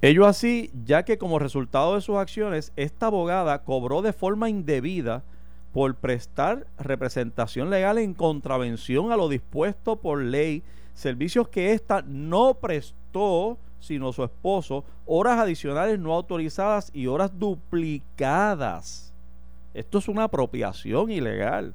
ello 0.00 0.24
así, 0.24 0.70
ya 0.86 1.02
que 1.02 1.18
como 1.18 1.38
resultado 1.38 1.96
de 1.96 2.00
sus 2.00 2.16
acciones, 2.16 2.72
esta 2.76 3.06
abogada 3.06 3.64
cobró 3.64 4.00
de 4.00 4.14
forma 4.14 4.48
indebida 4.48 5.24
por 5.72 5.94
prestar 5.94 6.66
representación 6.78 7.70
legal 7.70 7.98
en 7.98 8.14
contravención 8.14 9.12
a 9.12 9.16
lo 9.16 9.28
dispuesto 9.28 9.96
por 9.96 10.22
ley, 10.22 10.62
servicios 10.94 11.48
que 11.48 11.72
ésta 11.72 12.02
no 12.06 12.54
prestó, 12.54 13.58
sino 13.80 14.12
su 14.12 14.24
esposo, 14.24 14.84
horas 15.06 15.38
adicionales 15.38 15.98
no 15.98 16.14
autorizadas 16.14 16.90
y 16.92 17.06
horas 17.06 17.38
duplicadas. 17.38 19.12
Esto 19.74 19.98
es 19.98 20.08
una 20.08 20.24
apropiación 20.24 21.10
ilegal. 21.10 21.74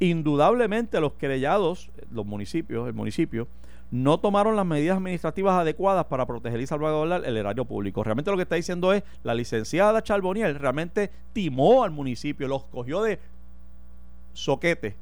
Indudablemente 0.00 1.00
los 1.00 1.12
querellados, 1.14 1.90
los 2.10 2.24
municipios, 2.24 2.86
el 2.88 2.94
municipio, 2.94 3.46
no 3.90 4.20
tomaron 4.20 4.56
las 4.56 4.66
medidas 4.66 4.98
administrativas 4.98 5.54
adecuadas 5.54 6.06
para 6.06 6.26
proteger 6.26 6.60
y 6.60 6.66
salvaguardar 6.66 7.24
el 7.24 7.36
erario 7.36 7.64
público. 7.64 8.04
Realmente 8.04 8.30
lo 8.30 8.36
que 8.36 8.42
está 8.42 8.56
diciendo 8.56 8.92
es 8.92 9.02
la 9.22 9.34
licenciada 9.34 10.02
Charboniel 10.02 10.56
realmente 10.56 11.10
timó 11.32 11.84
al 11.84 11.90
municipio, 11.90 12.48
los 12.48 12.64
cogió 12.64 13.02
de 13.02 13.18
soquete 14.34 14.96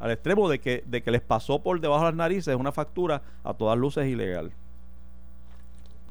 al 0.00 0.10
extremo 0.10 0.48
de 0.48 0.58
que, 0.58 0.82
de 0.86 1.02
que 1.02 1.10
les 1.10 1.20
pasó 1.20 1.62
por 1.62 1.78
debajo 1.80 2.04
de 2.04 2.10
las 2.10 2.16
narices 2.16 2.56
una 2.56 2.72
factura 2.72 3.22
a 3.44 3.54
todas 3.54 3.78
luces 3.78 4.06
ilegal. 4.08 4.50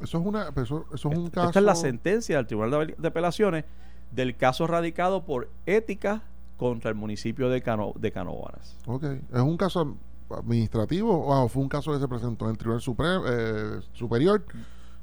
Eso 0.01 0.19
es, 0.19 0.25
una, 0.25 0.49
eso, 0.55 0.85
eso 0.93 1.11
es 1.11 1.17
un 1.17 1.29
caso. 1.29 1.49
Esta 1.49 1.59
es 1.59 1.65
la 1.65 1.75
sentencia 1.75 2.37
del 2.37 2.47
Tribunal 2.47 2.95
de, 2.97 3.07
Apelaciones 3.07 3.65
del 4.11 4.37
caso 4.37 4.65
radicado 4.67 5.25
por 5.25 5.49
ética 5.65 6.21
contra 6.57 6.89
el 6.89 6.95
municipio 6.95 7.49
de, 7.49 7.61
Cano, 7.61 7.93
de 7.97 8.11
Canóvanas. 8.11 8.77
Ok. 8.85 9.03
¿Es 9.33 9.41
un 9.41 9.57
caso 9.57 9.97
administrativo 10.31 11.27
o 11.27 11.47
fue 11.47 11.63
un 11.63 11.69
caso 11.69 11.91
que 11.91 11.99
se 11.99 12.07
presentó 12.07 12.45
en 12.45 12.51
el 12.51 12.57
Tribunal 12.57 12.81
Supremo, 12.81 13.23
eh, 13.27 13.79
Superior? 13.93 14.43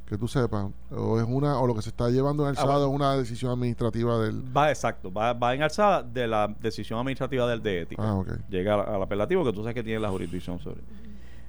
Que 0.06 0.16
tú 0.16 0.28
sepas. 0.28 0.66
O 0.90 1.18
es 1.18 1.26
una 1.26 1.58
o 1.58 1.66
lo 1.66 1.74
que 1.74 1.82
se 1.82 1.88
está 1.88 2.08
llevando 2.10 2.44
en 2.44 2.50
alzada 2.50 2.86
bueno. 2.86 2.90
es 2.90 2.94
una 2.94 3.16
decisión 3.16 3.50
administrativa 3.50 4.18
del... 4.20 4.56
Va, 4.56 4.70
exacto, 4.70 5.12
va, 5.12 5.32
va 5.32 5.54
en 5.54 5.62
alzada 5.62 6.02
de 6.04 6.28
la 6.28 6.54
decisión 6.60 7.00
administrativa 7.00 7.48
del 7.48 7.60
de 7.60 7.80
ética. 7.82 8.02
Ah, 8.04 8.14
ok. 8.14 8.28
Llega 8.48 8.74
al, 8.74 8.94
al 8.94 9.02
apelativo 9.02 9.44
que 9.44 9.52
tú 9.52 9.62
sabes 9.62 9.74
que 9.74 9.82
tiene 9.82 9.98
la 9.98 10.10
jurisdicción 10.10 10.60
sobre. 10.60 10.80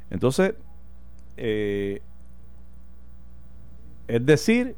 Entonces, 0.09 0.55
eh, 1.36 2.01
es 4.07 4.25
decir, 4.25 4.75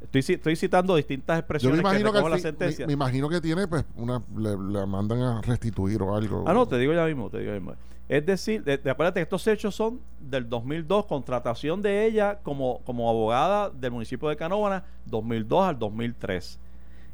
estoy, 0.00 0.34
estoy 0.34 0.56
citando 0.56 0.96
distintas 0.96 1.36
Yo 1.36 1.38
expresiones 1.40 1.76
me 1.76 1.80
imagino 1.82 2.12
que, 2.12 2.18
al 2.18 2.24
la 2.30 2.36
fin- 2.36 2.42
sentencia. 2.42 2.84
me, 2.86 2.88
me 2.88 2.92
imagino 2.94 3.28
que 3.28 3.40
tiene, 3.40 3.66
pues, 3.68 3.84
una, 3.96 4.22
le, 4.36 4.50
le 4.56 4.86
mandan 4.86 5.20
a 5.22 5.40
restituir 5.42 6.02
o 6.02 6.14
algo. 6.14 6.44
Ah, 6.46 6.52
no, 6.52 6.66
te 6.66 6.78
digo 6.78 6.92
ya 6.94 7.04
mismo, 7.06 7.30
te 7.30 7.38
digo 7.38 7.52
ya 7.52 7.58
mismo. 7.58 7.74
Es 8.08 8.24
decir, 8.24 8.62
de, 8.62 8.78
de- 8.78 8.90
acuérdate 8.90 9.18
que 9.18 9.22
estos 9.24 9.46
hechos 9.48 9.74
son 9.74 10.00
del 10.20 10.48
2002, 10.48 11.06
contratación 11.06 11.82
de 11.82 12.06
ella 12.06 12.38
como, 12.42 12.80
como 12.84 13.08
abogada 13.10 13.70
del 13.70 13.90
municipio 13.90 14.28
de 14.28 14.36
Canóvana, 14.36 14.84
2002 15.06 15.64
al 15.68 15.78
2003. 15.78 16.58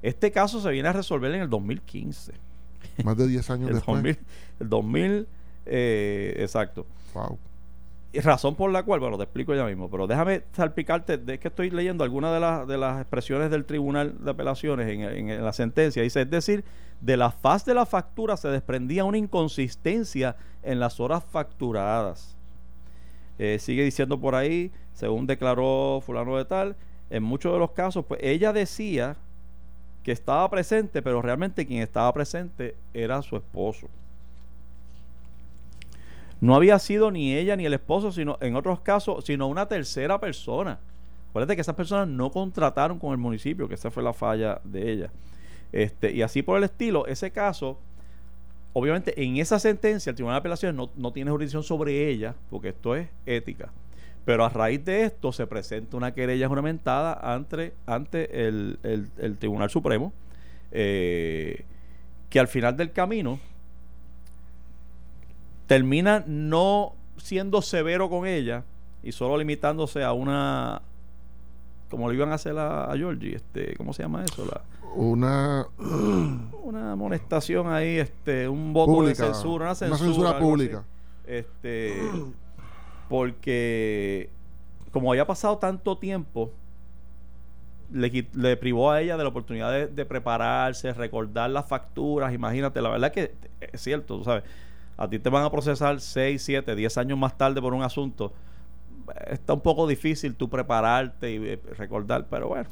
Este 0.03 0.31
caso 0.33 0.61
se 0.61 0.71
viene 0.71 0.89
a 0.89 0.93
resolver 0.93 1.33
en 1.35 1.43
el 1.43 1.49
2015. 1.49 2.33
Más 3.05 3.17
de 3.17 3.27
10 3.29 3.51
años 3.51 3.69
El 3.71 3.75
después. 3.77 3.97
2000, 4.03 4.19
el 4.61 4.69
2000 4.69 5.27
eh, 5.65 6.35
exacto. 6.41 6.85
Wow. 7.15 7.39
Razón 8.15 8.57
por 8.57 8.71
la 8.71 8.83
cual, 8.83 9.01
bueno, 9.01 9.17
te 9.17 9.23
explico 9.25 9.55
ya 9.55 9.65
mismo, 9.65 9.91
pero 9.91 10.07
déjame 10.07 10.43
salpicarte, 10.53 11.17
de 11.17 11.39
que 11.39 11.49
estoy 11.49 11.71
leyendo 11.71 12.05
algunas 12.05 12.35
de, 12.35 12.41
las 12.41 12.69
de 12.69 12.77
las 12.77 13.01
expresiones 13.01 13.51
del 13.51 13.65
Tribunal 13.65 14.23
de 14.23 14.31
Apelaciones 14.31 14.87
en, 14.89 15.01
en- 15.03 15.31
en 15.31 15.43
la 15.45 15.53
sentencia. 15.55 16.03
Dice, 16.03 16.21
es 16.21 16.31
decir, 16.31 16.63
de 17.01 17.17
la 17.17 17.31
faz 17.31 17.65
de 17.65 17.73
la 17.75 17.87
factura 17.87 18.37
se 18.37 18.49
desprendía 18.49 19.05
una 19.07 19.17
inconsistencia 19.17 20.37
en 20.63 20.79
las 20.79 21.01
horas 21.01 21.25
facturadas. 21.25 22.37
Eh, 23.39 23.59
sigue 23.59 23.83
diciendo 23.83 24.21
por 24.21 24.35
ahí, 24.35 24.71
según 24.93 25.27
declaró 25.27 26.03
fulano 26.05 26.37
de 26.37 26.45
tal, 26.45 26.77
en 27.09 27.23
muchos 27.23 27.53
de 27.55 27.59
los 27.59 27.71
casos, 27.71 28.05
pues 28.07 28.21
ella 28.23 28.53
decía 28.53 29.17
que 30.03 30.13
estaba 30.13 30.51
presente, 30.51 31.01
pero 31.01 31.23
realmente 31.23 31.67
quien 31.67 31.81
estaba 31.83 32.13
presente 32.13 32.77
era 32.93 33.23
su 33.23 33.37
esposo. 33.37 33.89
No 36.43 36.57
había 36.57 36.79
sido 36.81 37.13
ni 37.13 37.35
ella 37.37 37.55
ni 37.55 37.65
el 37.67 37.73
esposo, 37.73 38.11
sino 38.11 38.37
en 38.41 38.57
otros 38.57 38.81
casos, 38.81 39.25
sino 39.25 39.47
una 39.47 39.67
tercera 39.69 40.19
persona. 40.21 40.81
Acuérdate 41.31 41.55
que 41.55 41.61
esas 41.63 41.77
personas 41.77 42.09
no 42.09 42.31
contrataron 42.33 42.99
con 42.99 43.13
el 43.13 43.19
municipio, 43.19 43.69
que 43.69 43.77
esa 43.77 43.93
fue 43.93 44.03
la 44.03 44.13
falla 44.13 44.61
de 44.65 44.91
ella. 44.93 45.11
Este, 45.71 46.11
y 46.13 46.21
así 46.21 46.43
por 46.43 46.59
el 46.59 46.65
estilo, 46.65 47.07
ese 47.07 47.31
caso, 47.31 47.79
obviamente 48.73 49.23
en 49.23 49.37
esa 49.37 49.61
sentencia 49.61 50.11
el 50.11 50.17
Tribunal 50.17 50.35
de 50.35 50.41
Apelaciones 50.41 50.77
no, 50.77 50.91
no 50.97 51.13
tiene 51.13 51.31
jurisdicción 51.31 51.63
sobre 51.63 52.09
ella, 52.11 52.35
porque 52.51 52.71
esto 52.71 52.97
es 52.97 53.09
ética. 53.25 53.71
Pero 54.25 54.45
a 54.45 54.49
raíz 54.49 54.85
de 54.85 55.05
esto 55.05 55.31
se 55.33 55.47
presenta 55.47 55.97
una 55.97 56.13
querella 56.13 56.49
juramentada 56.49 57.15
ante, 57.23 57.73
ante 57.87 58.49
el, 58.49 58.79
el- 58.83 59.37
Tribunal 59.39 59.71
Supremo, 59.71 60.13
eh, 60.73 61.65
que 62.29 62.41
al 62.41 62.49
final 62.49 62.77
del 62.77 62.91
camino 62.93 63.39
termina 65.73 66.23
no 66.27 66.93
siendo 67.17 67.63
severo 67.63 68.11
con 68.11 68.27
ella 68.27 68.63
y 69.03 69.13
solo 69.13 69.39
limitándose 69.39 70.05
a 70.05 70.13
una 70.13 70.83
como 71.89 72.11
le 72.11 72.15
iban 72.15 72.31
a 72.31 72.35
hacer 72.35 72.59
a, 72.59 72.93
a 72.93 72.95
Georgie, 72.95 73.37
este, 73.37 73.75
¿cómo 73.77 73.95
se 73.95 74.03
llama 74.03 74.23
eso? 74.23 74.45
La, 74.45 74.61
Una 74.95 75.67
una 76.63 76.93
amonestación 76.93 77.73
ahí, 77.73 77.97
este, 77.99 78.51
un 78.51 78.75
voto 78.75 78.93
pública. 78.97 79.27
de 79.27 79.33
censura, 79.33 79.65
una 79.65 79.75
censura, 79.75 79.99
censura 79.99 80.31
algo 80.33 80.41
pública. 80.41 80.79
así. 80.79 80.87
Este, 81.27 81.95
porque 83.09 84.29
como 84.91 85.11
había 85.11 85.27
pasado 85.27 85.57
tanto 85.57 85.97
tiempo, 85.97 86.51
le, 87.91 88.29
le 88.35 88.57
privó 88.59 88.91
a 88.91 89.01
ella 89.01 89.17
de 89.17 89.23
la 89.23 89.31
oportunidad 89.31 89.73
de, 89.73 89.87
de 89.87 90.05
prepararse, 90.05 90.93
recordar 90.93 91.49
las 91.49 91.67
facturas. 91.67 92.35
Imagínate, 92.35 92.83
la 92.83 92.91
verdad 92.91 93.11
que 93.11 93.35
es 93.61 93.81
cierto, 93.81 94.19
tú 94.19 94.25
sabes, 94.25 94.45
a 94.97 95.09
ti 95.09 95.19
te 95.19 95.29
van 95.31 95.45
a 95.45 95.51
procesar 95.51 96.01
6, 96.01 96.43
7, 96.43 96.75
10 96.77 96.99
años 96.99 97.19
más 97.19 97.37
tarde 97.37 97.61
por 97.61 97.75
un 97.75 97.83
asunto. 97.83 98.33
Está 99.27 99.55
un 99.55 99.61
poco 99.61 99.87
difícil 99.87 100.35
tú 100.37 100.49
prepararte 100.49 101.33
y 101.33 101.37
eh, 101.39 101.61
recordar, 101.77 102.27
pero 102.29 102.49
bueno, 102.49 102.69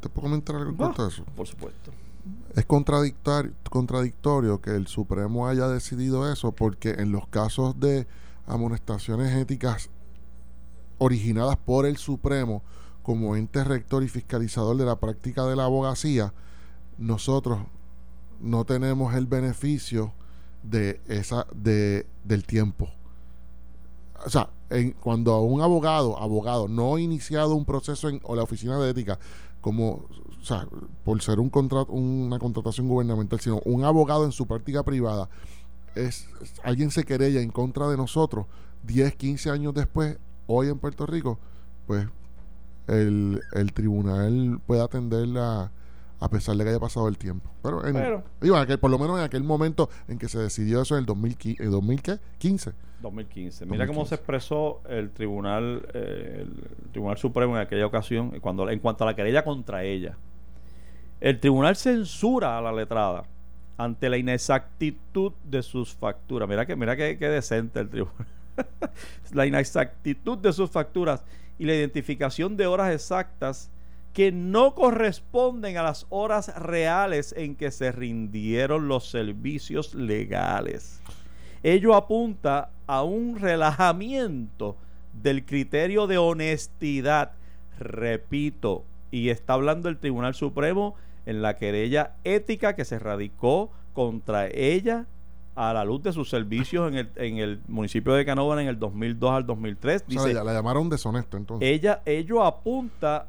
¿Te 0.00 0.08
puedo 0.08 0.24
comentar 0.28 0.56
algo 0.56 0.68
en 0.70 0.74
Ah. 0.74 0.78
cuanto 0.78 1.04
a 1.04 1.08
eso? 1.08 1.24
por 1.36 1.46
supuesto. 1.46 1.90
Es 2.54 2.64
contradictorio, 2.66 3.52
contradictorio 3.70 4.60
que 4.60 4.70
el 4.70 4.86
Supremo 4.86 5.48
haya 5.48 5.66
decidido 5.68 6.30
eso 6.30 6.52
porque 6.52 6.90
en 6.98 7.10
los 7.12 7.26
casos 7.28 7.78
de 7.80 8.06
amonestaciones 8.46 9.34
éticas 9.34 9.90
originadas 10.98 11.56
por 11.56 11.86
el 11.86 11.96
Supremo 11.96 12.62
como 13.02 13.36
ente 13.36 13.64
rector 13.64 14.02
y 14.02 14.08
fiscalizador 14.08 14.76
de 14.76 14.84
la 14.86 14.96
práctica 15.00 15.44
de 15.44 15.56
la 15.56 15.64
abogacía, 15.64 16.32
nosotros 16.96 17.58
no 18.40 18.64
tenemos 18.64 19.14
el 19.14 19.26
beneficio 19.26 20.12
de 20.64 21.00
esa 21.08 21.46
de 21.54 22.06
del 22.24 22.44
tiempo. 22.44 22.88
O 24.26 24.30
sea, 24.30 24.48
en, 24.70 24.92
cuando 24.92 25.40
un 25.42 25.60
abogado, 25.60 26.18
abogado, 26.18 26.68
no 26.68 26.94
ha 26.94 27.00
iniciado 27.00 27.54
un 27.54 27.64
proceso 27.64 28.08
en 28.08 28.20
o 28.22 28.34
la 28.34 28.42
oficina 28.42 28.78
de 28.78 28.90
ética, 28.90 29.18
como, 29.60 29.90
o 30.40 30.44
sea, 30.44 30.66
por 31.04 31.20
ser 31.22 31.40
un 31.40 31.50
una 31.88 32.38
contratación 32.38 32.88
gubernamental, 32.88 33.40
sino 33.40 33.60
un 33.64 33.84
abogado 33.84 34.24
en 34.24 34.32
su 34.32 34.46
práctica 34.46 34.82
privada, 34.82 35.28
es, 35.94 36.26
es- 36.42 36.54
alguien 36.64 36.90
se 36.90 37.04
querella 37.04 37.40
en 37.40 37.50
contra 37.50 37.88
de 37.88 37.96
nosotros 37.96 38.46
10, 38.84 39.14
15 39.16 39.50
años 39.50 39.74
después, 39.74 40.18
hoy 40.46 40.68
en 40.68 40.78
Puerto 40.78 41.06
Rico, 41.06 41.38
pues 41.86 42.06
el, 42.86 43.40
el 43.54 43.72
tribunal 43.72 44.60
puede 44.66 44.82
atenderla 44.82 45.72
a 46.24 46.28
pesar 46.30 46.56
de 46.56 46.64
que 46.64 46.70
haya 46.70 46.80
pasado 46.80 47.06
el 47.08 47.18
tiempo. 47.18 47.50
Pero, 47.62 47.86
en, 47.86 47.92
Pero- 47.94 48.24
digo, 48.40 48.56
en 48.56 48.62
aquel- 48.62 48.78
por 48.78 48.90
lo 48.90 48.98
menos 48.98 49.18
en 49.18 49.24
aquel 49.24 49.44
momento 49.44 49.90
en 50.08 50.18
que 50.18 50.28
se 50.28 50.38
decidió 50.38 50.80
eso 50.82 50.94
en 50.94 51.00
el 51.00 51.06
2015, 51.06 51.62
¿en 51.62 51.70
2015. 51.70 52.72
2015. 53.02 53.66
Mira 53.66 53.86
cómo 53.86 54.00
2015. 54.00 54.08
se 54.08 54.14
expresó 54.14 54.80
el 54.88 55.10
tribunal, 55.10 55.86
eh, 55.92 56.46
el 56.46 56.90
Tribunal 56.92 57.18
Supremo 57.18 57.56
en 57.56 57.62
aquella 57.62 57.84
ocasión, 57.86 58.30
cuando, 58.40 58.68
en 58.70 58.78
cuanto 58.78 59.04
a 59.04 59.08
la 59.08 59.14
querella 59.14 59.44
contra 59.44 59.84
ella. 59.84 60.16
El 61.20 61.38
tribunal 61.40 61.76
censura 61.76 62.56
a 62.56 62.62
la 62.62 62.72
letrada 62.72 63.24
ante 63.76 64.08
la 64.08 64.16
inexactitud 64.16 65.32
de 65.44 65.62
sus 65.62 65.94
facturas. 65.94 66.48
Mira 66.48 66.64
que, 66.64 66.76
mira 66.76 66.96
que, 66.96 67.18
que 67.18 67.28
decente 67.28 67.80
el 67.80 67.90
tribunal. 67.90 68.26
la 69.32 69.44
inexactitud 69.46 70.38
de 70.38 70.52
sus 70.52 70.70
facturas 70.70 71.22
y 71.58 71.66
la 71.66 71.74
identificación 71.74 72.56
de 72.56 72.66
horas 72.66 72.92
exactas 72.94 73.70
que 74.14 74.30
no 74.30 74.74
corresponden 74.74 75.76
a 75.76 75.82
las 75.82 76.06
horas 76.08 76.56
reales 76.56 77.34
en 77.36 77.56
que 77.56 77.72
se 77.72 77.90
rindieron 77.90 78.86
los 78.86 79.10
servicios 79.10 79.92
legales. 79.92 81.02
Ello 81.64 81.94
apunta 81.94 82.70
a 82.86 83.02
un 83.02 83.40
relajamiento 83.40 84.76
del 85.20 85.44
criterio 85.44 86.06
de 86.06 86.18
honestidad, 86.18 87.32
repito, 87.78 88.84
y 89.10 89.30
está 89.30 89.54
hablando 89.54 89.88
el 89.88 89.98
Tribunal 89.98 90.34
Supremo 90.34 90.94
en 91.26 91.42
la 91.42 91.56
querella 91.56 92.12
ética 92.22 92.76
que 92.76 92.84
se 92.84 93.00
radicó 93.00 93.70
contra 93.94 94.46
ella 94.46 95.06
a 95.56 95.72
la 95.72 95.84
luz 95.84 96.02
de 96.02 96.12
sus 96.12 96.30
servicios 96.30 96.88
en 96.88 96.98
el, 96.98 97.10
en 97.16 97.38
el 97.38 97.60
municipio 97.66 98.12
de 98.12 98.24
Canóvana 98.24 98.62
en 98.62 98.68
el 98.68 98.78
2002 98.78 99.30
al 99.32 99.46
2003. 99.46 100.04
O 100.16 100.22
sea, 100.22 100.44
la 100.44 100.52
llamaron 100.52 100.88
deshonesto 100.88 101.36
entonces. 101.36 101.68
ella, 101.68 102.02
ello 102.04 102.44
apunta 102.44 103.26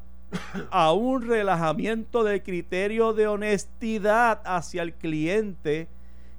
a 0.70 0.92
un 0.92 1.26
relajamiento 1.26 2.24
del 2.24 2.42
criterio 2.42 3.12
de 3.12 3.26
honestidad 3.26 4.40
hacia 4.44 4.82
el 4.82 4.94
cliente 4.94 5.88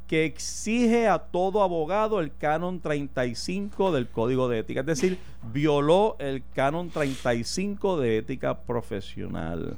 que 0.08 0.26
exige 0.26 1.08
a 1.08 1.20
todo 1.20 1.62
abogado 1.62 2.22
el 2.22 2.36
canon 2.36 2.80
35 2.80 3.92
del 3.92 4.08
Código 4.08 4.48
de 4.48 4.60
Ética. 4.60 4.80
Es 4.80 4.86
decir, 4.86 5.20
violó 5.52 6.16
el 6.20 6.44
canon 6.54 6.90
35 6.90 8.00
de 8.00 8.18
ética 8.20 8.58
profesional. 8.62 9.76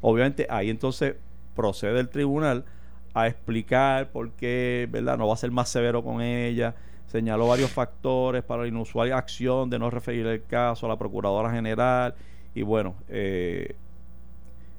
Obviamente 0.00 0.46
ahí 0.48 0.70
entonces 0.70 1.16
procede 1.56 1.98
el 1.98 2.08
tribunal 2.08 2.64
a 3.12 3.26
explicar 3.26 4.10
por 4.10 4.30
qué, 4.32 4.88
¿verdad? 4.90 5.18
No 5.18 5.26
va 5.26 5.34
a 5.34 5.38
ser 5.38 5.50
más 5.50 5.68
severo 5.68 6.02
con 6.04 6.20
ella. 6.20 6.74
Señaló 7.06 7.48
varios 7.48 7.70
factores 7.70 8.42
para 8.42 8.62
la 8.62 8.68
inusual 8.68 9.12
acción 9.12 9.68
de 9.70 9.78
no 9.78 9.90
referir 9.90 10.26
el 10.26 10.44
caso 10.44 10.86
a 10.86 10.88
la 10.88 10.98
Procuradora 10.98 11.50
General. 11.50 12.14
Y 12.54 12.62
bueno, 12.62 12.94
eh, 13.08 13.74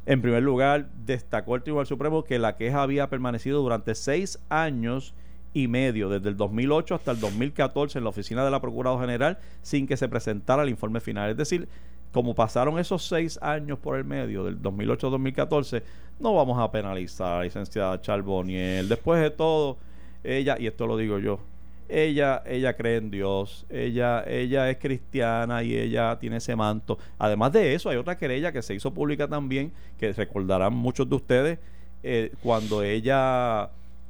en 0.06 0.22
primer 0.22 0.44
lugar, 0.44 0.88
destacó 1.06 1.56
el 1.56 1.64
Tribunal 1.64 1.88
Supremo 1.88 2.24
que 2.24 2.40
la 2.40 2.56
queja 2.58 2.82
había 2.82 3.10
permanecido 3.10 3.62
durante 3.62 3.96
seis 3.96 4.40
años 4.50 5.14
y 5.54 5.68
medio, 5.68 6.10
desde 6.10 6.30
el 6.30 6.38
2008 6.38 6.96
hasta 6.96 7.12
el 7.12 7.20
2014, 7.20 7.98
en 7.98 8.04
la 8.04 8.10
oficina 8.10 8.44
de 8.46 8.52
la 8.52 8.62
Procuradora 8.62 9.02
General, 9.02 9.38
sin 9.62 9.88
que 9.88 9.98
se 9.98 10.08
presentara 10.08 10.64
el 10.64 10.70
informe 10.70 11.00
final. 11.00 11.32
Es 11.32 11.38
decir, 11.38 11.68
como 12.12 12.36
pasaron 12.36 12.78
esos 12.78 13.08
seis 13.08 13.40
años 13.42 13.80
por 13.80 13.98
el 13.98 14.06
medio, 14.06 14.44
del 14.44 14.62
2008 14.62 15.10
2014, 15.10 15.84
no 16.20 16.36
vamos 16.36 16.60
a 16.60 16.72
penalizar 16.72 17.28
a 17.28 17.38
la 17.38 17.44
licenciada 17.44 18.00
Charboniel. 18.00 18.88
Después 18.88 19.22
de 19.22 19.32
todo, 19.32 19.78
ella, 20.24 20.58
y 20.60 20.68
esto 20.68 20.88
lo 20.88 20.98
digo 20.98 21.20
yo, 21.20 21.40
ella, 21.88 22.42
ella 22.46 22.76
cree 22.76 22.98
en 22.98 23.12
Dios, 23.12 23.66
ella, 23.70 24.24
ella 24.28 24.70
es 24.70 24.78
cristiana 24.78 25.64
y 25.64 25.76
ella 25.76 26.18
tiene 26.20 26.38
ese 26.38 26.56
manto. 26.56 26.98
Además 27.18 27.52
de 27.52 27.76
eso, 27.76 27.90
hay 27.90 27.98
otra 27.98 28.18
querella 28.18 28.52
que 28.52 28.62
se 28.62 28.74
hizo 28.74 28.94
pública 28.94 29.28
también, 29.28 29.72
que 30.00 30.12
recordarán 30.14 30.74
muchos 30.74 31.08
de 31.10 31.16
ustedes, 31.16 31.60
eh, 32.04 32.32
cuando 32.42 32.84
ella, 32.84 33.70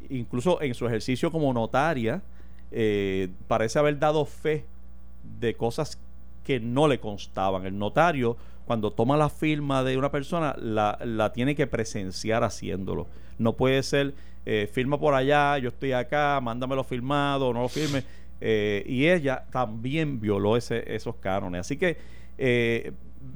incluso 0.10 0.62
en 0.62 0.74
su 0.74 0.88
ejercicio 0.88 1.32
como 1.32 1.54
notaria, 1.54 2.22
eh, 2.72 3.30
parece 3.48 3.80
haber 3.80 4.00
dado 4.00 4.26
fe 4.26 4.66
de 5.40 5.54
cosas 5.56 6.00
que 6.44 6.60
no 6.60 6.88
le 6.88 7.00
constaban. 7.00 7.66
El 7.66 7.78
notario, 7.78 8.38
cuando 8.66 8.92
toma 8.92 9.18
la 9.18 9.30
firma 9.30 9.84
de 9.84 9.98
una 9.98 10.12
persona, 10.12 10.56
la, 10.60 10.98
la 11.04 11.34
tiene 11.34 11.56
que 11.56 11.68
presenciar 11.68 12.44
haciéndolo. 12.44 13.08
No 13.38 13.54
puede 13.54 13.84
ser 13.84 14.14
eh, 14.46 14.70
firma 14.72 15.00
por 15.00 15.14
allá, 15.14 15.58
yo 15.58 15.70
estoy 15.70 15.92
acá, 15.92 16.40
mándamelo 16.42 16.84
firmado, 16.84 17.54
no 17.54 17.62
lo 17.62 17.70
firme. 17.70 18.04
Eh, 18.42 18.84
y 18.88 19.08
ella 19.08 19.46
también 19.52 20.20
violó 20.20 20.58
ese, 20.58 20.84
esos 20.94 21.16
cánones. 21.16 21.62
Así 21.62 21.78
que 21.78 21.98
eh, 22.38 22.92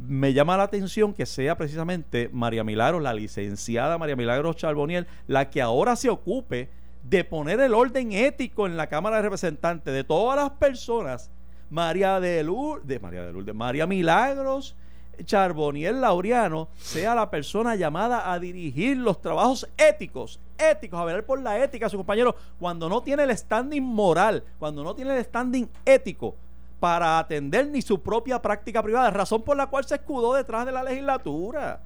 me 0.08 0.34
llama 0.34 0.58
la 0.58 0.64
atención 0.64 1.14
que 1.14 1.26
sea 1.26 1.58
precisamente 1.58 2.30
María 2.32 2.64
Milagros, 2.64 3.02
la 3.02 3.14
licenciada 3.14 3.98
María 3.98 4.16
Milagros 4.16 4.56
Charboniel, 4.56 5.08
la 5.28 5.50
que 5.50 5.62
ahora 5.62 5.96
se 5.96 6.10
ocupe 6.10 6.70
de 7.04 7.24
poner 7.24 7.60
el 7.60 7.74
orden 7.74 8.12
ético 8.12 8.68
en 8.68 8.78
la 8.78 8.88
Cámara 8.88 9.18
de 9.18 9.24
Representantes 9.24 9.94
de 9.94 10.04
todas 10.04 10.38
las 10.38 10.52
personas. 10.52 11.32
María 11.70 12.20
de 12.20 12.44
Lourdes, 12.44 13.02
María 13.02 13.24
de 13.24 13.32
Lourdes, 13.32 13.56
María 13.56 13.88
Milagros, 13.88 14.76
Charboniel 15.24 16.02
Laureano 16.02 16.70
sea 16.78 17.14
la 17.16 17.30
persona 17.30 17.76
llamada 17.76 18.32
a 18.32 18.40
dirigir 18.40 18.98
los 18.98 19.22
trabajos 19.22 19.68
éticos, 19.78 20.40
éticos, 20.60 21.00
a 21.00 21.06
ver 21.06 21.26
por 21.26 21.42
la 21.42 21.64
ética 21.64 21.90
su 21.90 21.98
compañero, 21.98 22.36
cuando 22.60 22.90
no 22.90 23.02
tiene 23.02 23.24
el 23.24 23.38
standing 23.38 23.84
moral, 23.84 24.44
cuando 24.60 24.84
no 24.84 24.94
tiene 24.94 25.18
el 25.18 25.24
standing 25.24 25.70
ético 25.86 26.36
para 26.80 27.20
atender 27.20 27.68
ni 27.68 27.82
su 27.82 28.02
propia 28.02 28.42
práctica 28.42 28.82
privada, 28.82 29.10
razón 29.12 29.42
por 29.42 29.58
la 29.58 29.68
cual 29.68 29.86
se 29.86 29.96
escudó 29.96 30.34
detrás 30.34 30.66
de 30.66 30.72
la 30.72 30.84
legislatura. 30.84 31.82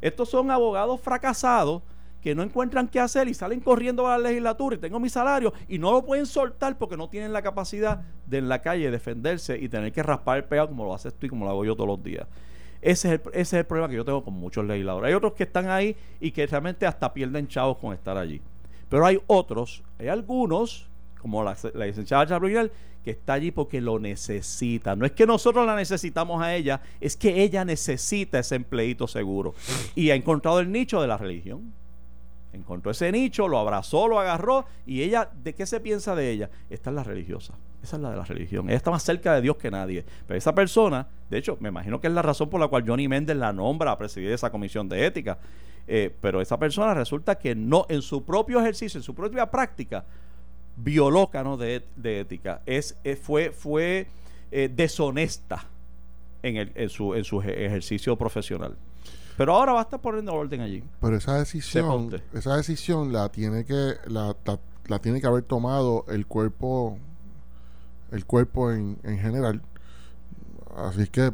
Estos 0.00 0.28
son 0.28 0.50
abogados 0.50 1.00
fracasados 1.00 1.82
que 2.22 2.34
no 2.34 2.42
encuentran 2.42 2.88
qué 2.88 3.00
hacer 3.00 3.28
y 3.28 3.34
salen 3.34 3.60
corriendo 3.60 4.06
a 4.06 4.18
la 4.18 4.28
legislatura 4.28 4.76
y 4.76 4.78
tengo 4.78 4.98
mi 4.98 5.08
salario 5.08 5.52
y 5.68 5.78
no 5.78 5.92
lo 5.92 6.04
pueden 6.04 6.26
soltar 6.26 6.76
porque 6.76 6.96
no 6.96 7.08
tienen 7.08 7.32
la 7.32 7.42
capacidad 7.42 8.02
de 8.26 8.38
en 8.38 8.48
la 8.48 8.60
calle 8.60 8.90
defenderse 8.90 9.58
y 9.58 9.68
tener 9.68 9.92
que 9.92 10.02
raspar 10.02 10.38
el 10.38 10.44
pegado 10.44 10.68
como 10.68 10.84
lo 10.84 10.94
haces 10.94 11.14
tú 11.14 11.26
y 11.26 11.28
como 11.28 11.44
lo 11.44 11.52
hago 11.52 11.64
yo 11.64 11.76
todos 11.76 11.88
los 11.88 12.02
días. 12.02 12.26
Ese 12.80 13.14
es, 13.14 13.14
el, 13.14 13.20
ese 13.32 13.40
es 13.40 13.52
el 13.54 13.64
problema 13.64 13.88
que 13.88 13.96
yo 13.96 14.04
tengo 14.04 14.24
con 14.24 14.34
muchos 14.34 14.64
legisladores. 14.64 15.08
Hay 15.08 15.14
otros 15.14 15.32
que 15.32 15.44
están 15.44 15.68
ahí 15.68 15.96
y 16.20 16.30
que 16.30 16.46
realmente 16.46 16.86
hasta 16.86 17.12
pierden 17.12 17.48
chavos 17.48 17.78
con 17.78 17.92
estar 17.92 18.16
allí. 18.16 18.40
Pero 18.88 19.04
hay 19.04 19.20
otros, 19.26 19.82
hay 19.98 20.08
algunos, 20.08 20.86
como 21.20 21.42
la, 21.42 21.56
la 21.74 21.86
licenciada 21.86 22.26
Chabrillal, 22.26 22.70
que 23.04 23.10
está 23.12 23.34
allí 23.34 23.50
porque 23.50 23.80
lo 23.80 23.98
necesita. 23.98 24.94
No 24.96 25.06
es 25.06 25.12
que 25.12 25.26
nosotros 25.26 25.66
la 25.66 25.76
necesitamos 25.76 26.42
a 26.42 26.54
ella, 26.54 26.80
es 27.00 27.16
que 27.16 27.42
ella 27.42 27.64
necesita 27.64 28.38
ese 28.38 28.54
empleito 28.54 29.06
seguro. 29.06 29.54
Y 29.94 30.10
ha 30.10 30.14
encontrado 30.14 30.60
el 30.60 30.70
nicho 30.70 31.00
de 31.00 31.08
la 31.08 31.16
religión. 31.16 31.72
Encontró 32.58 32.90
ese 32.90 33.10
nicho, 33.12 33.46
lo 33.46 33.58
abrazó, 33.58 34.08
lo 34.08 34.18
agarró 34.18 34.66
y 34.84 35.02
ella, 35.02 35.30
¿de 35.42 35.54
qué 35.54 35.64
se 35.64 35.80
piensa 35.80 36.14
de 36.14 36.30
ella? 36.30 36.50
Esta 36.68 36.90
es 36.90 36.96
la 36.96 37.04
religiosa. 37.04 37.54
Esa 37.82 37.96
es 37.96 38.02
la 38.02 38.10
de 38.10 38.16
la 38.16 38.24
religión. 38.24 38.68
Ella 38.68 38.76
está 38.76 38.90
más 38.90 39.02
cerca 39.02 39.34
de 39.34 39.40
Dios 39.40 39.56
que 39.56 39.70
nadie. 39.70 40.04
Pero 40.26 40.36
esa 40.36 40.54
persona, 40.54 41.06
de 41.30 41.38
hecho, 41.38 41.56
me 41.60 41.68
imagino 41.68 42.00
que 42.00 42.08
es 42.08 42.12
la 42.12 42.22
razón 42.22 42.50
por 42.50 42.60
la 42.60 42.68
cual 42.68 42.84
Johnny 42.86 43.06
Méndez 43.06 43.36
la 43.36 43.52
nombra 43.52 43.92
a 43.92 43.98
presidir 43.98 44.32
esa 44.32 44.50
comisión 44.50 44.88
de 44.88 45.06
ética. 45.06 45.38
Eh, 45.86 46.14
pero 46.20 46.40
esa 46.40 46.58
persona 46.58 46.92
resulta 46.92 47.36
que 47.36 47.54
no, 47.54 47.86
en 47.88 48.02
su 48.02 48.24
propio 48.24 48.60
ejercicio, 48.60 48.98
en 48.98 49.04
su 49.04 49.14
propia 49.14 49.50
práctica, 49.50 50.04
violó 50.76 51.30
canos 51.30 51.58
de, 51.58 51.84
ética. 52.02 52.62
Es, 52.66 52.96
eh, 53.04 53.16
fue 53.16 53.52
fue 53.52 54.08
eh, 54.50 54.68
deshonesta 54.74 55.64
en, 56.42 56.56
el, 56.56 56.72
en, 56.74 56.88
su, 56.88 57.14
en 57.14 57.24
su 57.24 57.40
ejercicio 57.40 58.16
profesional. 58.16 58.76
Pero 59.38 59.54
ahora 59.54 59.72
va 59.72 59.78
a 59.78 59.82
estar 59.84 60.00
poniendo 60.00 60.34
orden 60.34 60.60
allí. 60.60 60.82
Pero 61.00 61.16
esa 61.16 61.38
decisión, 61.38 62.20
esa 62.34 62.56
decisión 62.56 63.12
la 63.12 63.28
tiene 63.28 63.64
que 63.64 63.94
la, 64.06 64.36
la, 64.44 64.58
la, 64.88 64.98
tiene 64.98 65.20
que 65.20 65.28
haber 65.28 65.44
tomado 65.44 66.04
el 66.08 66.26
cuerpo 66.26 66.98
el 68.10 68.26
cuerpo 68.26 68.72
en, 68.72 68.98
en 69.04 69.18
general. 69.18 69.62
Así 70.76 71.06
que 71.06 71.32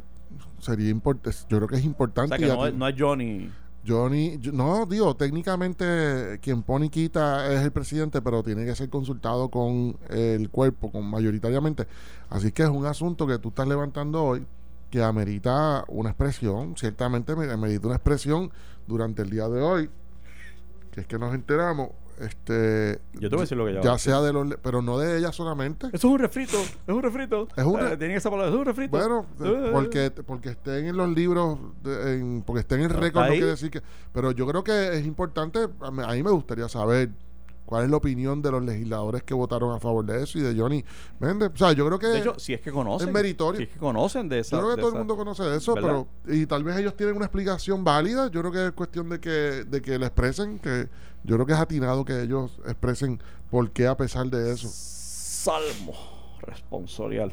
sería 0.59 0.90
importante, 0.90 1.36
yo 1.48 1.57
creo 1.57 1.68
que 1.68 1.76
es 1.76 1.84
importante. 1.84 2.34
O 2.34 2.38
sea 2.38 2.46
que 2.46 2.55
no, 2.55 2.66
es, 2.66 2.74
no 2.74 2.86
es 2.86 2.94
Johnny. 2.98 3.50
Johnny, 3.86 4.38
no, 4.52 4.84
digo, 4.84 5.16
técnicamente 5.16 6.38
quien 6.42 6.62
pone 6.62 6.86
y 6.86 6.88
quita 6.90 7.52
es 7.55 7.62
el 7.62 7.72
presidente, 7.72 8.20
pero 8.20 8.42
tiene 8.42 8.66
que 8.66 8.74
ser 8.74 8.90
consultado 8.90 9.48
con 9.48 9.96
el 10.11 10.50
cuerpo, 10.50 10.92
con 10.92 11.07
mayoritariamente. 11.09 11.86
Así 12.28 12.52
que 12.52 12.64
es 12.64 12.68
un 12.68 12.84
asunto 12.84 13.26
que 13.26 13.38
tú 13.38 13.48
estás 13.48 13.66
levantando 13.66 14.24
hoy 14.24 14.46
que 14.95 15.03
amerita 15.03 15.84
una 15.88 16.11
expresión, 16.11 16.76
ciertamente 16.76 17.32
amerita 17.32 17.88
una 17.88 17.97
expresión 17.97 18.53
durante 18.86 19.22
el 19.22 19.30
día 19.30 19.49
de 19.49 19.61
hoy, 19.61 19.90
que 20.92 21.01
es 21.01 21.07
que 21.09 21.18
nos 21.18 21.34
enteramos 21.34 21.88
este 22.20 23.01
yo 23.14 23.28
te 23.28 23.34
voy 23.34 23.38
a 23.38 23.40
decir 23.40 23.59
lo 23.59 23.66
que 23.66 23.80
ya 23.82 23.99
sea 23.99 24.20
de 24.20 24.32
los 24.32 24.55
pero 24.62 24.82
no 24.82 24.97
de 24.97 25.18
ella 25.18 25.32
solamente. 25.32 25.88
Eso 25.88 25.97
es 25.97 26.05
un 26.05 26.18
refrito 26.20 26.57
es 26.59 26.95
un 26.95 27.03
refrito. 27.03 27.49
Es 27.57 27.64
un 27.64 27.80
eh, 27.80 27.97
tienen 27.97 28.18
esa 28.18 28.30
palabra 28.30 28.53
es 28.53 28.57
un 28.57 28.64
refrito. 28.64 28.97
Bueno 28.97 29.26
eh, 29.45 29.70
porque 29.72 30.12
porque 30.24 30.51
estén 30.51 30.86
en 30.86 30.97
los 30.97 31.09
libros 31.09 31.59
de, 31.82 32.14
en, 32.14 32.42
porque 32.47 32.61
estén 32.61 32.78
en 32.82 32.92
el 32.92 32.97
récord 32.97 33.24
no 33.24 33.30
quiere 33.30 33.47
decir 33.47 33.72
que 33.72 33.82
pero 34.12 34.30
yo 34.30 34.47
creo 34.47 34.62
que 34.62 34.97
es 34.97 35.05
importante 35.05 35.59
a 35.80 35.90
mí 35.90 36.22
me 36.22 36.30
gustaría 36.30 36.68
saber 36.68 37.11
cuál 37.64 37.84
es 37.84 37.90
la 37.90 37.96
opinión 37.96 38.42
de 38.42 38.50
los 38.50 38.64
legisladores 38.64 39.22
que 39.22 39.34
votaron 39.34 39.74
a 39.74 39.80
favor 39.80 40.04
de 40.04 40.22
eso 40.22 40.38
y 40.38 40.42
de 40.42 40.58
Johnny 40.58 40.84
Méndez. 41.18 41.50
O 41.54 41.56
sea, 41.56 41.72
yo 41.72 41.86
creo 41.86 41.98
que. 41.98 42.06
De 42.08 42.18
hecho, 42.20 42.38
si 42.38 42.54
es 42.54 42.60
que 42.60 42.70
conocen. 42.70 43.08
Es 43.08 43.14
meritorio. 43.14 43.58
Si 43.58 43.64
es 43.64 43.70
que 43.70 43.78
conocen 43.78 44.28
de 44.28 44.40
eso. 44.40 44.56
Yo 44.56 44.62
creo 44.62 44.76
que 44.76 44.80
todo 44.80 44.92
el 44.92 44.98
mundo 44.98 45.16
conoce 45.16 45.42
de 45.44 45.56
eso, 45.56 45.74
pero. 45.74 46.06
Y 46.26 46.46
tal 46.46 46.64
vez 46.64 46.76
ellos 46.76 46.96
tienen 46.96 47.16
una 47.16 47.26
explicación 47.26 47.84
válida. 47.84 48.30
Yo 48.30 48.40
creo 48.40 48.52
que 48.52 48.66
es 48.66 48.72
cuestión 48.72 49.08
de 49.08 49.20
que, 49.20 49.30
de 49.30 49.82
que 49.82 49.98
la 49.98 50.06
expresen. 50.06 50.58
que 50.58 50.88
Yo 51.24 51.36
creo 51.36 51.46
que 51.46 51.52
es 51.52 51.58
atinado 51.58 52.04
que 52.04 52.22
ellos 52.22 52.58
expresen 52.66 53.20
por 53.50 53.70
qué 53.70 53.86
a 53.86 53.96
pesar 53.96 54.26
de 54.26 54.52
eso. 54.52 54.68
Salmo 54.70 55.94
responsorial. 56.40 57.32